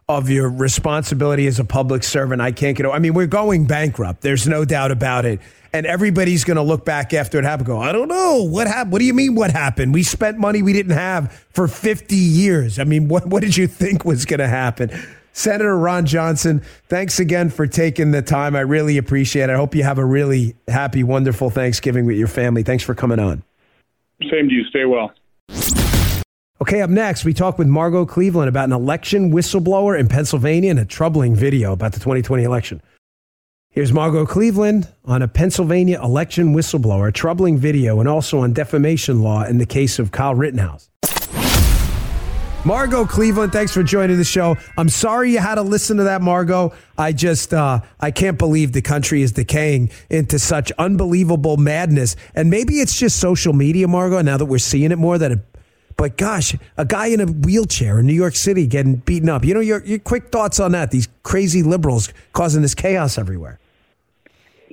of 0.08 0.30
your 0.30 0.50
responsibility 0.50 1.48
as 1.48 1.60
a 1.60 1.66
public 1.66 2.04
servant. 2.04 2.42
I 2.42 2.52
can't 2.52 2.78
get. 2.78 2.86
I 2.86 3.00
mean, 3.00 3.14
we're 3.14 3.28
going 3.28 3.66
bankrupt. 3.66 4.22
There's 4.22 4.48
no 4.48 4.64
doubt 4.64 4.92
about 4.92 5.26
it. 5.26 5.40
And 5.74 5.86
everybody's 5.86 6.46
going 6.46 6.56
to 6.56 6.64
look 6.64 6.86
back 6.86 7.14
after 7.14 7.38
it 7.38 7.44
happened. 7.44 7.68
Go, 7.68 7.80
I 7.80 7.92
don't 7.92 8.08
know 8.08 8.44
what 8.44 8.68
happened. 8.68 8.94
What 8.94 9.00
do 9.00 9.06
you 9.06 9.14
mean? 9.14 9.36
What 9.36 9.52
happened? 9.52 9.94
We 9.94 10.04
spent 10.04 10.38
money 10.38 10.62
we 10.62 10.72
didn't 10.72 10.94
have 10.94 11.34
for 11.50 11.68
50 11.68 12.16
years. 12.16 12.80
I 12.80 12.86
mean, 12.86 13.10
what 13.10 13.26
what 13.26 13.42
did 13.42 13.58
you 13.58 13.68
think 13.68 14.06
was 14.06 14.26
going 14.26 14.40
to 14.40 14.48
happen? 14.48 14.90
Senator 15.34 15.78
Ron 15.78 16.06
Johnson, 16.06 16.62
thanks 16.88 17.20
again 17.20 17.50
for 17.50 17.68
taking 17.68 18.12
the 18.12 18.22
time. 18.22 18.56
I 18.56 18.62
really 18.62 18.98
appreciate 18.98 19.50
it. 19.50 19.50
I 19.50 19.58
hope 19.58 19.76
you 19.76 19.84
have 19.84 19.98
a 19.98 20.06
really 20.06 20.56
happy, 20.70 21.04
wonderful 21.04 21.50
Thanksgiving 21.50 22.06
with 22.06 22.16
your 22.16 22.30
family. 22.30 22.64
Thanks 22.64 22.86
for 22.86 22.96
coming 22.96 23.20
on. 23.20 23.44
Same 24.22 24.50
to 24.50 24.56
you. 24.56 24.64
Stay 24.66 24.86
well. 24.86 25.12
Okay, 26.62 26.82
up 26.82 26.90
next, 26.90 27.26
we 27.26 27.34
talk 27.34 27.58
with 27.58 27.68
Margot 27.68 28.06
Cleveland 28.06 28.48
about 28.48 28.66
an 28.66 28.72
election 28.72 29.32
whistleblower 29.32 30.00
in 30.00 30.08
Pennsylvania 30.08 30.72
and 30.72 30.80
a 30.80 30.86
troubling 30.86 31.36
video 31.36 31.74
about 31.74 31.92
the 31.92 32.00
2020 32.00 32.44
election. 32.44 32.82
Here's 33.70 33.92
Margot 33.92 34.26
Cleveland 34.26 34.88
on 35.04 35.22
a 35.22 35.28
Pennsylvania 35.28 36.02
election 36.02 36.56
whistleblower, 36.56 37.10
a 37.10 37.12
troubling 37.12 37.58
video, 37.58 38.00
and 38.00 38.08
also 38.08 38.40
on 38.40 38.54
defamation 38.54 39.22
law 39.22 39.44
in 39.44 39.58
the 39.58 39.66
case 39.66 40.00
of 40.00 40.14
Kyle 40.14 40.34
Rittenhouse. 40.34 40.90
Margot 42.66 43.06
Cleveland, 43.06 43.52
thanks 43.52 43.72
for 43.72 43.84
joining 43.84 44.18
the 44.18 44.24
show. 44.24 44.58
I'm 44.76 44.90
sorry 44.90 45.32
you 45.32 45.38
had 45.38 45.56
to 45.56 45.62
listen 45.62 45.98
to 45.98 46.06
that, 46.06 46.24
Margot. 46.24 46.74
I 46.98 47.12
just, 47.12 47.54
uh, 47.54 47.82
I 48.00 48.10
can't 48.10 48.40
believe 48.40 48.72
the 48.72 48.82
country 48.82 49.22
is 49.22 49.34
decaying 49.34 49.92
into 50.10 50.40
such 50.40 50.72
unbelievable 50.80 51.58
madness. 51.58 52.16
And 52.34 52.50
maybe 52.50 52.80
it's 52.80 52.98
just 52.98 53.20
social 53.20 53.54
media, 53.54 53.88
Margot, 53.88 54.24
now 54.24 54.38
that 54.38 54.46
we're 54.46 54.58
seeing 54.58 54.92
it 54.92 54.98
more 54.98 55.20
that 55.20 55.32
it, 55.32 55.40
but 55.96 56.18
gosh, 56.18 56.56
a 56.76 56.86
guy 56.86 57.06
in 57.08 57.22
a 57.22 57.28
wheelchair 57.28 58.00
in 58.00 58.08
New 58.08 58.14
York 58.14 58.36
City 58.36 58.66
getting 58.66 58.96
beaten 58.96 59.30
up. 59.30 59.46
You 59.46 59.54
know, 59.54 59.60
your, 59.60 59.86
your 59.86 60.00
quick 60.00 60.30
thoughts 60.30 60.60
on 60.60 60.72
that, 60.72 60.90
these 60.90 61.08
crazy 61.22 61.62
liberals 61.62 62.12
causing 62.34 62.64
this 62.64 62.74
chaos 62.74 63.20
everywhere. 63.20 63.60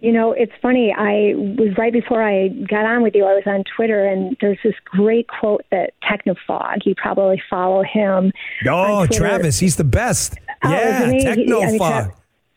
You 0.03 0.11
know, 0.13 0.33
it's 0.33 0.53
funny. 0.61 0.93
I 0.93 1.35
was 1.37 1.79
right 1.79 1.93
before 1.93 2.21
I 2.21 2.49
got 2.49 2.85
on 2.85 3.05
with 3.05 3.15
you. 3.15 3.25
I 3.25 3.35
was 3.35 3.45
on 3.47 3.63
Twitter, 3.77 4.05
and 4.05 4.37
there's 4.41 4.59
this 4.65 4.75
great 4.85 5.29
quote 5.29 5.65
that 5.71 5.95
Technofog. 6.03 6.85
You 6.85 6.97
probably 6.97 7.41
follow 7.49 7.85
him. 7.85 8.33
Oh, 8.69 9.07
Travis, 9.07 9.61
he's 9.61 9.77
the 9.77 9.85
best. 9.85 10.35
Oh, 10.65 10.71
yeah, 10.71 11.13
Technofog. 11.13 12.15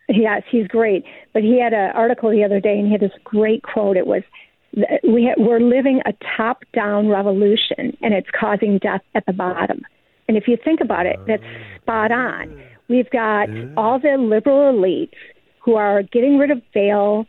yes, 0.09 0.41
he's 0.49 0.67
great. 0.67 1.05
But 1.33 1.43
he 1.43 1.59
had 1.59 1.71
an 1.71 1.91
article 1.91 2.31
the 2.31 2.43
other 2.43 2.59
day, 2.59 2.79
and 2.79 2.87
he 2.87 2.91
had 2.91 3.01
this 3.01 3.11
great 3.23 3.61
quote. 3.61 3.95
It 3.95 4.07
was, 4.07 4.23
"We 5.03 5.25
ha- 5.25 5.35
we're 5.37 5.59
living 5.59 6.01
a 6.07 6.13
top-down 6.35 7.09
revolution, 7.09 7.95
and 8.01 8.15
it's 8.15 8.29
causing 8.31 8.79
death 8.79 9.01
at 9.13 9.23
the 9.27 9.33
bottom." 9.33 9.85
And 10.27 10.35
if 10.35 10.47
you 10.47 10.57
think 10.57 10.81
about 10.81 11.05
it, 11.05 11.19
that's 11.27 11.43
spot 11.79 12.11
on. 12.11 12.59
We've 12.87 13.09
got 13.11 13.51
oh. 13.51 13.71
all 13.77 13.99
the 13.99 14.17
liberal 14.17 14.73
elites 14.73 15.13
who 15.59 15.75
are 15.75 16.01
getting 16.01 16.39
rid 16.39 16.49
of 16.49 16.61
bail, 16.73 17.27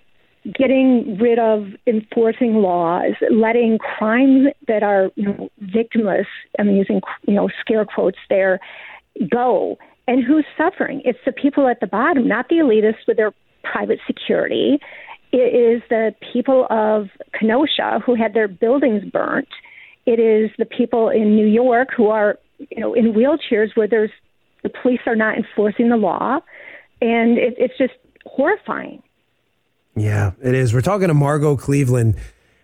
getting 0.54 1.18
rid 1.18 1.38
of 1.38 1.68
enforcing 1.87 2.56
laws, 2.56 3.14
letting 3.30 3.78
crimes 3.78 4.48
that 4.68 4.82
are 4.82 5.11
you 5.16 5.24
know, 5.24 5.48
victimless, 5.62 6.26
I'm 6.59 6.70
using 6.70 7.00
you 7.26 7.35
know 7.35 7.48
scare 7.61 7.85
quotes 7.85 8.18
there, 8.28 8.61
go. 9.30 9.78
And 10.09 10.22
who's 10.24 10.44
suffering? 10.56 11.02
It's 11.04 11.18
the 11.26 11.32
people 11.32 11.66
at 11.66 11.80
the 11.80 11.87
bottom, 11.87 12.28
not 12.28 12.48
the 12.48 12.56
elitists 12.56 13.06
with 13.09 13.16
their 13.16 13.32
private 13.64 13.98
security. 14.06 14.78
It 15.32 15.54
is 15.54 15.82
the 15.90 16.14
people 16.32 16.66
of 16.70 17.09
Kenosha 17.38 18.00
who 18.04 18.14
had 18.14 18.32
their 18.32 18.46
buildings 18.46 19.02
burnt. 19.11 19.48
It 20.06 20.20
is 20.20 20.50
the 20.59 20.64
people 20.64 21.09
in 21.09 21.35
New 21.35 21.46
York 21.46 21.88
who 21.96 22.09
are, 22.09 22.38
you 22.59 22.80
know, 22.80 22.94
in 22.94 23.12
wheelchairs 23.12 23.74
where 23.74 23.88
there's 23.88 24.12
the 24.62 24.70
police 24.82 25.00
are 25.06 25.16
not 25.16 25.37
enforcing 25.37 25.90
the 25.90 25.96
law, 25.96 26.40
and 27.00 27.38
it, 27.38 27.54
it's 27.59 27.76
just 27.78 27.94
horrifying. 28.24 29.02
Yeah, 29.96 30.32
it 30.42 30.54
is. 30.54 30.74
We're 30.74 30.82
talking 30.82 31.09
to 31.09 31.14
Margot 31.14 31.56
Cleveland. 31.56 32.16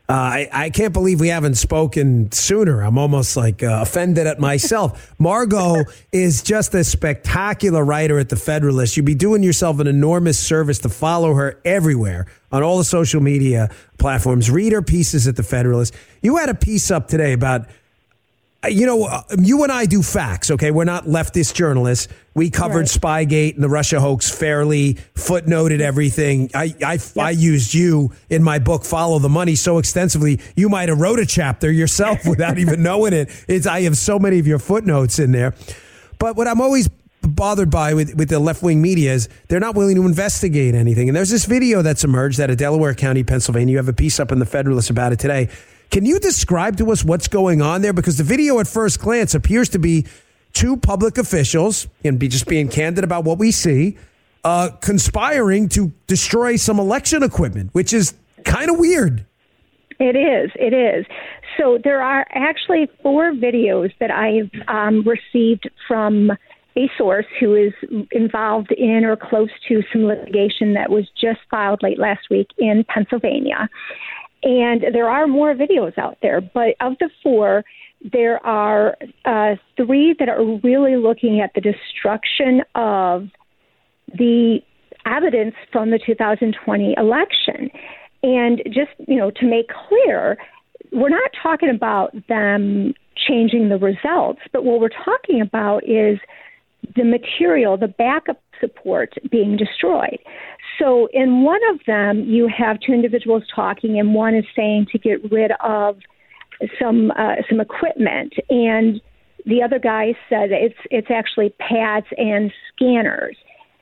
Uh, 0.09 0.13
I, 0.13 0.49
I 0.53 0.71
can't 0.71 0.93
believe 0.93 1.21
we 1.21 1.29
haven't 1.29 1.55
spoken 1.55 2.31
sooner. 2.33 2.83
I'm 2.83 2.99
almost 2.99 3.37
like 3.37 3.63
uh, 3.63 3.79
offended 3.81 4.27
at 4.27 4.39
myself. 4.39 5.15
Margot 5.19 5.85
is 6.11 6.43
just 6.43 6.75
a 6.75 6.85
spectacular 6.85 7.83
writer 7.83 8.19
at 8.19 8.29
The 8.29 8.37
Federalist. 8.37 8.97
You'd 8.97 9.07
be 9.07 9.15
doing 9.15 9.43
yourself 9.43 9.79
an 9.79 9.87
enormous 9.87 10.39
service 10.39 10.81
to 10.81 10.91
follow 10.91 11.33
her 11.35 11.59
everywhere 11.65 12.27
on 12.51 12.63
all 12.63 12.77
the 12.77 12.85
social 12.85 13.23
media 13.23 13.71
platforms. 13.99 14.51
Read 14.51 14.73
her 14.73 14.83
pieces 14.83 15.27
at 15.27 15.37
The 15.37 15.43
Federalist. 15.43 15.95
You 16.21 16.37
had 16.37 16.51
a 16.51 16.55
piece 16.55 16.91
up 16.91 17.09
today 17.09 17.33
about 17.33 17.67
you 18.69 18.87
know, 18.87 19.05
uh, 19.05 19.23
you 19.39 19.63
and 19.65 19.73
I 19.73 19.87
do 19.87 20.03
facts, 20.03 20.51
okay? 20.51 20.71
We're 20.71 20.85
not 20.85 21.05
leftist 21.05 21.55
journalists. 21.55 22.09
We 22.35 22.49
covered 22.49 22.89
right. 23.03 23.29
Spygate 23.29 23.55
and 23.55 23.63
the 23.63 23.69
Russia 23.69 24.01
hoax 24.01 24.31
fairly, 24.31 24.95
footnoted 25.15 25.81
everything. 25.81 26.51
I, 26.55 26.75
I, 26.85 26.93
yep. 26.93 27.17
I 27.19 27.31
used 27.31 27.75
you 27.75 28.13
in 28.31 28.43
my 28.43 28.59
book, 28.59 28.85
Follow 28.85 29.19
the 29.19 29.29
Money, 29.29 29.57
so 29.57 29.79
extensively. 29.79 30.41
You 30.55 30.69
might 30.69 30.89
have 30.89 31.01
wrote 31.01 31.19
a 31.19 31.27
chapter 31.27 31.71
yourself 31.71 32.21
without 32.27 32.59
even 32.59 32.83
knowing 32.83 33.13
it. 33.13 33.31
It's, 33.49 33.67
I 33.67 33.83
have 33.83 33.99
so 33.99 34.19
many 34.19 34.39
of 34.39 34.47
your 34.47 34.61
footnotes 34.61 35.19
in 35.19 35.33
there. 35.33 35.55
But 36.19 36.37
what 36.37 36.47
I'm 36.47 36.61
always 36.61 36.89
bothered 37.23 37.71
by 37.71 37.95
with, 37.95 38.15
with 38.15 38.29
the 38.29 38.39
left 38.39 38.63
wing 38.63 38.81
media 38.81 39.13
is 39.13 39.29
they're 39.49 39.61
not 39.61 39.75
willing 39.75 39.97
to 39.97 40.07
investigate 40.07 40.75
anything. 40.75 41.09
And 41.09 41.17
there's 41.17 41.31
this 41.31 41.47
video 41.47 41.83
that's 41.83 42.05
emerged 42.05 42.41
out 42.41 42.51
of 42.51 42.57
Delaware 42.57 42.95
County, 42.95 43.25
Pennsylvania. 43.25 43.73
You 43.73 43.79
have 43.79 43.89
a 43.89 43.93
piece 43.93 44.21
up 44.21 44.33
in 44.33 44.39
the 44.39 44.47
Federalist 44.47 44.91
about 44.91 45.13
it 45.13 45.19
today. 45.19 45.49
Can 45.93 46.07
you 46.07 46.19
describe 46.19 46.79
to 46.79 46.91
us 46.91 47.05
what's 47.05 47.29
going 47.29 47.61
on 47.61 47.83
there? 47.83 47.93
Because 47.93 48.17
the 48.17 48.25
video 48.25 48.59
at 48.61 48.67
first 48.67 48.99
glance 48.99 49.35
appears 49.35 49.69
to 49.69 49.79
be 49.79 50.07
two 50.55 50.79
public 50.79 51.19
officials, 51.19 51.87
and 52.03 52.19
be 52.19 52.29
just 52.29 52.47
being 52.47 52.69
candid 52.69 53.05
about 53.05 53.25
what 53.25 53.39
we 53.39 53.51
see, 53.51 53.99
uh, 54.43 54.71
conspiring 54.81 55.69
to 55.69 55.93
destroy 56.07 56.57
some 56.57 56.79
election 56.79 57.23
equipment, 57.23 57.71
which 57.75 57.93
is 57.93 58.15
kind 58.45 58.71
of 58.71 58.79
weird. 58.79 59.27
It 59.99 60.17
is. 60.17 60.51
It 60.55 60.73
is. 60.73 61.05
So 61.59 61.79
there 61.85 62.03
are 62.03 62.27
actually 62.31 62.89
four 63.03 63.33
videos 63.33 63.93
that 64.01 64.11
I've 64.11 64.51
um, 64.69 65.07
received 65.07 65.69
from 65.87 66.33
a 66.77 66.91
source 66.97 67.27
who 67.39 67.55
is 67.55 67.73
involved 68.13 68.73
in 68.73 69.05
or 69.05 69.17
close 69.17 69.51
to 69.69 69.83
some 69.93 70.05
litigation 70.05 70.73
that 70.73 70.91
was 70.91 71.05
just 71.21 71.41
filed 71.51 71.83
late 71.83 71.99
last 71.99 72.31
week 72.31 72.49
in 72.57 72.85
Pennsylvania. 72.89 73.69
And 74.43 74.83
there 74.93 75.09
are 75.09 75.27
more 75.27 75.55
videos 75.55 75.97
out 75.99 76.19
there, 76.21 76.41
but 76.41 76.75
of 76.81 76.95
the 76.99 77.11
four, 77.23 77.65
there 78.13 78.45
are 78.45 78.97
uh, 79.25 79.55
three 79.77 80.15
that 80.19 80.29
are 80.29 80.45
really 80.65 80.97
looking 80.97 81.41
at 81.41 81.53
the 81.55 81.61
destruction 81.61 82.63
of 82.75 83.29
the 84.13 84.61
evidence 85.07 85.55
from 85.71 85.91
the 85.91 85.99
2020 86.05 86.95
election. 86.97 87.71
And 88.23 88.63
just, 88.67 88.91
you 89.07 89.17
know, 89.17 89.31
to 89.31 89.47
make 89.47 89.67
clear, 89.89 90.39
we're 90.93 91.09
not 91.09 91.31
talking 91.41 91.71
about 91.71 92.15
them 92.29 92.95
changing 93.17 93.69
the 93.69 93.79
results, 93.79 94.41
but 94.53 94.65
what 94.65 94.81
we're 94.81 94.89
talking 94.89 95.41
about 95.41 95.85
is 95.89 96.19
the 96.97 97.05
material, 97.05 97.77
the 97.77 97.89
backup 97.89 98.41
support 98.61 99.15
being 99.31 99.57
destroyed. 99.57 100.19
So 100.79 101.09
in 101.13 101.43
one 101.43 101.61
of 101.71 101.81
them, 101.87 102.25
you 102.25 102.49
have 102.49 102.79
two 102.81 102.93
individuals 102.93 103.45
talking, 103.55 103.99
and 103.99 104.15
one 104.15 104.35
is 104.35 104.45
saying 104.57 104.87
to 104.93 104.99
get 104.99 105.31
rid 105.31 105.53
of 105.61 105.99
some 106.81 107.11
uh, 107.13 107.37
some 107.49 107.61
equipment, 107.61 108.35
and 108.49 109.01
the 109.45 109.63
other 109.63 109.79
guy 109.79 110.15
said 110.29 110.51
it's 110.53 110.79
it's 110.91 111.11
actually 111.11 111.51
pads 111.59 112.07
and 112.17 112.53
scanners. 112.75 113.37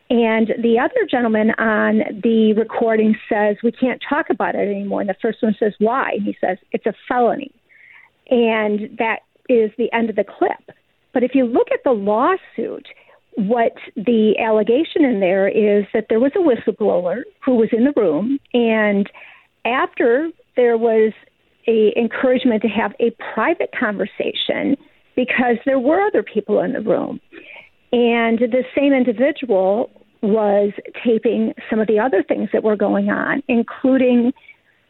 And 0.09 0.49
the 0.61 0.81
other 0.81 1.07
gentleman 1.09 1.51
on 1.53 2.21
the 2.23 2.53
recording 2.55 3.15
says 3.29 3.57
we 3.63 3.71
can't 3.71 4.03
talk 4.09 4.29
about 4.29 4.57
it 4.57 4.69
anymore. 4.69 5.01
And 5.01 5.09
the 5.09 5.15
first 5.23 5.41
one 5.41 5.55
says 5.59 5.73
why? 5.79 6.13
And 6.15 6.25
he 6.25 6.37
says 6.41 6.59
it's 6.73 6.87
a 6.87 6.95
felony, 7.07 7.53
and 8.29 8.97
that 8.99 9.21
is 9.49 9.71
the 9.79 9.93
end 9.93 10.11
of 10.11 10.17
the 10.17 10.25
clip. 10.25 10.77
But 11.13 11.23
if 11.23 11.35
you 11.35 11.45
look 11.45 11.69
at 11.73 11.85
the 11.85 11.93
lawsuit, 11.93 12.89
what 13.35 13.75
the 13.97 14.39
allegation 14.39 15.05
in 15.05 15.21
there 15.21 15.49
is 15.49 15.85
that 15.95 16.07
there 16.09 16.21
was 16.21 16.33
a 16.35 16.39
whistleblower 16.39 17.23
who 17.45 17.55
was 17.55 17.69
in 17.73 17.85
the 17.85 17.93
room, 17.97 18.39
and 18.53 19.09
after 19.65 20.31
there 20.57 20.77
was 20.77 21.13
a 21.69 21.93
encouragement 21.97 22.63
to 22.63 22.69
have 22.69 22.95
a 23.01 23.11
private 23.35 23.71
conversation 23.79 24.77
because 25.15 25.57
there 25.65 25.79
were 25.79 26.01
other 26.01 26.23
people 26.23 26.61
in 26.61 26.73
the 26.73 26.81
room, 26.81 27.21
and 27.93 28.39
the 28.39 28.65
same 28.77 28.93
individual 28.93 29.91
was 30.23 30.73
taping 31.03 31.55
some 31.69 31.81
of 31.81 31.87
the 31.87 31.99
other 31.99 32.23
things 32.23 32.49
that 32.53 32.63
were 32.63 32.77
going 32.77 33.11
on, 33.11 33.43
including 33.49 34.33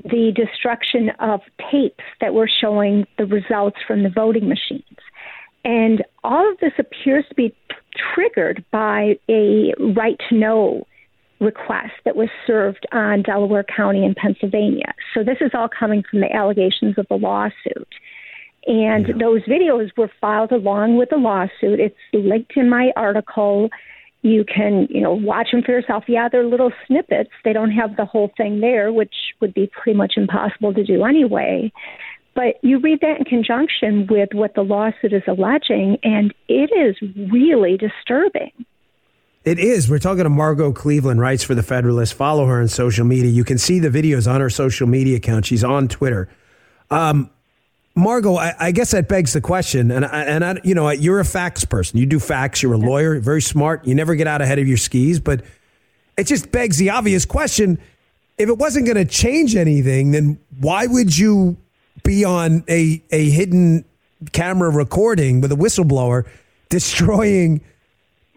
the 0.04 0.32
destruction 0.34 1.10
of 1.20 1.40
tapes 1.70 2.04
that 2.20 2.34
were 2.34 2.48
showing 2.48 3.06
the 3.18 3.26
results 3.26 3.76
from 3.86 4.02
the 4.02 4.08
voting 4.08 4.48
machines. 4.48 4.84
And 5.64 6.02
all 6.24 6.50
of 6.50 6.58
this 6.58 6.72
appears 6.78 7.24
to 7.28 7.34
be 7.34 7.54
triggered 8.14 8.64
by 8.70 9.18
a 9.28 9.74
right 9.94 10.20
to 10.28 10.34
know 10.34 10.86
request 11.40 11.92
that 12.04 12.16
was 12.16 12.28
served 12.46 12.86
on 12.92 13.22
Delaware 13.22 13.64
County 13.64 14.04
in 14.04 14.14
Pennsylvania. 14.14 14.94
So 15.14 15.24
this 15.24 15.38
is 15.40 15.50
all 15.54 15.68
coming 15.68 16.02
from 16.08 16.20
the 16.20 16.32
allegations 16.32 16.98
of 16.98 17.06
the 17.08 17.16
lawsuit. 17.16 17.88
And 18.66 19.08
yeah. 19.08 19.14
those 19.18 19.42
videos 19.42 19.90
were 19.96 20.10
filed 20.20 20.52
along 20.52 20.98
with 20.98 21.08
the 21.10 21.16
lawsuit. 21.16 21.80
It's 21.80 21.96
linked 22.12 22.56
in 22.56 22.68
my 22.68 22.92
article. 22.94 23.70
You 24.22 24.44
can, 24.44 24.86
you 24.90 25.00
know, 25.00 25.14
watch 25.14 25.48
them 25.50 25.62
for 25.62 25.72
yourself. 25.72 26.04
Yeah, 26.06 26.28
they're 26.28 26.44
little 26.44 26.72
snippets. 26.86 27.30
They 27.42 27.54
don't 27.54 27.70
have 27.70 27.96
the 27.96 28.04
whole 28.04 28.30
thing 28.36 28.60
there, 28.60 28.92
which 28.92 29.14
would 29.40 29.54
be 29.54 29.70
pretty 29.72 29.96
much 29.96 30.14
impossible 30.18 30.74
to 30.74 30.84
do 30.84 31.04
anyway. 31.04 31.72
But 32.34 32.62
you 32.62 32.78
read 32.78 33.00
that 33.00 33.18
in 33.18 33.24
conjunction 33.24 34.06
with 34.08 34.30
what 34.32 34.54
the 34.54 34.62
lawsuit 34.62 35.12
is 35.12 35.22
alleging, 35.26 35.98
and 36.02 36.32
it 36.48 36.70
is 36.72 36.96
really 37.30 37.76
disturbing. 37.76 38.52
It 39.44 39.58
is. 39.58 39.88
We're 39.88 39.98
talking 39.98 40.24
to 40.24 40.30
Margot 40.30 40.72
Cleveland, 40.72 41.20
writes 41.20 41.42
for 41.42 41.54
the 41.54 41.62
Federalist. 41.62 42.14
Follow 42.14 42.46
her 42.46 42.60
on 42.60 42.68
social 42.68 43.06
media. 43.06 43.30
You 43.30 43.44
can 43.44 43.58
see 43.58 43.78
the 43.78 43.88
videos 43.88 44.30
on 44.30 44.40
her 44.40 44.50
social 44.50 44.86
media 44.86 45.16
account. 45.16 45.46
She's 45.46 45.64
on 45.64 45.88
Twitter. 45.88 46.28
Um, 46.90 47.30
Margot, 47.94 48.36
I, 48.36 48.54
I, 48.58 48.70
guess 48.72 48.92
that 48.92 49.08
begs 49.08 49.32
the 49.32 49.40
question, 49.40 49.90
and 49.90 50.04
and 50.04 50.44
I, 50.44 50.56
you 50.62 50.74
know, 50.74 50.88
you're 50.90 51.20
a 51.20 51.24
facts 51.24 51.64
person. 51.64 51.98
You 51.98 52.06
do 52.06 52.20
facts. 52.20 52.62
You're 52.62 52.74
a 52.74 52.78
lawyer, 52.78 53.18
very 53.18 53.42
smart. 53.42 53.86
You 53.86 53.94
never 53.94 54.14
get 54.14 54.26
out 54.26 54.40
ahead 54.40 54.58
of 54.58 54.68
your 54.68 54.76
skis, 54.76 55.18
but 55.18 55.42
it 56.16 56.24
just 56.24 56.52
begs 56.52 56.76
the 56.76 56.90
obvious 56.90 57.24
question: 57.24 57.78
if 58.38 58.48
it 58.48 58.58
wasn't 58.58 58.86
going 58.86 58.96
to 58.96 59.04
change 59.04 59.56
anything, 59.56 60.12
then 60.12 60.38
why 60.60 60.86
would 60.86 61.16
you 61.16 61.56
be 62.02 62.24
on 62.24 62.64
a, 62.68 63.02
a 63.10 63.30
hidden 63.30 63.84
camera 64.32 64.70
recording 64.70 65.40
with 65.40 65.52
a 65.52 65.56
whistleblower 65.56 66.26
destroying, 66.68 67.60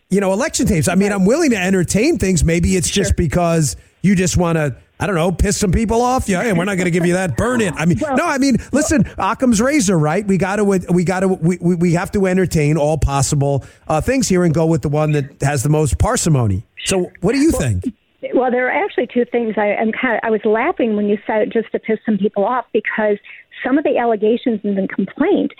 you 0.09 0.19
know, 0.19 0.33
election 0.33 0.65
tapes. 0.65 0.87
I 0.87 0.95
mean, 0.95 1.11
I'm 1.11 1.25
willing 1.25 1.51
to 1.51 1.57
entertain 1.57 2.17
things. 2.17 2.43
Maybe 2.43 2.75
it's 2.75 2.89
just 2.89 3.15
because 3.15 3.75
you 4.01 4.15
just 4.15 4.37
want 4.37 4.57
to, 4.57 4.75
I 4.99 5.07
don't 5.07 5.15
know, 5.15 5.31
piss 5.31 5.57
some 5.57 5.71
people 5.71 6.01
off. 6.01 6.29
Yeah, 6.29 6.41
and 6.41 6.57
we're 6.57 6.65
not 6.65 6.75
going 6.75 6.85
to 6.85 6.91
give 6.91 7.05
you 7.05 7.13
that. 7.13 7.35
Burn 7.35 7.61
it. 7.61 7.73
I 7.75 7.85
mean, 7.85 7.97
well, 7.99 8.15
no, 8.15 8.25
I 8.25 8.37
mean, 8.37 8.57
listen, 8.71 9.05
Occam's 9.17 9.61
razor, 9.61 9.97
right? 9.97 10.25
We 10.25 10.37
got 10.37 10.57
to, 10.57 10.63
we 10.63 11.03
got 11.03 11.21
to, 11.21 11.27
we, 11.27 11.57
we 11.57 11.93
have 11.93 12.11
to 12.11 12.25
entertain 12.27 12.77
all 12.77 12.97
possible 12.97 13.65
uh, 13.87 14.01
things 14.01 14.29
here 14.29 14.43
and 14.43 14.53
go 14.53 14.65
with 14.65 14.81
the 14.81 14.89
one 14.89 15.11
that 15.13 15.41
has 15.41 15.63
the 15.63 15.69
most 15.69 15.97
parsimony. 15.97 16.65
So, 16.85 17.11
what 17.21 17.33
do 17.33 17.39
you 17.39 17.51
think? 17.51 17.85
Well, 18.33 18.51
there 18.51 18.67
are 18.67 18.71
actually 18.71 19.07
two 19.07 19.25
things. 19.25 19.55
I 19.57 19.67
am 19.67 19.91
kind 19.91 20.15
of, 20.15 20.21
I 20.23 20.29
was 20.29 20.41
laughing 20.45 20.95
when 20.95 21.07
you 21.07 21.17
said 21.27 21.41
it 21.41 21.49
just 21.49 21.71
to 21.73 21.79
piss 21.79 21.99
some 22.05 22.17
people 22.17 22.45
off 22.45 22.65
because 22.71 23.17
some 23.63 23.77
of 23.77 23.83
the 23.83 23.97
allegations 23.97 24.61
in 24.63 24.75
the 24.75 24.87
complaint 24.87 25.53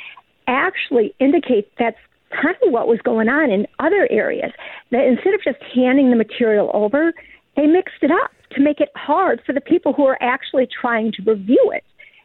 actually 0.48 1.14
indicate 1.20 1.72
that's 1.80 1.98
kind 2.42 2.56
of 2.66 2.72
what 2.72 2.88
was 2.88 3.00
going 3.04 3.30
on 3.30 3.52
in 3.52 3.68
other 3.80 4.08
areas. 4.10 4.52
That 4.92 5.06
instead 5.06 5.34
of 5.34 5.44
just 5.44 5.60
handing 5.74 6.10
the 6.10 6.16
material 6.16 6.72
over, 6.74 7.14
they 7.56 7.68
mixed 7.68 8.02
it 8.02 8.12
up 8.12 8.32
to 8.52 8.62
make 8.62 8.80
it 8.80 8.90
hard 8.96 9.42
for 9.46 9.54
the 9.54 9.62
people 9.62 9.94
who 9.94 10.06
are 10.06 10.18
actually 10.22 10.68
trying 10.68 11.12
to 11.14 11.24
review 11.24 11.72
it. 11.74 11.84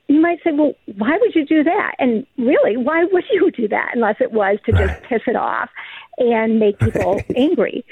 You 0.09 0.21
might 0.21 0.39
say, 0.43 0.53
well, 0.53 0.73
why 0.97 1.19
would 1.21 1.35
you 1.35 1.45
do 1.45 1.63
that? 1.65 1.93
And 1.99 2.27
really, 2.39 2.79
why 2.79 3.05
would 3.05 3.25
you 3.31 3.51
do 3.51 3.69
that 3.69 3.91
unless 3.95 4.17
it 4.21 4.33
was 4.33 4.59
to 4.67 4.73
just 4.73 5.03
piss 5.03 5.23
it 5.27 5.37
off 5.37 5.69
and 6.17 6.59
make 6.59 6.79
people 6.81 7.21
angry? 7.37 7.85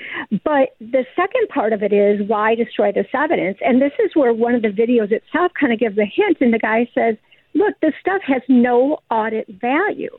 But 0.42 0.76
the 0.80 1.04
second 1.14 1.48
part 1.50 1.72
of 1.72 1.82
it 1.82 1.92
is 1.92 2.26
why 2.26 2.54
destroy 2.54 2.92
this 2.92 3.06
evidence? 3.12 3.58
And 3.60 3.82
this 3.82 3.92
is 3.98 4.12
where 4.14 4.32
one 4.32 4.54
of 4.54 4.62
the 4.62 4.68
videos 4.68 5.12
itself 5.12 5.52
kind 5.58 5.72
of 5.72 5.78
gives 5.78 5.98
a 5.98 6.06
hint. 6.06 6.38
And 6.40 6.54
the 6.54 6.58
guy 6.58 6.88
says, 6.94 7.16
look, 7.56 7.74
this 7.80 7.94
stuff 8.00 8.22
has 8.26 8.42
no 8.48 8.98
audit 9.10 9.46
value. 9.48 10.16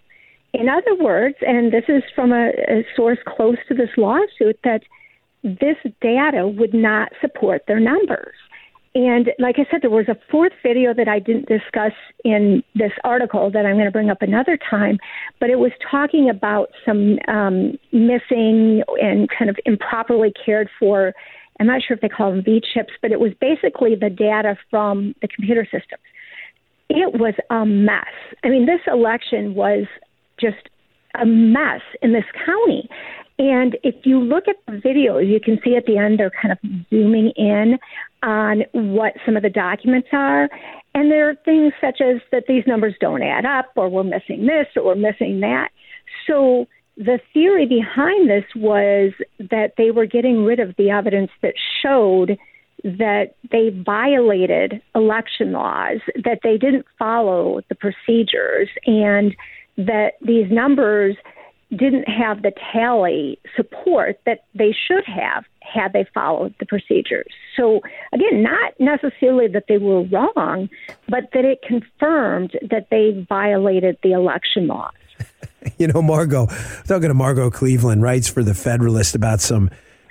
In 0.54 0.70
other 0.70 0.96
words, 0.96 1.36
and 1.42 1.72
this 1.72 1.84
is 1.88 2.04
from 2.16 2.32
a, 2.32 2.50
a 2.68 2.86
source 2.96 3.20
close 3.28 3.58
to 3.68 3.74
this 3.74 3.90
lawsuit, 3.98 4.60
that 4.64 4.82
this 5.44 5.78
data 6.02 6.48
would 6.48 6.74
not 6.74 7.12
support 7.22 7.64
their 7.68 7.80
numbers. 7.80 8.34
And 8.96 9.30
like 9.38 9.58
I 9.60 9.68
said, 9.70 9.84
there 9.84 9.92
was 9.92 10.08
a 10.08 10.18
fourth 10.32 10.54
video 10.64 10.94
that 10.94 11.08
I 11.08 11.20
didn't 11.20 11.48
discuss 11.48 11.92
in 12.26 12.64
this 12.74 12.94
article 13.04 13.52
that 13.52 13.66
I'm 13.66 13.76
going 13.76 13.86
to 13.86 13.92
bring 13.92 14.10
up 14.10 14.24
another 14.24 14.58
time, 14.58 14.98
but 15.40 15.52
it 15.52 15.60
was 15.60 15.72
talking 15.92 16.30
about 16.30 16.70
some 16.84 17.20
um, 17.28 17.78
missing 17.92 18.82
and 19.00 19.30
kind 19.30 19.52
of 19.52 19.58
improperly 19.66 20.34
cared 20.44 20.70
for. 20.80 21.14
I'm 21.60 21.68
not 21.68 21.82
sure 21.88 21.94
if 21.94 22.02
they 22.02 22.10
call 22.10 22.32
them 22.32 22.44
V 22.44 22.62
chips, 22.74 22.94
but 23.02 23.12
it 23.12 23.20
was 23.20 23.34
basically 23.40 23.94
the 23.94 24.10
data 24.10 24.58
from 24.72 25.14
the 25.22 25.28
computer 25.28 25.66
systems 25.66 26.02
it 26.90 27.20
was 27.20 27.34
a 27.50 27.66
mess. 27.66 28.06
I 28.44 28.50
mean, 28.50 28.66
this 28.66 28.82
election 28.88 29.56
was 29.56 29.86
just 30.40 30.70
a 31.20 31.26
mess 31.26 31.82
in 32.02 32.14
this 32.14 32.26
county. 32.46 32.90
And 33.40 33.78
if 33.84 34.06
you 34.06 34.20
look 34.20 34.48
at 34.48 34.56
the 34.66 34.74
videos, 34.74 35.30
you 35.30 35.40
can 35.40 35.60
see 35.64 35.76
at 35.76 35.86
the 35.86 35.98
end 35.98 36.20
they're 36.20 36.32
kind 36.32 36.52
of 36.52 36.58
zooming 36.90 37.32
in 37.36 37.78
on 38.24 38.64
what 38.72 39.14
some 39.26 39.38
of 39.38 39.44
the 39.44 39.50
documents 39.50 40.08
are. 40.12 40.50
And 40.96 41.12
there 41.12 41.30
are 41.30 41.36
things 41.46 41.74
such 41.80 42.02
as 42.02 42.22
that 42.32 42.46
these 42.48 42.64
numbers 42.66 42.96
don't 43.00 43.22
add 43.22 43.46
up, 43.46 43.72
or 43.76 43.90
we're 43.90 44.04
missing 44.04 44.48
this, 44.48 44.68
or 44.76 44.86
we're 44.86 44.96
missing 44.96 45.42
that. 45.42 45.70
So 46.26 46.66
the 46.98 47.20
theory 47.32 47.68
behind 47.68 48.28
this 48.28 48.46
was 48.56 49.14
that 49.40 49.74
they 49.78 49.92
were 49.92 50.08
getting 50.08 50.44
rid 50.44 50.60
of 50.60 50.76
the 50.78 50.90
evidence 50.90 51.30
that 51.44 51.54
showed 51.84 52.38
that 52.84 53.36
they 53.52 53.70
violated 53.70 54.82
election 54.94 55.52
laws, 55.52 56.00
that 56.24 56.40
they 56.44 56.58
didn't 56.58 56.86
follow 56.98 57.62
the 57.70 57.76
procedures, 57.76 58.70
and 58.86 59.36
that 59.78 60.14
these 60.22 60.52
numbers 60.52 61.16
didn't 61.72 62.08
have 62.08 62.44
the 62.44 62.52
tally 62.72 63.40
support 63.56 64.20
that 64.26 64.46
they 64.56 64.74
should 64.88 65.04
have 65.06 65.44
had 65.62 65.92
they 65.92 66.06
followed 66.14 66.56
the 66.60 66.66
procedures. 66.66 67.28
So, 67.58 67.82
again, 68.14 68.42
not 68.42 68.74
necessarily 68.80 69.48
that 69.50 69.66
they 69.68 69.78
were 69.78 70.04
wrong, 70.04 70.70
but 71.10 71.26
that 71.34 71.44
it 71.44 71.62
confirmed 71.68 72.58
that 72.70 72.88
they 72.90 73.26
violated 73.28 73.98
the 74.02 74.14
election 74.14 74.68
laws. 74.68 74.94
you 75.78 75.88
know, 75.88 76.02
Margot, 76.02 76.48
talking 76.88 77.10
to 77.10 77.14
Margot 77.14 77.50
Cleveland, 77.50 78.02
writes 78.02 78.30
for 78.30 78.44
The 78.44 78.54
Federalist 78.54 79.14
about 79.14 79.42
some 79.42 79.70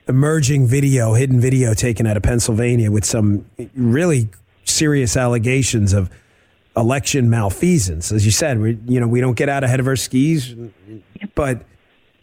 emerging 0.08 0.66
video, 0.66 1.14
hidden 1.14 1.40
video 1.40 1.74
taken 1.74 2.06
out 2.06 2.16
of 2.16 2.22
Pennsylvania 2.22 2.90
with 2.90 3.04
some 3.04 3.44
really 3.74 4.28
serious 4.64 5.16
allegations 5.16 5.92
of 5.92 6.10
election 6.76 7.30
malfeasance. 7.30 8.12
As 8.12 8.24
you 8.24 8.30
said, 8.30 8.60
we, 8.60 8.78
you 8.86 9.00
know, 9.00 9.08
we 9.08 9.20
don't 9.20 9.36
get 9.36 9.48
out 9.48 9.64
ahead 9.64 9.80
of 9.80 9.86
our 9.86 9.96
skis, 9.96 10.54
but 11.34 11.64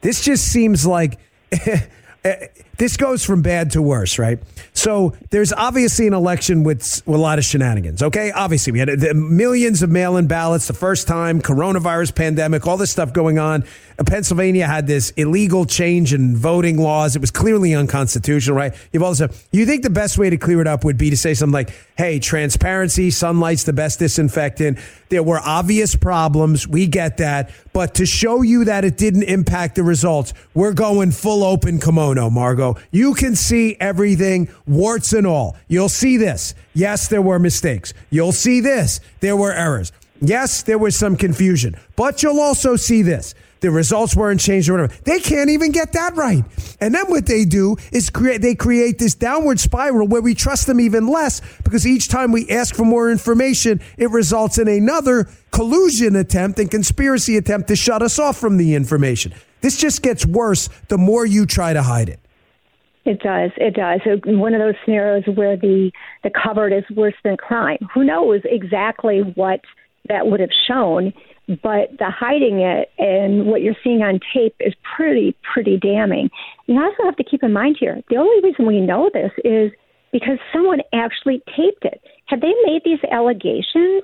this 0.02 0.24
just 0.24 0.48
seems 0.48 0.86
like 0.86 1.20
this 2.78 2.98
goes 2.98 3.24
from 3.24 3.42
bad 3.42 3.72
to 3.72 3.82
worse, 3.82 4.18
right? 4.18 4.40
So 4.74 5.16
there's 5.30 5.54
obviously 5.54 6.08
an 6.08 6.14
election 6.14 6.64
with, 6.64 7.04
with 7.06 7.20
a 7.20 7.22
lot 7.22 7.38
of 7.38 7.46
shenanigans. 7.46 8.02
Okay, 8.02 8.32
obviously 8.32 8.74
we 8.74 8.80
had 8.80 8.90
uh, 8.90 8.96
the 8.98 9.14
millions 9.14 9.84
of 9.84 9.92
mail-in 9.92 10.28
ballots 10.28 10.68
the 10.68 10.74
first 10.74 11.08
time, 11.08 11.40
coronavirus 11.40 12.16
pandemic, 12.16 12.66
all 12.66 12.78
this 12.78 12.92
stuff 12.92 13.14
going 13.14 13.38
on. 13.38 13.64
Uh, 14.00 14.04
Pennsylvania 14.04 14.66
had 14.66 14.88
this 14.88 15.12
illegal 15.12 15.66
change 15.66 16.14
in 16.14 16.36
voting 16.36 16.78
laws. 16.78 17.16
It 17.16 17.20
was 17.20 17.30
clearly 17.30 17.76
unconstitutional, 17.76 18.58
right? 18.58 18.74
You've 18.92 19.04
also 19.04 19.30
you 19.52 19.66
think 19.68 19.84
the 19.84 19.92
best 19.92 20.18
way 20.18 20.32
to 20.32 20.38
clear 20.38 20.60
it 20.60 20.68
up 20.68 20.84
would 20.84 20.98
be 20.98 21.12
to 21.12 21.18
say 21.18 21.36
something 21.36 21.54
like, 21.54 21.70
"Hey, 21.96 22.20
transparency, 22.20 23.12
sunlight's 23.12 23.64
the 23.64 23.74
best 23.74 24.00
disinfectant." 24.00 24.80
There 25.10 25.22
were 25.22 25.40
obvious 25.40 25.96
problems. 25.96 26.68
We 26.68 26.88
get 26.88 27.18
that, 27.18 27.52
but 27.72 27.96
to 27.96 28.06
show 28.08 28.42
you 28.42 28.66
that 28.66 28.84
it 28.84 28.98
didn't 28.98 29.24
impact 29.24 29.76
the 29.76 29.84
results, 29.84 30.34
we're 30.56 30.74
going 30.74 31.12
full 31.12 31.44
open 31.44 31.80
kimono, 31.80 32.32
Margot. 32.32 32.62
You 32.91 33.14
can 33.14 33.36
see 33.36 33.78
everything, 33.80 34.49
warts 34.66 35.14
and 35.14 35.28
all. 35.28 35.55
You'll 35.68 35.89
see 35.89 36.18
this. 36.18 36.55
Yes, 36.74 37.07
there 37.07 37.22
were 37.22 37.39
mistakes. 37.39 37.93
You'll 38.09 38.32
see 38.32 38.59
this. 38.61 38.99
There 39.20 39.38
were 39.38 39.53
errors. 39.53 39.91
Yes, 40.22 40.64
there 40.64 40.78
was 40.78 40.95
some 40.95 41.18
confusion, 41.18 41.76
but 41.95 42.24
you'll 42.24 42.39
also 42.39 42.78
see 42.78 43.01
this 43.01 43.36
the 43.64 43.72
results 43.72 44.14
weren't 44.14 44.41
changed 44.41 44.68
or 44.70 44.74
whatever. 44.74 44.93
They 45.05 45.22
can't 45.22 45.49
even 45.49 45.72
get 45.72 45.93
that 45.93 46.18
right. 46.18 46.43
And 46.82 46.93
then 46.93 47.05
what 47.09 47.26
they 47.26 47.45
do 47.45 47.78
is 47.93 48.09
create 48.09 48.41
they 48.41 48.55
create 48.55 48.99
this 48.99 49.16
downward 49.16 49.57
spiral 49.57 50.05
where 50.05 50.22
we 50.22 50.36
trust 50.36 50.68
them 50.68 50.82
even 50.82 51.07
less 51.07 51.41
because 51.64 51.88
each 51.88 52.09
time 52.09 52.34
we 52.34 52.49
ask 52.49 52.76
for 52.76 52.84
more 52.84 53.09
information, 53.09 53.80
it 53.97 54.11
results 54.11 54.57
in 54.57 54.68
another 54.68 55.30
collusion 55.51 56.18
attempt 56.18 56.59
and 56.59 56.70
conspiracy 56.70 57.38
attempt 57.38 57.70
to 57.70 57.76
shut 57.78 58.01
us 58.01 58.20
off 58.20 58.38
from 58.38 58.57
the 58.57 58.76
information. 58.76 59.34
This 59.61 59.78
just 59.78 60.01
gets 60.01 60.26
worse 60.26 60.68
the 60.89 60.97
more 60.97 61.26
you 61.26 61.45
try 61.45 61.72
to 61.72 61.82
hide 61.82 62.09
it. 62.09 62.20
It 63.06 63.20
does. 63.20 63.51
It 63.58 63.74
does. 63.76 63.99
One 64.26 64.54
of 64.54 64.62
those 64.62 64.76
scenarios 64.86 65.24
where 65.36 65.58
the 65.58 65.91
the 66.24 66.30
cupboard 66.32 66.72
is 66.72 66.84
worse 66.95 67.16
than 67.24 67.38
crime. 67.38 67.80
Who 67.93 68.04
knows 68.04 68.41
exactly 68.45 69.20
what 69.36 69.62
that 70.08 70.28
would 70.28 70.39
have 70.39 70.49
shown 70.68 71.14
but 71.47 71.89
the 71.99 72.10
hiding 72.10 72.60
it 72.62 72.89
and 72.97 73.47
what 73.47 73.62
you're 73.62 73.76
seeing 73.84 74.01
on 74.01 74.20
tape 74.34 74.56
is 74.60 74.74
pretty, 74.95 75.36
pretty 75.54 75.78
damning. 75.78 76.30
You 76.68 76.82
also 76.82 77.04
have 77.04 77.18
to 77.18 77.24
keep 77.24 77.43
in 77.43 77.51
mind 77.51 77.78
here 77.80 78.01
the 78.10 78.18
only 78.18 78.41
reason 78.41 78.66
we 78.66 78.80
know 78.80 79.10
this 79.14 79.32
is 79.43 79.72
because 80.12 80.38
someone 80.54 80.80
actually 80.93 81.41
taped 81.56 81.84
it. 81.84 82.01
Had 82.28 82.41
they 82.41 82.54
made 82.66 82.84
these 82.86 82.99
allegations 83.12 84.04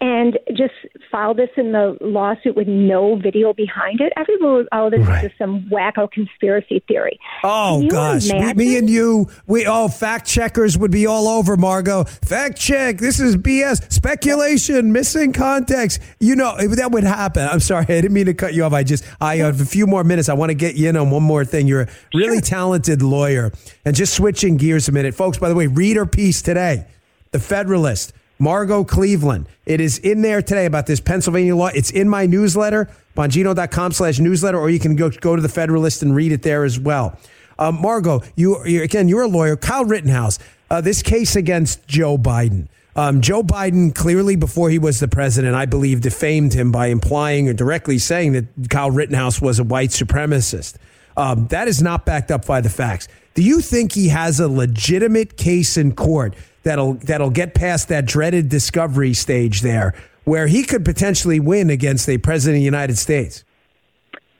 and 0.00 0.38
just 0.50 0.74
file 1.10 1.34
this 1.34 1.48
in 1.56 1.72
the 1.72 1.96
lawsuit 2.00 2.54
with 2.54 2.68
no 2.68 3.16
video 3.16 3.52
behind 3.52 4.00
it, 4.00 4.12
everyone 4.16 4.54
would, 4.54 4.68
oh, 4.72 4.90
this 4.90 5.06
right. 5.06 5.24
is 5.24 5.30
just 5.30 5.38
some 5.38 5.68
wacko 5.72 6.10
conspiracy 6.10 6.82
theory. 6.86 7.18
Oh, 7.42 7.86
gosh. 7.88 8.28
Me, 8.28 8.52
me, 8.54 8.78
and 8.78 8.88
you, 8.88 9.28
we, 9.46 9.66
oh, 9.66 9.88
fact 9.88 10.26
checkers 10.26 10.78
would 10.78 10.90
be 10.90 11.06
all 11.06 11.26
over, 11.26 11.56
Margot. 11.56 12.04
Fact 12.04 12.58
check. 12.58 12.98
This 12.98 13.18
is 13.18 13.36
BS. 13.36 13.92
Speculation, 13.92 14.92
missing 14.92 15.32
context. 15.32 16.00
You 16.20 16.36
know, 16.36 16.56
that 16.56 16.92
would 16.92 17.04
happen. 17.04 17.48
I'm 17.48 17.60
sorry. 17.60 17.84
I 17.84 18.00
didn't 18.00 18.12
mean 18.12 18.26
to 18.26 18.34
cut 18.34 18.54
you 18.54 18.64
off. 18.64 18.72
I 18.72 18.84
just, 18.84 19.04
I 19.20 19.36
have 19.36 19.60
a 19.60 19.64
few 19.64 19.86
more 19.86 20.04
minutes. 20.04 20.28
I 20.28 20.34
want 20.34 20.50
to 20.50 20.54
get 20.54 20.76
you 20.76 20.88
in 20.88 20.96
on 20.96 21.10
one 21.10 21.22
more 21.24 21.44
thing. 21.44 21.66
You're 21.66 21.82
a 21.82 21.88
really 22.14 22.36
sure. 22.36 22.42
talented 22.42 23.02
lawyer. 23.02 23.52
And 23.84 23.96
just 23.96 24.14
switching 24.14 24.58
gears 24.58 24.88
a 24.88 24.92
minute. 24.92 25.14
Folks, 25.14 25.38
by 25.38 25.48
the 25.48 25.54
way, 25.54 25.66
read 25.66 25.96
her 25.96 26.06
piece 26.06 26.42
today. 26.42 26.86
The 27.32 27.38
Federalist 27.38 28.12
Margot 28.38 28.84
Cleveland. 28.84 29.48
It 29.66 29.80
is 29.80 29.98
in 29.98 30.22
there 30.22 30.42
today 30.42 30.66
about 30.66 30.86
this 30.86 31.00
Pennsylvania 31.00 31.56
law. 31.56 31.68
It's 31.68 31.90
in 31.90 32.08
my 32.08 32.26
newsletter, 32.26 32.88
bongino.com 33.16 33.92
slash 33.92 34.18
newsletter, 34.20 34.58
or 34.58 34.70
you 34.70 34.78
can 34.78 34.94
go, 34.96 35.10
go 35.10 35.34
to 35.34 35.42
the 35.42 35.48
Federalist 35.48 36.02
and 36.02 36.14
read 36.14 36.32
it 36.32 36.42
there 36.42 36.64
as 36.64 36.78
well. 36.78 37.18
Um, 37.58 37.80
Margot, 37.80 38.22
you, 38.36 38.64
you, 38.64 38.82
again, 38.82 39.08
you're 39.08 39.22
a 39.22 39.28
lawyer. 39.28 39.56
Kyle 39.56 39.84
Rittenhouse, 39.84 40.38
uh, 40.70 40.80
this 40.80 41.02
case 41.02 41.34
against 41.34 41.86
Joe 41.88 42.16
Biden. 42.16 42.68
Um, 42.94 43.20
Joe 43.20 43.42
Biden 43.42 43.94
clearly, 43.94 44.36
before 44.36 44.70
he 44.70 44.78
was 44.78 45.00
the 45.00 45.08
president, 45.08 45.54
I 45.54 45.66
believe, 45.66 46.00
defamed 46.00 46.54
him 46.54 46.72
by 46.72 46.88
implying 46.88 47.48
or 47.48 47.52
directly 47.52 47.98
saying 47.98 48.32
that 48.32 48.70
Kyle 48.70 48.90
Rittenhouse 48.90 49.40
was 49.40 49.58
a 49.58 49.64
white 49.64 49.90
supremacist. 49.90 50.76
Um, 51.16 51.48
that 51.48 51.66
is 51.66 51.82
not 51.82 52.06
backed 52.06 52.30
up 52.30 52.46
by 52.46 52.60
the 52.60 52.70
facts. 52.70 53.08
Do 53.34 53.42
you 53.42 53.60
think 53.60 53.92
he 53.92 54.08
has 54.08 54.40
a 54.40 54.48
legitimate 54.48 55.36
case 55.36 55.76
in 55.76 55.94
court 55.94 56.34
that'll 56.68 56.94
that'll 56.94 57.30
get 57.30 57.54
past 57.54 57.88
that 57.88 58.04
dreaded 58.04 58.48
discovery 58.48 59.14
stage 59.14 59.62
there, 59.62 59.94
where 60.24 60.46
he 60.46 60.62
could 60.62 60.84
potentially 60.84 61.40
win 61.40 61.70
against 61.70 62.08
a 62.08 62.18
president 62.18 62.56
of 62.56 62.60
the 62.60 62.64
United 62.64 62.98
States? 62.98 63.42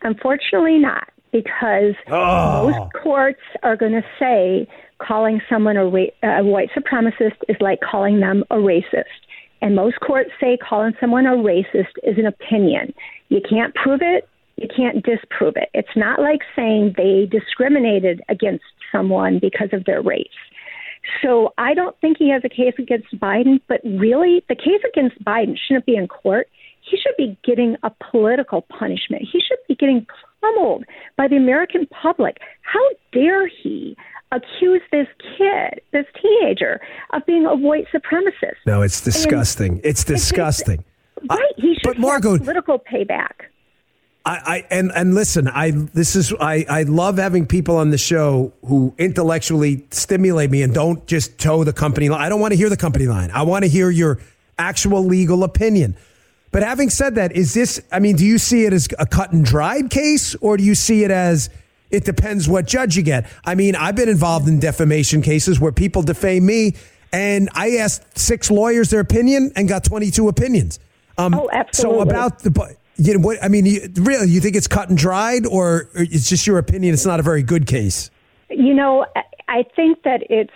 Unfortunately, 0.02 0.78
not, 0.78 1.08
because 1.32 1.94
oh. 2.08 2.70
most 2.70 2.92
courts 3.02 3.40
are 3.62 3.76
going 3.76 3.92
to 3.92 4.04
say 4.18 4.68
calling 4.98 5.40
someone 5.48 5.76
a, 5.76 5.86
ra- 5.86 6.14
a 6.22 6.44
white 6.44 6.70
supremacist 6.76 7.36
is 7.48 7.56
like 7.60 7.80
calling 7.80 8.20
them 8.20 8.44
a 8.50 8.56
racist. 8.56 9.04
And 9.60 9.74
most 9.74 9.98
courts 10.00 10.30
say 10.40 10.56
calling 10.56 10.92
someone 11.00 11.26
a 11.26 11.30
racist 11.30 11.94
is 12.02 12.18
an 12.18 12.26
opinion. 12.26 12.94
You 13.28 13.40
can't 13.48 13.74
prove 13.74 14.00
it, 14.02 14.28
you 14.56 14.68
can't 14.68 15.04
disprove 15.04 15.54
it. 15.56 15.70
It's 15.72 15.96
not 15.96 16.20
like 16.20 16.40
saying 16.54 16.94
they 16.96 17.26
discriminated 17.30 18.20
against 18.28 18.64
someone 18.92 19.38
because 19.38 19.70
of 19.72 19.84
their 19.84 20.02
race. 20.02 20.26
So 21.22 21.52
I 21.58 21.74
don't 21.74 21.98
think 22.00 22.18
he 22.18 22.30
has 22.30 22.42
a 22.44 22.48
case 22.48 22.74
against 22.78 23.08
Biden, 23.18 23.60
but 23.68 23.80
really, 23.84 24.44
the 24.48 24.54
case 24.54 24.82
against 24.86 25.22
Biden 25.24 25.56
shouldn't 25.56 25.86
be 25.86 25.96
in 25.96 26.08
court. 26.08 26.48
He 26.80 26.96
should 26.96 27.16
be 27.16 27.36
getting 27.44 27.76
a 27.82 27.90
political 28.10 28.62
punishment. 28.62 29.22
He 29.30 29.40
should 29.40 29.58
be 29.68 29.74
getting 29.74 30.06
pummeled 30.40 30.84
by 31.16 31.28
the 31.28 31.36
American 31.36 31.86
public. 31.86 32.38
How 32.62 32.80
dare 33.12 33.46
he 33.46 33.96
accuse 34.32 34.82
this 34.92 35.06
kid, 35.36 35.80
this 35.92 36.06
teenager, 36.20 36.80
of 37.12 37.24
being 37.26 37.46
a 37.46 37.54
white 37.54 37.86
supremacist? 37.92 38.56
No, 38.66 38.82
it's 38.82 39.00
disgusting. 39.00 39.72
And 39.72 39.84
it's 39.84 40.04
disgusting. 40.04 40.84
It's, 41.16 41.28
right. 41.30 41.52
He 41.56 41.74
should 41.74 41.82
but 41.84 41.98
Margot, 41.98 42.38
political 42.38 42.78
payback. 42.78 43.48
I, 44.28 44.40
I, 44.44 44.66
and 44.70 44.92
and 44.94 45.14
listen, 45.14 45.48
I 45.48 45.70
this 45.70 46.14
is 46.14 46.34
I, 46.38 46.66
I 46.68 46.82
love 46.82 47.16
having 47.16 47.46
people 47.46 47.76
on 47.76 47.88
the 47.88 47.96
show 47.96 48.52
who 48.66 48.94
intellectually 48.98 49.86
stimulate 49.90 50.50
me 50.50 50.60
and 50.60 50.74
don't 50.74 51.06
just 51.06 51.38
toe 51.38 51.64
the 51.64 51.72
company 51.72 52.10
line. 52.10 52.20
I 52.20 52.28
don't 52.28 52.38
want 52.38 52.52
to 52.52 52.56
hear 52.58 52.68
the 52.68 52.76
company 52.76 53.06
line. 53.06 53.30
I 53.30 53.42
want 53.44 53.64
to 53.64 53.70
hear 53.70 53.88
your 53.88 54.20
actual 54.58 55.02
legal 55.02 55.44
opinion. 55.44 55.96
But 56.50 56.62
having 56.62 56.90
said 56.90 57.14
that, 57.14 57.32
is 57.32 57.54
this 57.54 57.80
I 57.90 58.00
mean, 58.00 58.16
do 58.16 58.26
you 58.26 58.36
see 58.36 58.66
it 58.66 58.74
as 58.74 58.86
a 58.98 59.06
cut 59.06 59.32
and 59.32 59.46
dried 59.46 59.88
case 59.88 60.34
or 60.34 60.58
do 60.58 60.62
you 60.62 60.74
see 60.74 61.04
it 61.04 61.10
as 61.10 61.48
it 61.90 62.04
depends 62.04 62.46
what 62.46 62.66
judge 62.66 62.98
you 62.98 63.02
get? 63.02 63.30
I 63.46 63.54
mean, 63.54 63.76
I've 63.76 63.96
been 63.96 64.10
involved 64.10 64.46
in 64.46 64.60
defamation 64.60 65.22
cases 65.22 65.58
where 65.58 65.72
people 65.72 66.02
defame 66.02 66.44
me 66.44 66.74
and 67.14 67.48
I 67.54 67.76
asked 67.76 68.18
six 68.18 68.50
lawyers 68.50 68.90
their 68.90 69.00
opinion 69.00 69.52
and 69.56 69.70
got 69.70 69.84
22 69.84 70.28
opinions. 70.28 70.78
Um, 71.16 71.32
oh, 71.34 71.48
absolutely. 71.50 71.98
So 71.98 72.02
about 72.02 72.40
the 72.40 72.76
you 72.98 73.14
know 73.14 73.20
what 73.20 73.42
I 73.42 73.48
mean? 73.48 73.64
You, 73.64 73.88
really, 73.94 74.28
you 74.28 74.40
think 74.40 74.56
it's 74.56 74.66
cut 74.66 74.88
and 74.88 74.98
dried, 74.98 75.46
or 75.46 75.88
it's 75.94 76.28
just 76.28 76.46
your 76.46 76.58
opinion? 76.58 76.92
It's 76.92 77.06
not 77.06 77.20
a 77.20 77.22
very 77.22 77.42
good 77.42 77.66
case. 77.66 78.10
You 78.50 78.74
know, 78.74 79.06
I 79.48 79.64
think 79.76 80.02
that 80.02 80.22
it's 80.28 80.52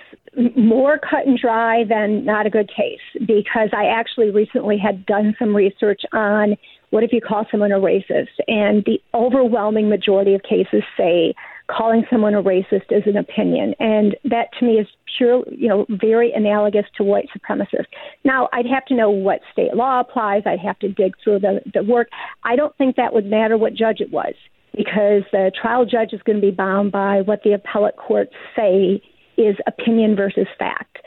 more 0.56 0.98
cut 0.98 1.26
and 1.26 1.38
dry 1.38 1.84
than 1.84 2.24
not 2.24 2.46
a 2.46 2.50
good 2.50 2.68
case 2.68 3.00
because 3.20 3.70
I 3.72 3.86
actually 3.86 4.30
recently 4.30 4.76
had 4.76 5.06
done 5.06 5.36
some 5.38 5.54
research 5.54 6.02
on 6.12 6.56
what 6.90 7.02
if 7.02 7.12
you 7.12 7.20
call 7.20 7.46
someone 7.50 7.72
a 7.72 7.78
racist, 7.78 8.28
and 8.48 8.84
the 8.84 9.00
overwhelming 9.14 9.88
majority 9.88 10.34
of 10.34 10.42
cases 10.42 10.82
say 10.96 11.34
calling 11.76 12.04
someone 12.10 12.34
a 12.34 12.42
racist 12.42 12.90
is 12.90 13.02
an 13.06 13.16
opinion, 13.16 13.74
and 13.78 14.16
that 14.24 14.48
to 14.58 14.66
me 14.66 14.74
is 14.74 14.86
pure, 15.16 15.44
you 15.50 15.68
know, 15.68 15.86
very 15.88 16.32
analogous 16.32 16.86
to 16.96 17.02
white 17.02 17.28
supremacist. 17.36 17.86
Now, 18.24 18.48
I'd 18.52 18.66
have 18.66 18.84
to 18.86 18.94
know 18.94 19.10
what 19.10 19.40
state 19.52 19.74
law 19.74 20.00
applies. 20.00 20.42
I'd 20.46 20.60
have 20.60 20.78
to 20.80 20.88
dig 20.88 21.14
through 21.22 21.40
the, 21.40 21.60
the 21.72 21.82
work. 21.82 22.08
I 22.44 22.56
don't 22.56 22.76
think 22.76 22.96
that 22.96 23.12
would 23.12 23.26
matter 23.26 23.56
what 23.56 23.74
judge 23.74 24.00
it 24.00 24.12
was 24.12 24.34
because 24.76 25.22
the 25.32 25.52
trial 25.60 25.84
judge 25.84 26.12
is 26.12 26.22
going 26.22 26.40
to 26.40 26.46
be 26.46 26.50
bound 26.50 26.92
by 26.92 27.20
what 27.22 27.42
the 27.44 27.52
appellate 27.52 27.96
courts 27.96 28.32
say 28.56 29.02
is 29.36 29.56
opinion 29.66 30.16
versus 30.16 30.46
fact. 30.58 30.98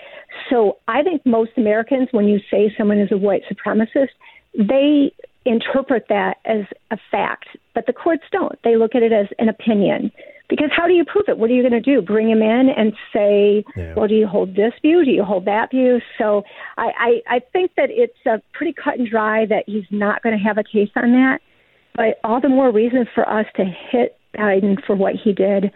So 0.50 0.78
I 0.88 1.02
think 1.04 1.26
most 1.26 1.52
Americans, 1.58 2.10
when 2.12 2.28
you 2.28 2.40
say 2.52 2.74
someone 2.78 3.00
is 3.00 3.12
a 3.12 3.18
white 3.18 3.44
supremacist, 3.52 4.10
they 4.58 5.14
interpret 5.46 6.06
that 6.10 6.38
as 6.46 6.66
a 6.92 6.98
fact, 7.12 7.48
but 7.74 7.86
the 7.86 7.94
courts 7.94 8.24
don't. 8.32 8.58
They 8.64 8.76
look 8.76 8.96
at 8.96 9.04
it 9.04 9.14
as 9.14 9.28
an 9.40 9.50
opinion. 9.50 10.12
Because 10.48 10.70
how 10.76 10.86
do 10.88 10.94
you 10.94 11.04
prove 11.04 11.26
it? 11.28 11.38
What 11.38 11.50
are 11.50 11.54
you 11.54 11.68
going 11.68 11.82
to 11.82 11.82
do? 11.82 12.02
Bring 12.02 12.30
him 12.30 12.42
in 12.42 12.70
and 12.70 12.94
say, 13.12 13.64
yeah. 13.76 13.94
well, 13.96 14.08
do 14.08 14.16
you 14.16 14.28
hold 14.28 14.56
this 14.56 14.74
view? 14.82 15.04
Do 15.04 15.12
you 15.12 15.24
hold 15.24 15.46
that 15.46 15.72
view? 15.72 16.00
So 16.18 16.44
I, 16.78 17.22
I, 17.28 17.36
I 17.36 17.40
think 17.52 17.72
that 17.78 17.90
it's 17.90 18.18
a 18.26 18.42
pretty 18.54 18.74
cut 18.74 19.00
and 19.00 19.10
dry 19.10 19.46
that 19.48 19.64
he's 19.66 19.86
not 19.90 20.22
going 20.22 20.38
to 20.38 20.44
have 20.44 20.58
a 20.58 20.64
case 20.64 20.92
on 20.96 21.12
that. 21.14 21.40
But 21.96 22.20
all 22.24 22.42
the 22.42 22.50
more 22.50 22.72
reason 22.72 23.08
for 23.16 23.28
us 23.28 23.46
to 23.56 23.66
hit 23.66 24.18
Biden 24.38 24.84
for 24.86 24.96
what 24.96 25.16
he 25.16 25.34
did 25.34 25.72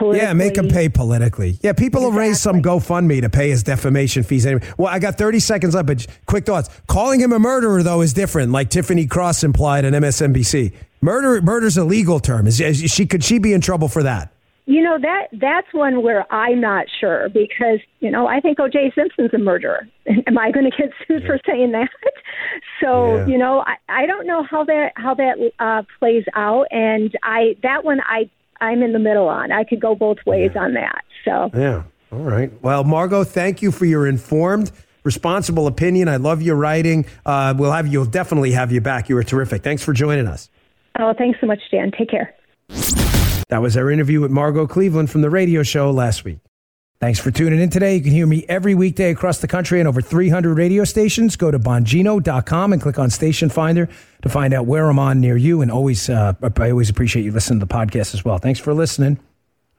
yeah, 0.00 0.32
make 0.32 0.56
him 0.56 0.68
pay 0.68 0.88
politically. 0.88 1.58
Yeah, 1.62 1.72
people 1.72 2.00
exactly. 2.00 2.04
will 2.04 2.12
raise 2.12 2.40
some 2.40 2.62
GoFundMe 2.62 3.20
to 3.20 3.30
pay 3.30 3.50
his 3.50 3.62
defamation 3.62 4.22
fees. 4.22 4.46
Anyway. 4.46 4.66
Well, 4.78 4.92
I 4.92 4.98
got 4.98 5.16
30 5.16 5.40
seconds 5.40 5.74
left, 5.74 5.86
but 5.86 6.06
quick 6.26 6.46
thoughts. 6.46 6.68
Calling 6.86 7.20
him 7.20 7.32
a 7.32 7.38
murderer, 7.38 7.82
though, 7.82 8.00
is 8.00 8.12
different, 8.12 8.52
like 8.52 8.70
Tiffany 8.70 9.06
Cross 9.06 9.44
implied 9.44 9.84
on 9.84 9.92
MSNBC. 9.92 10.72
Murder, 11.02 11.42
murder's 11.42 11.76
a 11.76 11.84
legal 11.84 12.20
term. 12.20 12.46
Is, 12.46 12.60
is 12.60 12.90
she 12.90 13.06
could 13.06 13.24
she 13.24 13.38
be 13.38 13.52
in 13.52 13.60
trouble 13.60 13.88
for 13.88 14.04
that? 14.04 14.32
You 14.64 14.80
know 14.80 14.96
that 15.00 15.26
that's 15.32 15.66
one 15.72 16.02
where 16.04 16.32
I'm 16.32 16.60
not 16.60 16.86
sure 17.00 17.28
because 17.28 17.80
you 17.98 18.08
know 18.08 18.28
I 18.28 18.38
think 18.38 18.60
O.J. 18.60 18.92
Simpson's 18.94 19.34
a 19.34 19.38
murderer. 19.38 19.88
Am 20.28 20.38
I 20.38 20.52
going 20.52 20.70
to 20.70 20.76
get 20.76 20.90
sued 21.06 21.22
yeah. 21.22 21.28
for 21.28 21.38
saying 21.46 21.72
that? 21.72 21.90
So 22.80 23.16
yeah. 23.16 23.26
you 23.26 23.38
know 23.38 23.60
I, 23.60 23.76
I 23.88 24.06
don't 24.06 24.26
know 24.26 24.42
how 24.42 24.64
that 24.64 24.92
how 24.96 25.14
that 25.14 25.52
uh, 25.60 25.82
plays 25.98 26.24
out, 26.34 26.66
and 26.72 27.16
I 27.22 27.56
that 27.62 27.84
one 27.84 28.00
I 28.04 28.28
I'm 28.60 28.82
in 28.82 28.92
the 28.92 28.98
middle 28.98 29.28
on. 29.28 29.52
I 29.52 29.62
could 29.62 29.80
go 29.80 29.94
both 29.94 30.18
ways 30.26 30.50
yeah. 30.54 30.62
on 30.62 30.74
that. 30.74 31.04
So 31.24 31.50
yeah, 31.54 31.84
all 32.10 32.18
right. 32.18 32.50
Well, 32.60 32.82
Margot, 32.82 33.22
thank 33.22 33.62
you 33.62 33.70
for 33.70 33.84
your 33.84 34.06
informed 34.06 34.72
responsible 35.04 35.68
opinion. 35.68 36.08
I 36.08 36.16
love 36.16 36.42
your 36.42 36.56
writing. 36.56 37.06
Uh, 37.24 37.54
we'll 37.56 37.72
have 37.72 37.86
you. 37.86 38.00
We'll 38.00 38.10
definitely 38.10 38.52
have 38.52 38.72
you 38.72 38.80
back. 38.80 39.08
You 39.08 39.14
were 39.14 39.24
terrific. 39.24 39.62
Thanks 39.62 39.84
for 39.84 39.92
joining 39.92 40.26
us. 40.26 40.48
Oh, 40.98 41.14
thanks 41.16 41.40
so 41.40 41.46
much, 41.46 41.60
Dan. 41.70 41.90
Take 41.96 42.10
care. 42.10 42.34
That 43.48 43.60
was 43.60 43.76
our 43.76 43.90
interview 43.90 44.20
with 44.20 44.30
Margot 44.30 44.66
Cleveland 44.66 45.10
from 45.10 45.20
the 45.22 45.30
radio 45.30 45.62
show 45.62 45.90
last 45.90 46.24
week. 46.24 46.38
Thanks 47.00 47.18
for 47.18 47.32
tuning 47.32 47.60
in 47.60 47.68
today. 47.68 47.96
You 47.96 48.02
can 48.02 48.12
hear 48.12 48.28
me 48.28 48.44
every 48.48 48.76
weekday 48.76 49.10
across 49.10 49.38
the 49.38 49.48
country 49.48 49.80
on 49.80 49.88
over 49.88 50.00
300 50.00 50.54
radio 50.56 50.84
stations. 50.84 51.34
Go 51.34 51.50
to 51.50 51.58
bongino.com 51.58 52.72
and 52.72 52.80
click 52.80 52.96
on 52.98 53.10
Station 53.10 53.50
Finder 53.50 53.88
to 54.22 54.28
find 54.28 54.54
out 54.54 54.66
where 54.66 54.88
I'm 54.88 55.00
on 55.00 55.20
near 55.20 55.36
you. 55.36 55.62
And 55.62 55.70
always, 55.70 56.08
uh, 56.08 56.34
I 56.58 56.70
always 56.70 56.88
appreciate 56.88 57.24
you 57.24 57.32
listening 57.32 57.58
to 57.58 57.66
the 57.66 57.74
podcast 57.74 58.14
as 58.14 58.24
well. 58.24 58.38
Thanks 58.38 58.60
for 58.60 58.72
listening. 58.72 59.18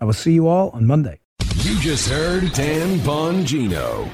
I 0.02 0.06
will 0.06 0.12
see 0.12 0.34
you 0.34 0.50
all 0.50 0.72
on 0.72 0.86
Monday. 0.86 1.20
You 1.62 1.80
just 1.80 2.10
heard 2.10 2.52
Dan 2.52 3.00
Bongino. 3.00 4.10